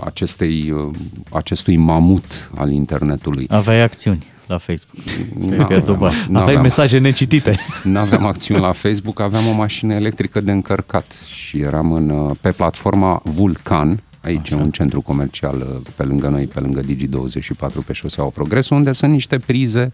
[0.01, 0.91] acestei, uh,
[1.31, 3.47] acestui mamut al internetului.
[3.51, 5.07] Aveai acțiuni la Facebook.
[5.07, 6.15] Și ai pierdut bani.
[6.33, 7.59] Aveai mesaje necitite.
[7.83, 12.37] Nu aveam acțiuni la Facebook, aveam o mașină electrică de încărcat și eram în, uh,
[12.41, 14.57] pe platforma Vulcan, aici Așa.
[14.57, 19.13] un centru comercial uh, pe lângă noi, pe lângă Digi24, pe șoseaua Progresul, unde sunt
[19.13, 19.93] niște prize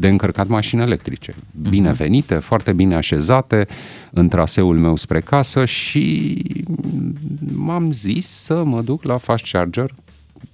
[0.00, 1.34] de încărcat mașini electrice.
[1.68, 3.66] Binevenite, foarte bine așezate
[4.10, 6.42] în traseul meu spre casă și
[7.54, 9.94] m-am zis să mă duc la fast charger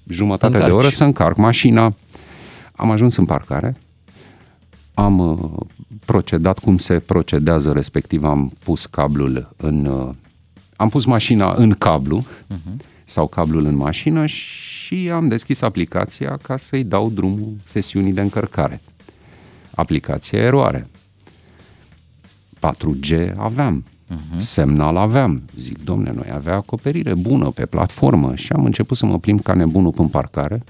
[0.09, 0.79] jumătate de încarci.
[0.79, 1.95] oră să încarc mașina.
[2.73, 3.77] Am ajuns în parcare,
[4.95, 5.67] am uh,
[6.05, 9.85] procedat cum se procedează, respectiv am pus cablul în...
[9.85, 10.09] Uh,
[10.77, 12.85] am pus mașina în cablu uh-huh.
[13.05, 18.81] sau cablul în mașină și am deschis aplicația ca să-i dau drumul sesiunii de încărcare.
[19.77, 20.87] Aplicația eroare.
[22.59, 24.39] 4G aveam, uh-huh.
[24.39, 25.43] semnal aveam.
[25.59, 29.55] Zic, domne, noi avea acoperire bună pe platformă și am început să mă plimb ca
[29.55, 30.63] nebunul în parcare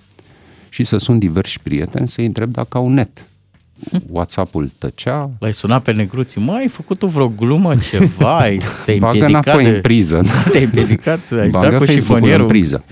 [0.68, 3.26] și să sun diversi prieteni să-i întreb dacă au net.
[4.10, 5.30] WhatsApp-ul tăcea.
[5.38, 9.44] L-ai sunat pe negruții, mă, ai făcut tu vreo glumă, ceva, ai, te-ai Bagă împiedicat
[9.44, 9.70] înapoi de...
[9.70, 10.22] în priză.
[10.50, 12.46] Te-ai împiedicat, ai Bagă dat cu Facebook-ul în șifonierul.
[12.46, 12.84] priză.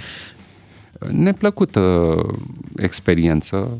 [1.10, 2.16] Neplăcută
[2.76, 3.78] experiență,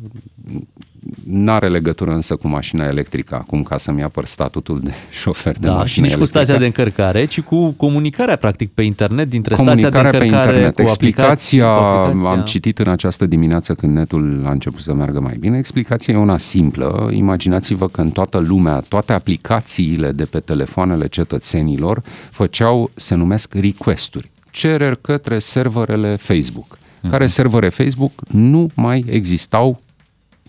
[1.29, 4.91] n-are legătură însă cu mașina electrică acum ca să-mi apăr statutul de
[5.21, 6.45] șofer de Da, și mașină nici cu electrică.
[6.45, 10.47] stația de încărcare, ci cu comunicarea practic pe internet dintre stația de Comunicarea pe încărcare
[10.53, 10.75] internet.
[10.75, 12.31] cu Explicația, aplicația, cu aplicația.
[12.31, 16.17] am citit în această dimineață când netul a început să meargă mai bine, explicația e
[16.17, 17.09] una simplă.
[17.13, 24.31] Imaginați-vă că în toată lumea, toate aplicațiile de pe telefoanele cetățenilor făceau, se numesc request-uri,
[24.51, 26.79] cereri către serverele Facebook,
[27.11, 29.81] care servere Facebook nu mai existau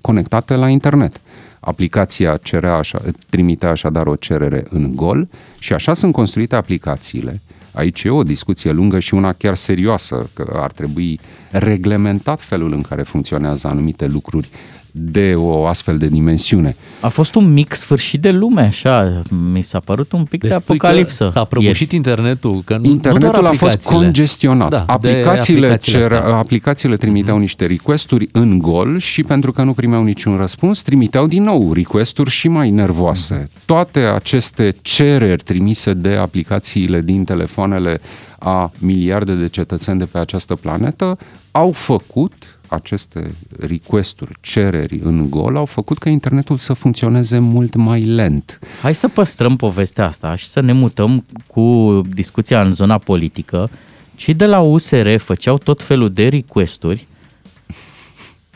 [0.05, 1.21] conectate la internet.
[1.59, 5.27] Aplicația cerea așa, trimitea așadar o cerere în gol
[5.59, 7.41] și așa sunt construite aplicațiile.
[7.71, 11.19] Aici e o discuție lungă și una chiar serioasă, că ar trebui
[11.51, 14.49] reglementat felul în care funcționează anumite lucruri
[14.97, 16.75] de o astfel de dimensiune.
[16.99, 19.21] A fost un mic sfârșit de lume, așa,
[19.51, 21.29] mi s-a părut un pic Deci de spui că apocalipsă.
[21.33, 23.95] s-a prăbușit internetul, că nu, nu Internetul doar a fost aplicațiile.
[24.03, 24.69] congestionat.
[24.69, 26.29] Da, de aplicațiile, aplicațiile cer, astea.
[26.29, 26.37] Mhm.
[26.37, 31.43] aplicațiile trimiteau niște requesturi în gol și pentru că nu primeau niciun răspuns, trimiteau din
[31.43, 33.49] nou requesturi și mai nervoase.
[33.53, 33.61] Mhm.
[33.65, 38.01] Toate aceste cereri trimise de aplicațiile din telefoanele
[38.39, 41.17] a miliarde de cetățeni de pe această planetă
[41.51, 48.03] au făcut aceste requesturi, cereri în gol, au făcut ca internetul să funcționeze mult mai
[48.03, 48.59] lent.
[48.82, 53.70] Hai să păstrăm povestea asta și să ne mutăm cu discuția în zona politică.
[54.16, 57.07] Cei de la USR făceau tot felul de requesturi,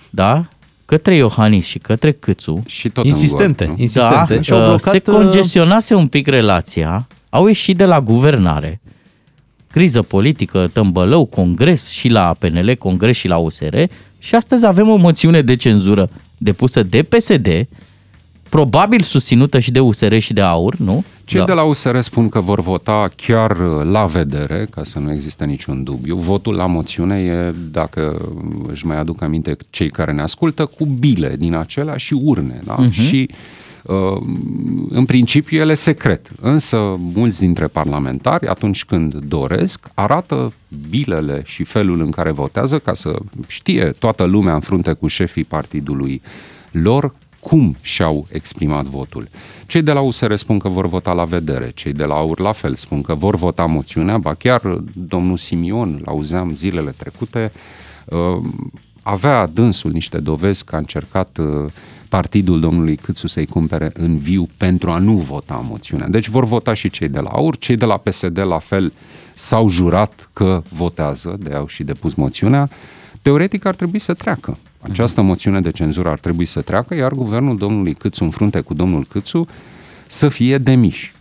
[0.09, 0.47] da?
[0.85, 2.63] Către Iohannis și către Câțu.
[2.65, 3.81] Și tot Insistente, în gol, nu?
[3.81, 4.35] insistente.
[4.35, 8.01] Da, Și au uh, blocat, se uh, congestionase un pic relația, au ieșit de la
[8.01, 8.81] guvernare,
[9.71, 13.75] criză politică, tămbălău, congres și la PNL, congres și la USR
[14.19, 17.67] și astăzi avem o moțiune de cenzură depusă de PSD,
[18.49, 21.03] probabil susținută și de USR și de AUR, nu?
[21.25, 21.45] Cei da.
[21.45, 25.45] de la USR spun că vor vota chiar uh, la vedere, ca să nu existe
[25.45, 26.15] niciun dubiu.
[26.15, 28.21] Votul la moțiune e, dacă
[28.67, 32.59] își mai aduc aminte cei care ne ascultă, cu bile din acelea și urne.
[32.63, 32.75] Da?
[32.77, 32.91] Mhm.
[32.91, 33.35] Și uh,
[34.89, 36.77] în principiu ele secret, însă
[37.13, 40.53] mulți dintre parlamentari, atunci când doresc, arată
[40.89, 43.15] bilele și felul în care votează ca să
[43.47, 46.21] știe toată lumea în frunte cu șefii partidului
[46.71, 49.27] lor cum și-au exprimat votul.
[49.67, 52.51] Cei de la USR spun că vor vota la vedere, cei de la AUR la
[52.51, 54.61] fel spun că vor vota moțiunea, ba chiar
[54.93, 57.51] domnul Simion, l-auzeam zilele trecute,
[58.05, 58.41] uh,
[59.01, 61.71] avea dânsul niște dovezi că a încercat uh,
[62.09, 66.07] partidul domnului Câțu să-i cumpere în viu pentru a nu vota moțiunea.
[66.07, 68.93] Deci vor vota și cei de la AUR, cei de la PSD la fel
[69.33, 72.69] s-au jurat că votează, de au și depus moțiunea.
[73.21, 74.57] Teoretic ar trebui să treacă.
[74.81, 78.73] Această moțiune de cenzură ar trebui să treacă, iar guvernul domnului Câțu în frunte cu
[78.73, 79.47] domnul Câțu
[80.07, 81.13] să fie demiși.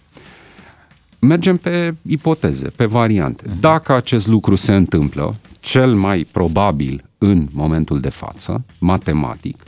[1.18, 3.44] Mergem pe ipoteze, pe variante.
[3.60, 9.62] Dacă acest lucru se întâmplă, cel mai probabil în momentul de față, matematic,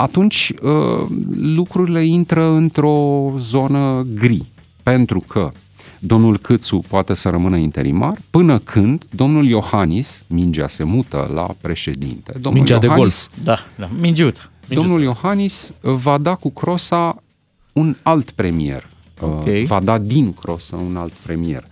[0.00, 4.44] atunci uh, lucrurile intră într-o zonă gri,
[4.82, 5.50] pentru că
[5.98, 12.32] domnul Câțu poate să rămână interimar până când domnul Iohannis, mingea se mută la președinte,
[12.32, 14.50] domnul Mingea de Iohannis, Da, da, mingiută.
[14.68, 17.22] Domnul Iohannis va da cu Crosa
[17.72, 18.86] un alt premier.
[19.20, 19.46] Ok.
[19.46, 21.64] Uh, Va da din Crosa un alt premier.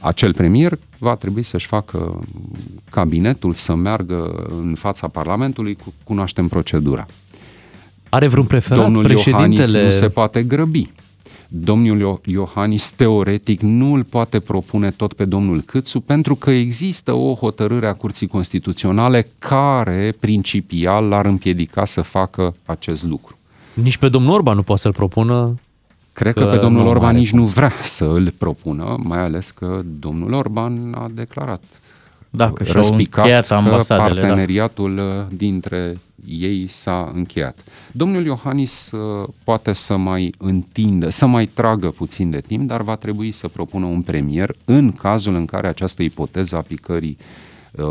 [0.00, 2.18] Acel premier va trebui să-și facă
[2.90, 7.06] cabinetul să meargă în fața Parlamentului, cu- cunoaștem procedura.
[8.14, 9.84] Are vreun preferat Domnul Iohannis președintele?
[9.84, 10.90] nu se poate grăbi.
[11.48, 17.12] Domnul Io- Iohannis teoretic nu îl poate propune tot pe domnul Câțu pentru că există
[17.12, 23.36] o hotărâre a Curții Constituționale care principial l-ar împiedica să facă acest lucru.
[23.74, 25.54] Nici pe domnul Orban nu poate să-l propună.
[26.12, 27.38] Cred că, Că pe domnul nu Orban are nici cum.
[27.38, 31.62] nu vrea să îl propună, mai ales că domnul Orban a declarat
[32.34, 34.26] Da, că și-au răspicat încheiat că ambasadele, da.
[34.26, 37.58] parteneriatul uh, dintre ei s-a încheiat.
[37.92, 42.96] Domnul Iohannis uh, poate să mai întindă, să mai tragă puțin de timp, dar va
[42.96, 47.16] trebui să propună un premier în cazul în care această ipoteză a picării
[47.70, 47.84] uh,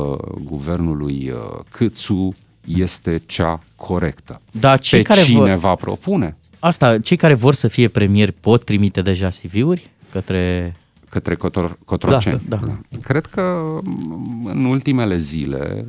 [0.44, 2.36] guvernului uh, Câțu
[2.68, 4.42] este cea corectă.
[4.52, 6.36] Da, cei Pe care cine vor- va propune?
[6.60, 10.76] Asta, cei care vor să fie premieri pot trimite deja CV-uri către...
[11.12, 12.42] Către Cotor- Cotroceni.
[12.48, 12.78] Da, da.
[13.02, 15.86] Cred că m, în ultimele zile,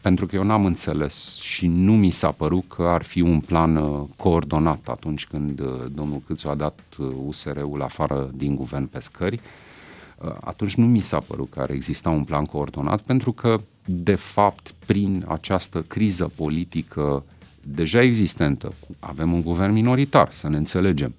[0.00, 3.76] pentru că eu n-am înțeles și nu mi s-a părut că ar fi un plan
[3.76, 9.00] uh, coordonat atunci când uh, domnul Câțu a dat uh, USR-ul afară din guvern pe
[9.00, 9.40] scări,
[10.18, 14.14] uh, atunci nu mi s-a părut că ar exista un plan coordonat, pentru că, de
[14.14, 17.24] fapt, prin această criză politică
[17.62, 21.14] deja existentă, avem un guvern minoritar, să ne înțelegem,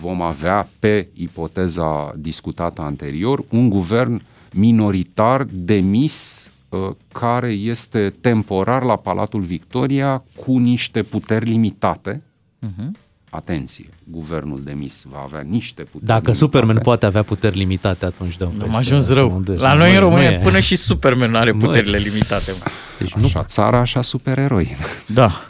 [0.00, 4.22] vom avea, pe ipoteza discutată anterior, un guvern
[4.52, 12.22] minoritar demis uh, care este temporar la Palatul Victoria cu niște puteri limitate.
[12.66, 12.90] Uh-huh.
[13.30, 16.38] Atenție, guvernul demis va avea niște puteri Dacă limitate.
[16.38, 19.42] Superman poate avea puteri limitate, atunci dă Am ajuns rău.
[19.56, 22.52] La noi în România până și Superman nu are puterile limitate.
[22.58, 22.70] mă.
[22.98, 23.24] Deci nu...
[23.24, 24.76] Așa țara, așa supereroi.
[25.06, 25.46] Da.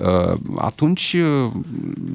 [0.00, 1.52] Uh, Atunci uh,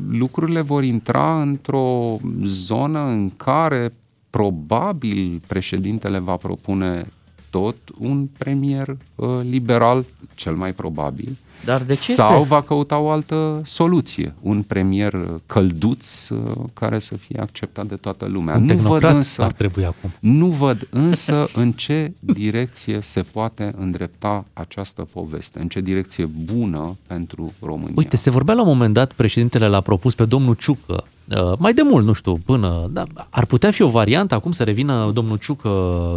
[0.09, 3.93] lucrurile vor intra într-o zonă în care
[4.29, 7.07] probabil președintele va propune
[7.49, 10.05] tot un premier uh, liberal,
[10.35, 11.37] cel mai probabil.
[11.65, 12.47] Dar de ce Sau este?
[12.47, 15.13] va căuta o altă soluție, un premier
[15.45, 16.37] călduț uh,
[16.73, 18.55] care să fie acceptat de toată lumea.
[18.55, 20.11] Un nu văd tehnocrat însă, ar trebui acum.
[20.19, 26.97] Nu văd însă în ce direcție se poate îndrepta această poveste, în ce direcție bună
[27.07, 27.93] pentru România.
[27.95, 31.73] Uite, se vorbea la un moment dat, președintele l-a propus pe domnul Ciucă, uh, mai
[31.73, 35.37] de mult, nu știu, până, da, ar putea fi o variantă acum să revină domnul
[35.37, 35.69] Ciucă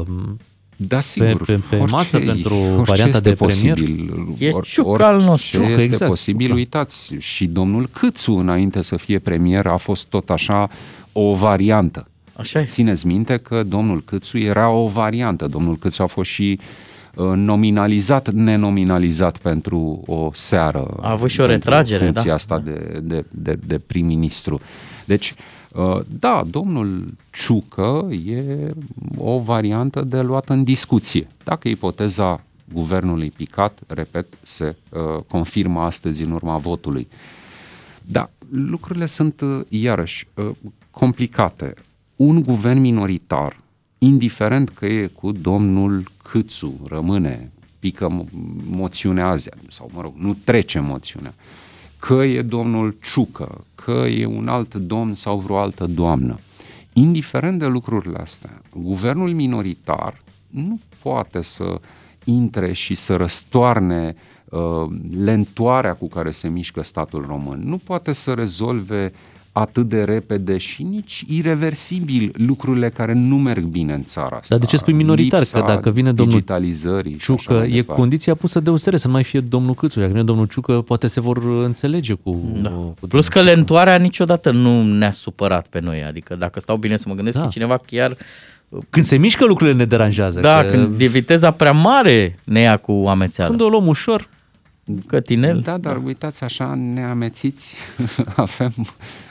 [0.09, 0.39] mm,
[0.81, 1.45] Da, sigur.
[1.45, 3.75] pe, pe, pe orice- masă pentru orice varianta este de premier?
[3.75, 4.37] posibil.
[4.39, 5.63] E Or- Ciucă al orice nostru.
[5.63, 6.59] este exact, posibil, Ciucă.
[6.59, 10.69] uitați, și domnul Câțu, înainte să fie premier, a fost tot așa
[11.13, 12.09] o variantă.
[12.37, 12.65] Așa e.
[12.65, 15.47] Țineți minte că domnul Câțu era o variantă.
[15.47, 16.59] Domnul Câțu a fost și
[17.15, 20.97] uh, nominalizat, nenominalizat pentru o seară.
[21.01, 22.35] A avut și o pentru retragere, funcția da.
[22.35, 24.61] asta de, de, de, de prim-ministru.
[25.05, 25.37] Deci, uh,
[26.19, 28.71] da, domnul Ciucă e
[29.17, 31.29] o variantă de luat în discuție.
[31.45, 32.43] Dacă ipoteza
[32.73, 37.09] guvernului picat, repet, se uh, confirmă astăzi în urma votului.
[38.05, 40.51] Da, lucrurile sunt uh, iarăși uh,
[40.91, 41.75] complicate.
[42.17, 43.61] Un guvern minoritar,
[43.99, 48.31] indiferent că e cu domnul Câțu, rămâne, pică mo-
[48.71, 51.35] moțiunea azi, sau mă rog, nu trece moțiunea,
[51.99, 56.39] că e domnul Ciucă, că e un alt domn sau vreo altă doamnă.
[56.93, 60.21] Indiferent de lucrurile astea, guvernul minoritar
[60.51, 61.81] nu poate să
[62.25, 64.87] intre și să răstoarne uh,
[65.19, 67.61] lentoarea cu care se mișcă statul român.
[67.65, 69.13] Nu poate să rezolve
[69.61, 74.47] atât de repede și nici irreversibil lucrurile care nu merg bine în țara asta.
[74.49, 75.39] Dar de ce spui minoritar?
[75.39, 78.01] Lipsa Că dacă vine domnul digitalizării și așa Ciucă, mai e departe.
[78.01, 79.99] condiția pusă de USR să nu mai fie domnul Câțu.
[79.99, 82.41] Dacă vine domnul Ciucă, poate se vor înțelege cu...
[82.63, 82.69] Da.
[83.01, 86.05] cu Plus că lentoarea niciodată nu ne-a supărat pe noi.
[86.05, 87.43] Adică dacă stau bine să mă gândesc, Da.
[87.43, 87.49] da.
[87.49, 88.17] cineva chiar...
[88.91, 90.41] Când se mișcă lucrurile ne deranjează.
[90.41, 93.51] Da, că când e viteza prea mare ne ia cu amețeală.
[93.51, 94.29] Când o luăm ușor,
[95.07, 95.61] Cătinel.
[95.61, 97.75] Da, dar uitați, așa neamețiți,
[98.37, 98.73] avem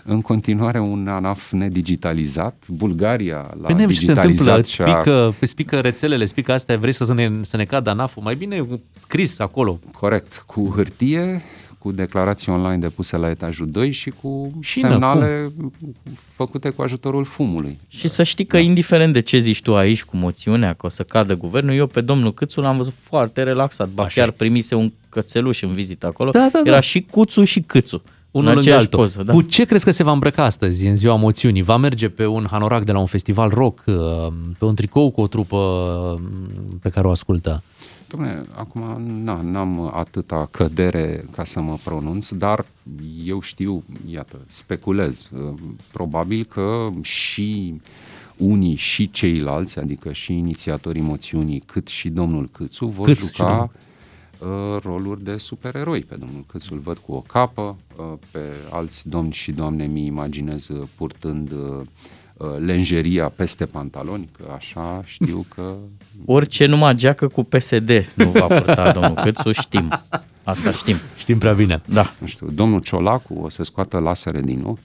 [0.03, 2.63] în continuare un ANAF nedigitalizat.
[2.67, 6.23] Bulgaria l-a Pe ne ce se întâmplă, digitalizat îți și a pică, îți pică rețelele,
[6.23, 8.67] îți pică astea, vrei să ne, să ne cadă ANAF-ul, mai bine
[8.99, 9.79] scris acolo.
[9.93, 11.41] Corect, cu hârtie,
[11.87, 15.51] cu declarații online depuse la etajul 2 și cu Și semnale
[16.33, 17.79] făcute cu ajutorul fumului.
[17.87, 21.03] Și să știi că indiferent de ce zici tu aici cu moțiunea că o să
[21.03, 23.89] cadă guvernul, eu pe domnul Câțu l-am văzut foarte relaxat.
[23.89, 24.31] Ba Așa chiar e.
[24.31, 26.29] primise un cățeluș în vizită acolo.
[26.29, 26.69] Da, da, da.
[26.69, 28.01] Era și Cuțu și Câțu.
[28.31, 28.99] Unul în lângă aceeași altul.
[28.99, 29.23] poză.
[29.23, 29.33] Da.
[29.33, 31.61] Cu ce crezi că se va îmbrăca astăzi, în ziua moțiunii?
[31.61, 33.95] Va merge pe un hanorac de la un festival rock, uh,
[34.57, 36.21] pe un tricou cu o trupă uh,
[36.81, 37.63] pe care o ascultă?
[38.11, 42.65] Dom'le, acum na, n-am atâta cădere ca să mă pronunț, dar
[43.25, 45.25] eu știu, iată, speculez.
[45.31, 45.53] Uh,
[45.91, 47.81] Probabil că și
[48.37, 53.71] unii și ceilalți, adică și inițiatorii moțiunii, cât și domnul Câțu, vor Câț și juca
[54.39, 54.75] domnul.
[54.75, 56.03] uh, roluri de supereroi.
[56.03, 58.39] Pe domnul Câțu îl văd cu o capă, uh, pe
[58.71, 61.85] alți domni și doamne mi imaginez uh, purtând uh, uh,
[62.65, 65.73] lenjeria peste pantaloni, că așa știu că
[66.25, 70.01] Orice numai geacă cu PSD nu va purta domnul Câțu, știm.
[70.43, 70.95] Asta știm.
[71.17, 71.81] Știm prea bine.
[71.85, 72.13] Da.
[72.19, 74.79] nu știu, domnul Ciolacu o să scoată lasere din ochi.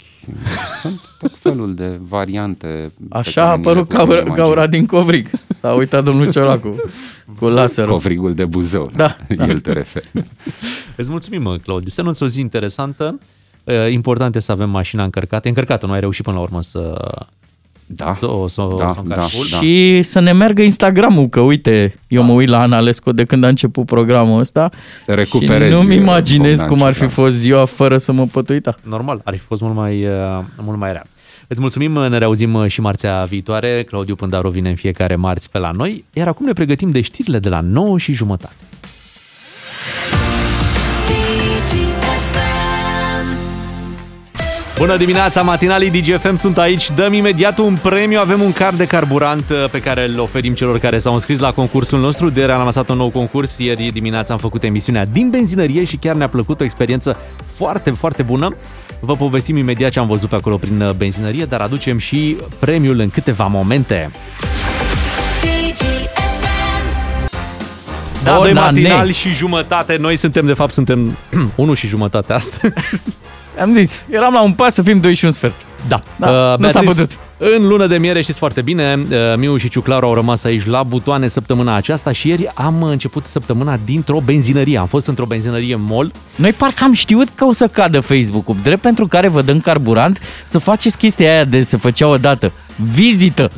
[0.81, 2.67] Sunt tot felul de variante.
[2.67, 4.45] pe Așa care a ni le apărut putem gaura, imagina.
[4.45, 5.31] gaura din Covrig.
[5.57, 6.75] S-a uitat domnul Ciolacu
[7.39, 7.91] cu laserul.
[7.93, 8.91] Covrigul de Buzău.
[8.95, 9.47] Da, da.
[9.47, 10.11] El te referi.
[10.97, 11.89] Îți mulțumim, mă, Claudiu.
[11.89, 13.19] Să nu o zi interesantă.
[13.65, 15.47] Uh, Important e să avem mașina încărcată.
[15.47, 17.11] E încărcată, nu ai reușit până la urmă să...
[17.87, 19.49] Da, să, o- să, o- da, să o încarci da, full.
[19.51, 19.57] da.
[19.59, 23.49] Și să ne meargă Instagramul, că uite, eu mă uit la Analesco de când a
[23.49, 24.71] început programul ăsta
[25.07, 27.13] Recuperezi, și nu-mi uh, imaginez Bogdan cum ar fi Ciucă.
[27.13, 28.75] fost ziua fără să mă pot uita.
[28.85, 30.11] Normal, ar fi fost mult mai, uh,
[30.59, 31.05] mult mai rea.
[31.49, 33.83] Îți mulțumim, ne reauzim uh, și marțea viitoare.
[33.85, 37.39] Claudiu Pândaru vine în fiecare marți pe la noi, iar acum ne pregătim de știrile
[37.39, 38.55] de la 9 și jumătate.
[44.79, 46.91] Bună dimineața, matinalii DGFM sunt aici.
[46.91, 48.21] Dăm imediat un premiu.
[48.21, 51.53] Avem un card de carburant uh, pe care îl oferim celor care s-au înscris la
[51.53, 52.31] concursul nostru.
[52.31, 53.59] De ieri am lansat un nou concurs.
[53.59, 57.17] Ieri dimineața am făcut emisiunea din benzinărie și chiar ne-a plăcut o experiență
[57.55, 58.57] foarte, foarte bună.
[59.01, 62.99] Vă povestim imediat ce am văzut pe acolo prin uh, benzinărie, dar aducem și premiul
[62.99, 64.11] în câteva momente.
[68.25, 68.81] Da, doi Bonane.
[68.81, 69.97] matinali și jumătate.
[69.97, 71.17] Noi suntem, de fapt, suntem
[71.55, 73.17] 1 și jumătate astăzi.
[73.61, 75.57] Am zis, eram la un pas să fim 2 și un sfert.
[75.89, 77.19] Da, Da, uh, nu s-a Beatrice, putut.
[77.57, 80.83] În lună de miere știți foarte bine, uh, Miu și Ciuclaru au rămas aici la
[80.83, 84.79] butoane săptămâna aceasta și ieri am început săptămâna dintr-o benzinărie.
[84.79, 86.13] Am fost într-o benzinărie mall.
[86.35, 90.21] Noi parcă am știut că o să cadă Facebook-ul, drept pentru care vă dăm carburant
[90.45, 92.53] să faceți chestia aia de se făcea odată.
[92.93, 93.51] Vizită!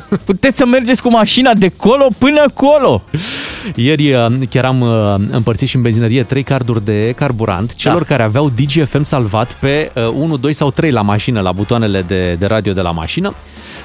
[0.24, 3.02] Puteți să mergeți cu mașina de colo până colo.
[3.74, 8.04] Ieri uh, chiar am uh, împărțit și în benzinărie trei carduri de carburant celor Da.
[8.04, 12.36] care aveau DGFM salvat pe uh, 1, 2 sau 3 la mașină, la butoanele de,
[12.38, 13.34] de radio de la mașină.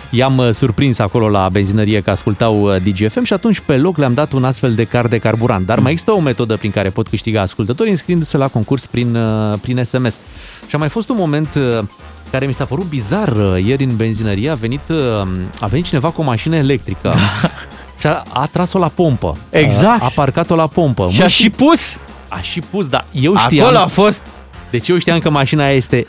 [0.10, 4.14] I-am uh, surprins acolo la benzinărie că ascultau uh, DGFM și atunci pe loc le-am
[4.14, 5.66] dat un astfel de card de carburant.
[5.66, 9.54] Dar mai există o metodă prin care pot câștiga ascultătorii înscriindu-se la concurs prin, uh,
[9.62, 10.20] prin SMS.
[10.68, 11.80] Și a mai fost un moment uh,
[12.32, 14.50] care mi s-a părut bizar uh, ieri în benzinărie.
[14.50, 14.98] A venit, uh,
[15.60, 17.16] a venit cineva cu o mașină electrică
[18.00, 19.38] și a, a tras-o la pompă.
[19.50, 20.02] Exact.
[20.02, 21.08] A, a parcat-o la pompă.
[21.12, 21.98] Și a și pus.
[22.28, 23.66] A și pus, dar eu știam...
[23.66, 24.22] Acolo a fost...
[24.70, 26.08] Deci eu știam că mașina aia este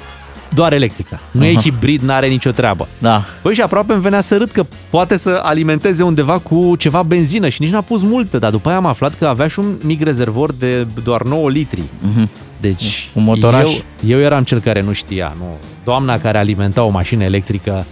[0.55, 1.19] doar electrică.
[1.31, 1.61] Nu e Aha.
[1.61, 2.89] hibrid, n-are nicio treabă.
[2.99, 3.25] Da.
[3.43, 7.49] Băi, și aproape îmi venea să râd că poate să alimenteze undeva cu ceva benzină
[7.49, 10.03] și nici n-a pus multă, dar după aia am aflat că avea și un mic
[10.03, 11.83] rezervor de doar 9 litri.
[12.01, 12.29] Mhm.
[12.61, 13.71] Deci Un motoraș.
[13.73, 15.57] Eu, eu eram cel care nu știa, nu.
[15.85, 17.87] Doamna care alimenta o mașină electrică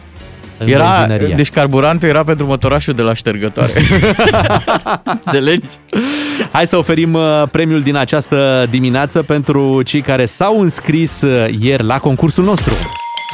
[0.59, 1.35] în Era, benzinărie.
[1.35, 3.73] deci carburantul era pentru motorașul de la ștergătoare.
[5.25, 5.67] Înțelegi?
[6.53, 11.83] Hai să oferim uh, premiul din această dimineață pentru cei care s-au înscris uh, ieri
[11.85, 12.75] la concursul nostru.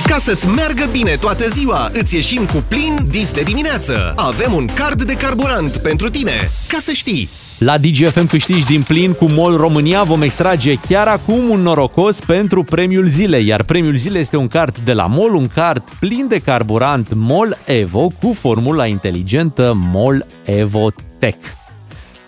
[0.07, 4.13] Ca să-ți meargă bine toată ziua, îți ieșim cu plin dis de dimineață.
[4.17, 6.51] Avem un card de carburant pentru tine.
[6.69, 7.29] Ca să știi,
[7.65, 10.03] La DGFM câștigi din plin cu MOL România.
[10.03, 13.47] Vom extrage chiar acum un norocos pentru premiul zilei.
[13.47, 17.57] Iar premiul zilei este un card de la MOL, un card plin de carburant MOL
[17.65, 21.39] Evo cu formula inteligentă MOL Evo Tech.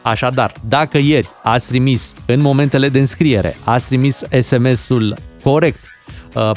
[0.03, 5.94] Așadar, dacă ieri ați trimis în momentele de înscriere, ați trimis SMS-ul corect uh,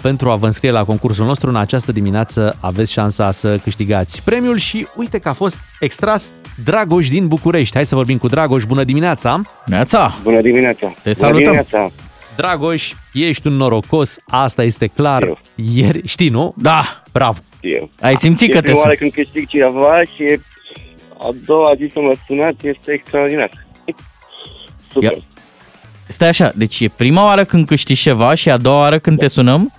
[0.02, 4.58] pentru a vă înscrie la concursul nostru, în această dimineață aveți șansa să câștigați premiul
[4.58, 6.32] și uite că a fost extras
[6.64, 7.76] Dragoș din București.
[7.76, 8.64] Hai să vorbim cu Dragoș.
[8.64, 9.42] Bună dimineața!
[9.66, 10.16] Neața!
[10.24, 10.94] Bună dimineața!
[11.04, 11.42] Te salutăm!
[11.42, 11.90] dimineața!
[12.36, 15.42] Dragoș, ești un norocos, asta este clar.
[15.56, 16.54] Ieri, știi, nu?
[16.58, 17.04] Da!
[17.12, 17.38] Bravo!
[17.62, 17.90] Eu.
[18.02, 18.98] Ai simțit e că te prima oară sun.
[18.98, 20.40] când câștig ceva și
[21.20, 23.50] a doua zi să mă sunați este extraordinar.
[24.92, 25.12] Super.
[25.12, 25.18] Ia.
[26.08, 29.28] Stai așa, deci e prima oară când câștigi ceva și a doua oară când te
[29.28, 29.74] sunăm?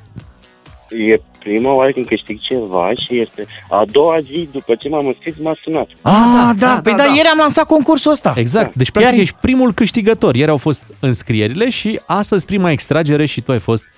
[0.89, 5.35] E prima oară când câștig ceva și este a doua zi după ce m-am înscris
[5.43, 5.89] m-a sunat.
[6.03, 8.35] Ah, da, da, da, păi da, ieri am lansat concursul ăsta.
[8.37, 10.35] Exact, deci practic ești primul câștigător.
[10.35, 13.98] Ieri au fost înscrierile și astăzi prima extragere și tu ai fost uh,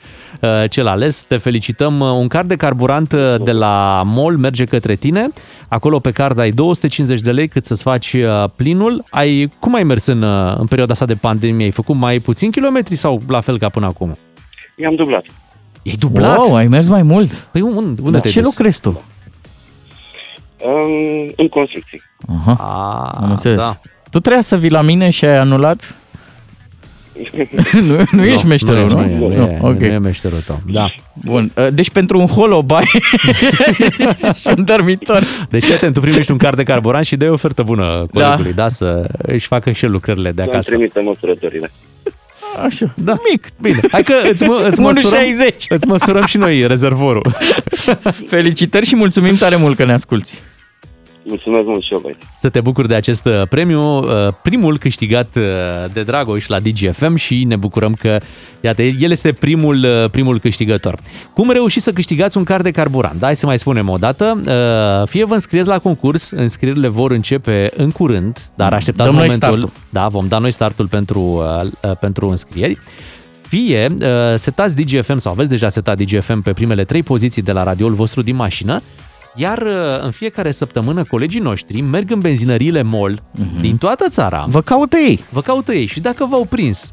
[0.69, 1.23] cel ales.
[1.23, 2.01] Te felicităm.
[2.01, 5.29] Uh, Un card de carburant uh, de la MOL merge către tine.
[5.69, 9.05] Acolo pe card ai 250 de lei cât să-ți faci uh, plinul.
[9.11, 11.65] Ai, cum ai mers în, uh, în perioada asta de pandemie?
[11.65, 14.15] Ai făcut mai puțin kilometri sau la fel ca până acum?
[14.77, 15.25] I-am dublat.
[15.83, 16.37] E dublat?
[16.37, 17.31] Wow, ai mers mai mult.
[17.33, 18.57] Păi unde, unde Da, te-ai ce dus?
[18.57, 19.03] lucrezi tu?
[20.65, 22.03] Um, în construcții.
[22.39, 23.59] Aha, A, am înțeles.
[23.59, 23.79] da.
[24.11, 25.95] Tu trebuia să vii la mine și ai anulat?
[27.89, 29.01] nu, nu ești meșterul, nu?
[29.01, 29.79] Nu, e, nu, e, ok.
[29.79, 30.61] nu e meșterul tău.
[30.73, 30.95] Da.
[31.25, 32.91] Bun, uh, deci pentru un holobai
[34.41, 35.23] și un dormitor.
[35.51, 38.63] Deci, atent, tu primești un card de carburant și dai o ofertă bună colegului, da.
[38.63, 40.71] da, să își facă și el lucrările de Să-mi acasă.
[40.71, 41.71] trimită măsurătorile.
[42.65, 43.17] Așa, da.
[43.31, 43.49] mic.
[43.61, 44.83] Bine, hai că îți, mă, îți, 1,60.
[44.85, 45.25] măsurăm,
[45.69, 47.35] îți măsurăm și noi rezervorul.
[48.27, 50.41] Felicitări și mulțumim tare mult că ne asculti.
[51.23, 52.17] Mulțumesc mult și eu, băi.
[52.41, 54.07] Să te bucuri de acest uh, premiu, uh,
[54.43, 55.43] primul câștigat uh,
[55.93, 58.19] de Dragoș la DGFM și ne bucurăm că,
[58.61, 60.99] iată, el este primul, uh, primul câștigător.
[61.35, 63.19] Cum reușiți să câștigați un card de carburant?
[63.19, 64.41] Da, hai să mai spunem o dată.
[64.47, 69.29] Uh, Fie vă înscrieți la concurs, înscrierile vor începe în curând, dar așteptați Dăm noi
[69.29, 69.49] momentul.
[69.49, 69.81] startul.
[69.89, 72.79] Da, vom da noi startul pentru, uh, uh, pentru înscrieri.
[73.49, 77.63] Fie uh, setați DGFM sau aveți deja setat DGFM pe primele trei poziții de la
[77.63, 78.83] radioul vostru din mașină,
[79.35, 83.23] iar uh, în fiecare săptămână colegii noștri merg în benzinăriile MOL
[83.61, 84.45] din toată țara.
[84.49, 85.25] Vă caută ei.
[85.31, 86.93] Vă caută ei și dacă v-au prins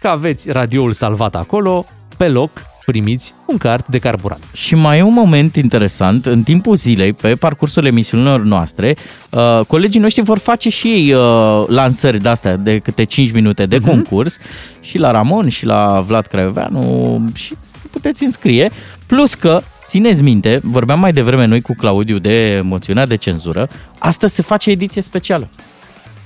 [0.00, 1.86] că aveți radioul salvat acolo,
[2.16, 2.50] pe loc
[2.84, 4.42] primiți un card de carburant.
[4.52, 8.96] Și mai e un moment interesant, în timpul zilei, pe parcursul emisiunilor noastre,
[9.30, 13.76] uh, colegii noștri vor face și ei uh, lansări de-astea de câte 5 minute de
[13.76, 13.86] Mhm.
[13.88, 14.36] concurs
[14.80, 17.54] și la Ramon și la Vlad Craioveanu și
[17.90, 18.70] puteți înscrie.
[19.06, 23.68] Plus că, țineți minte, vorbeam mai devreme noi cu Claudiu de moțiunea de cenzură,
[23.98, 25.48] astăzi se face ediție specială.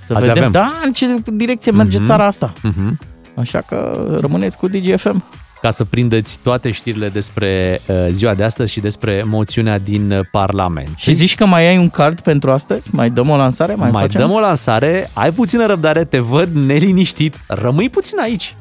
[0.04, 0.52] Să Azi vedem, avem.
[0.52, 2.06] da, în ce direcție merge Mhm.
[2.06, 2.52] țara asta.
[2.62, 2.98] Mhm.
[3.36, 5.24] Așa că rămâneți cu DGFM.
[5.60, 10.20] Ca să prindeți toate știrile despre uh, ziua de astăzi și despre moțiunea din uh,
[10.30, 10.88] Parlament.
[10.96, 12.88] Și zici că mai ai un card pentru astăzi?
[12.92, 13.74] Mai dăm o lansare?
[13.74, 14.20] Mai, mai facem?
[14.20, 18.54] dăm o lansare, ai puțină răbdare, te văd neliniștit, rămâi puțin aici.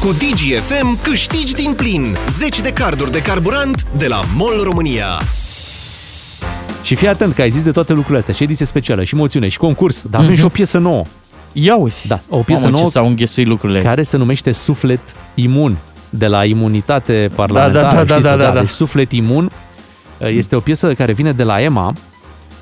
[0.00, 5.06] Cu DGFM câștigi din plin 10 de carduri de carburant de la MOL România.
[6.82, 9.48] Și fii atent că ai zis de toate lucrurile astea, și ediție specială, și moțiune,
[9.48, 10.38] și concurs, dar avem Mhm.
[10.40, 11.02] și o piesă nouă.
[11.52, 12.06] Ia uzi.
[12.06, 13.80] Da, o piesă Mamă, ce nouă s-au înghesuit lucrurile.
[13.82, 15.00] care se numește Suflet
[15.34, 15.76] Imun,
[16.10, 17.82] de la imunitate parlamentară.
[17.96, 18.60] da, da, știi da, tu, da, da.
[18.60, 19.50] Deci Suflet Imun
[20.18, 21.92] este o piesă care vine de la EMA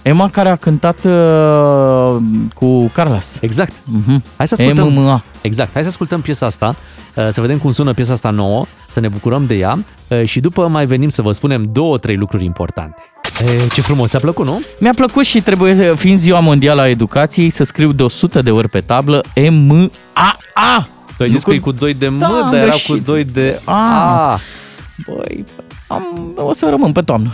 [0.06, 2.16] Emma care a cântat uh,
[2.54, 3.38] cu Carlos.
[3.40, 3.72] Exact.
[3.84, 4.22] Mhm.
[4.36, 4.92] Hai să ascultăm.
[4.92, 5.22] MMA.
[5.40, 5.72] Exact.
[5.72, 6.76] Hai să ascultăm piesa asta,
[7.14, 9.78] uh, să vedem cum sună piesa asta nouă, să ne bucurăm de ea
[10.08, 13.02] uh, și după mai venim să vă spunem două, trei lucruri importante.
[13.40, 14.60] E, ce frumos, ți-a plăcut, nu?
[14.80, 18.68] Mi-a plăcut și trebuie, fiind ziua mondială a educației, să scriu de 100 de ori
[18.68, 19.20] pe tablă
[19.50, 20.86] M-A-A.
[21.16, 22.96] Tu ai zis că e cu 2 de M, Da, dar bă, era și- cu
[22.96, 23.72] 2 de A.
[24.32, 24.38] A.
[25.06, 25.44] Băi,
[25.86, 27.32] am, o să rămân pe toamnă.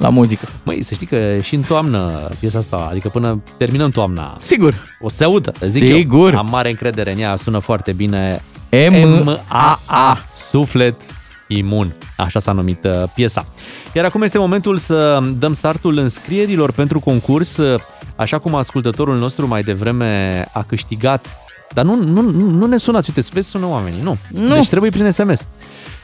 [0.00, 0.48] La muzică.
[0.62, 4.74] Măi, să știi că și în toamnă piesa asta, adică până terminăm toamna, Sigur.
[5.00, 6.32] o să se audă, zic Sigur.
[6.32, 6.38] eu.
[6.38, 8.42] Am mare încredere în ea, sună foarte bine.
[8.90, 10.18] M-A-A.
[10.34, 11.00] Suflet
[11.48, 11.94] imun.
[12.16, 13.46] Așa s-a numit uh, piesa.
[13.94, 17.56] Iar acum este momentul să dăm startul înscrierilor pentru concurs.
[17.56, 17.80] Uh,
[18.16, 21.26] Așa cum ascultătorul nostru mai devreme a câștigat
[21.74, 24.16] dar nu, nu, nu, nu ne sunați, uite, vezi, sună oamenii, nu.
[24.28, 24.54] Nu.
[24.54, 25.46] Deci trebuie prin SMS.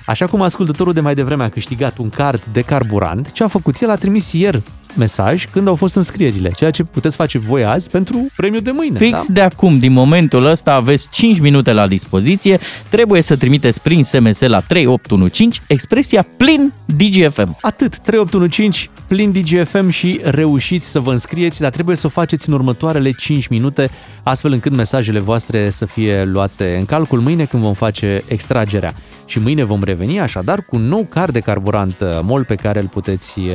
[0.07, 3.81] Așa cum ascultătorul de mai devreme a câștigat un card de carburant, ce a făcut
[3.81, 4.63] el a trimis ieri
[4.97, 8.99] mesaj când au fost înscrierile, ceea ce puteți face voi azi pentru premiul de mâine.
[8.99, 9.33] Fix da?
[9.33, 12.59] de acum, din momentul ăsta, aveți 5 minute la dispoziție.
[12.89, 17.57] Trebuie să trimiteți prin SMS la 3815 expresia plin DGFM.
[17.61, 22.55] Atât, 3815, plin DGFM și reușiți să vă înscrieți, dar trebuie să o faceți în
[22.55, 23.91] următoarele 5 minute,
[24.23, 28.95] astfel încât mesajele voastre să fie luate în calcul mâine când vom face extragerea.
[29.27, 32.81] Și mâine vom reveni așadar cu un nou card de carburant uh, MOL pe care
[32.81, 33.53] îl puteți uh,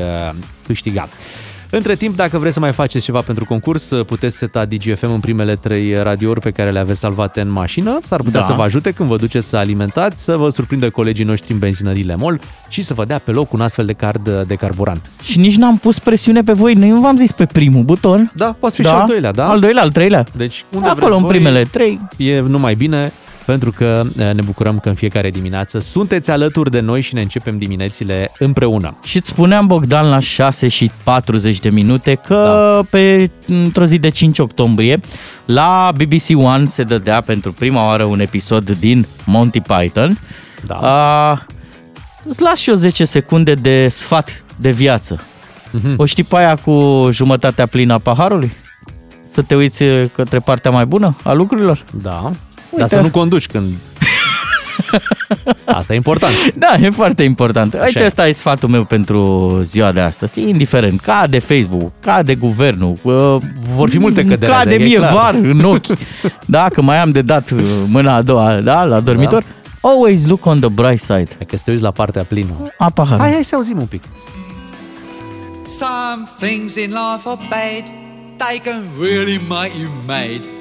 [0.66, 1.08] câștiga.
[1.74, 5.20] Între timp, dacă vreți să mai faceți ceva pentru concurs, uh, puteți seta DGFM în
[5.20, 8.00] primele trei radiouri pe care le aveți salvate în mașină.
[8.04, 8.46] S-ar putea Da.
[8.46, 12.16] să vă ajute când vă duceți să alimentați, să vă surprindă colegii noștri în benzinările
[12.16, 12.40] MOL
[12.70, 15.10] și să vă dea pe loc un astfel de card uh, de carburant.
[15.24, 18.32] Și nici n-am pus presiune pe voi, nu v-am zis pe primul buton.
[18.36, 19.48] Da, poate fi și al doilea, da?
[19.50, 20.26] Al doilea, al treilea.
[20.36, 22.00] Deci, unde Acolo vreți în voi, primele trei.
[22.18, 23.12] E numai bine
[23.46, 27.22] pentru că eh, ne bucurăm că în fiecare dimineață sunteți alături de noi și ne
[27.22, 28.98] începem diminețile împreună.
[29.04, 32.88] Și îți spuneam, Bogdan, la 6 și 40 de minute că da.
[32.90, 35.00] pe, într-o zi de 5 octombrie
[35.46, 40.18] la BBC One se dădea pentru prima oară un episod din Monty Python.
[40.66, 40.76] Da.
[40.76, 41.46] A,
[42.24, 45.20] îți las și eu 10 secunde de sfat de viață.
[45.72, 45.94] Mhm.
[45.98, 48.52] O știi pe aia cu jumătatea plină a paharului?
[49.28, 51.86] Să te uiți către partea mai bună a lucrurilor?
[52.02, 52.32] Da.
[52.78, 53.68] Dar să nu conduci când...
[55.66, 56.54] Asta e important.
[56.54, 57.74] Da, e foarte important.
[57.74, 58.06] Așa Uite, e.
[58.06, 60.42] ăsta e sfatul meu pentru ziua de astăzi.
[60.42, 63.36] Indiferent, cade Facebook, cade guvernul, uh,
[63.76, 65.14] Vor fi multe cădere Cade azi, e mie clar.
[65.14, 65.86] var în ochi.
[66.46, 69.44] da, că mai am de dat uh, mâna a doua, da, la dormitor.
[69.82, 71.38] Always look on the bright side.
[71.48, 72.52] Că să te uiți la partea plină.
[72.78, 73.26] A paharului.
[73.26, 74.04] Hai, hai să auzim un pic.
[75.68, 77.92] Some things in life are bad,
[78.38, 80.61] they can really make you mad.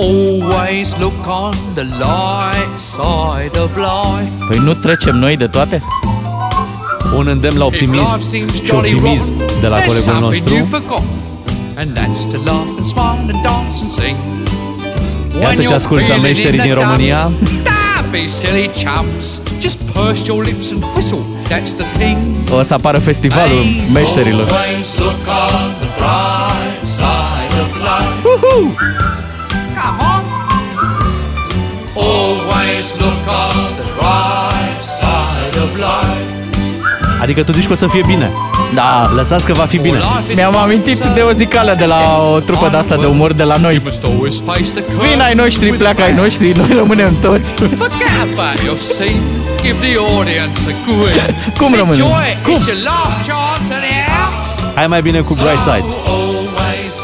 [0.00, 4.32] Always look on the light side of life.
[4.48, 5.82] Păi nu trecem noi de toate?
[7.16, 8.20] Un îndemn la optimism
[8.64, 10.54] și optimism de la There's colegul something nostru.
[10.54, 11.02] you forgot,
[11.76, 14.16] and that's to laugh and smile and dance and sing.
[15.40, 17.30] Iată ce ascultă meșterii din România.
[17.30, 21.22] Don't be silly chums, just purse your lips and whistle.
[21.48, 22.18] That's the thing.
[22.58, 24.48] O să apară festivalul meșterilor.
[24.48, 24.92] Always
[32.80, 36.28] Always look on the bright side of life.
[37.22, 38.30] Adică tu zici că o să fie bine.
[38.74, 39.10] Da.
[39.14, 39.98] Lăsați că va fi bine.
[40.34, 42.00] Mi-am amintit de o zicală de la
[42.32, 43.82] o trupă de asta de umor de la noi.
[45.00, 47.54] Vin ai noștri, pleacă ai noștri, noi rămânem toți.
[47.54, 49.20] Forget about your scene.
[49.62, 51.34] Give the audience a grin.
[51.58, 52.00] Cum rămânem?
[52.00, 52.58] Enjoy it.
[52.58, 54.28] It's your last chance anyhow.
[54.74, 55.84] Hai mai bine cu Bright Side.
[56.06, 56.94] Always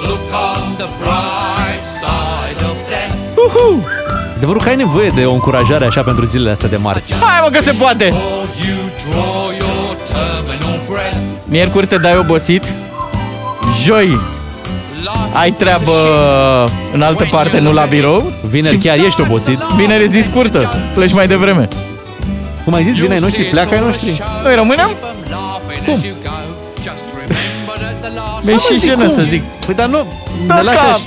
[4.42, 4.60] look on the bright side of death.
[4.60, 7.14] Adevărul că ai nevoie de o încurajare așa pentru zilele astea de marți.
[7.18, 8.04] Hai mă că se poate!
[8.04, 8.76] You
[9.10, 11.16] draw your terminal breath.
[11.44, 12.64] Miercuri te dai obosit,
[13.84, 14.18] joi
[15.32, 15.92] ai treabă
[16.92, 18.32] în altă parte, nu la birou.
[18.48, 19.58] Vineri chiar ești obosit.
[19.76, 21.68] Vineri e zi scurtă, pleci mai devreme.
[22.64, 24.22] Cum ai zis, vine ai noștri, pleacă ai noștri.
[24.42, 24.90] Noi rămânem?
[25.84, 26.04] Cum?
[28.42, 29.42] Mi-e și jenă să zic.
[29.66, 30.06] Păi dar nu,
[30.46, 31.00] Da, ne lași ca, așa.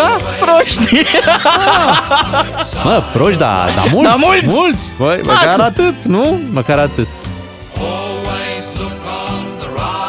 [0.00, 1.02] Ca proști.
[2.84, 4.10] Mă, proști, da, da mulți.
[4.10, 4.44] Da, mulți.
[4.46, 4.90] mulți.
[4.98, 5.62] Băi, măcar Asta.
[5.62, 6.40] atât, nu?
[6.52, 7.08] Măcar atât.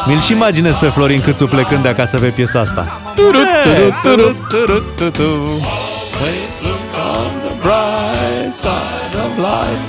[0.05, 3.01] Mi-l și imaginez pe Florin Câțu plecând de acasă pe piesa asta.
[3.15, 4.35] Turu, turu, turu.
[4.49, 5.49] Turu, turu, turu.
[7.61, 9.81] bright side of life.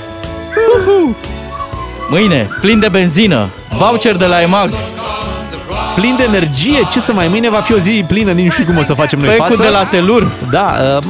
[2.09, 4.73] Mâine, plin de benzină, voucher de la EMAG.
[5.95, 8.63] Plin de energie, ce să mai mâine va fi o zi plină, nici nu știu
[8.65, 9.61] cum o să facem noi Păi cu față.
[9.61, 10.27] de la Telur.
[10.49, 11.03] Da, uh,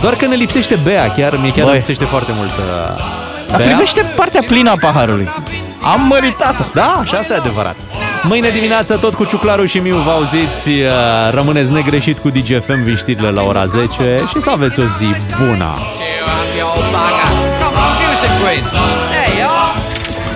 [0.00, 1.64] doar că ne lipsește bea, chiar, mie chiar Băi.
[1.64, 2.56] îmi lipsește foarte mult uh,
[3.48, 3.66] Dar bea.
[3.66, 5.28] privește partea plină a paharului.
[5.82, 6.62] Am măritat-o.
[6.74, 7.76] Da, și asta e adevărat.
[8.22, 10.84] Mâine dimineață tot cu Ciuclaru și Miu vă auziți, uh,
[11.30, 13.88] rămâneți negreșit cu DGFM vin știrile la ora 10
[14.28, 15.06] și să aveți o zi
[15.46, 15.70] bună.
[16.58, 17.28] You old bugger.
[17.62, 18.66] Come on, give us a quiz.
[19.14, 19.78] There you are.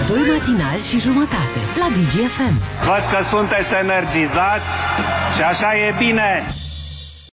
[0.09, 1.50] Doi matinali și jumătate la
[1.95, 2.55] DGFM.
[2.87, 4.73] Văd că sunteți energizați
[5.37, 6.47] și așa e bine.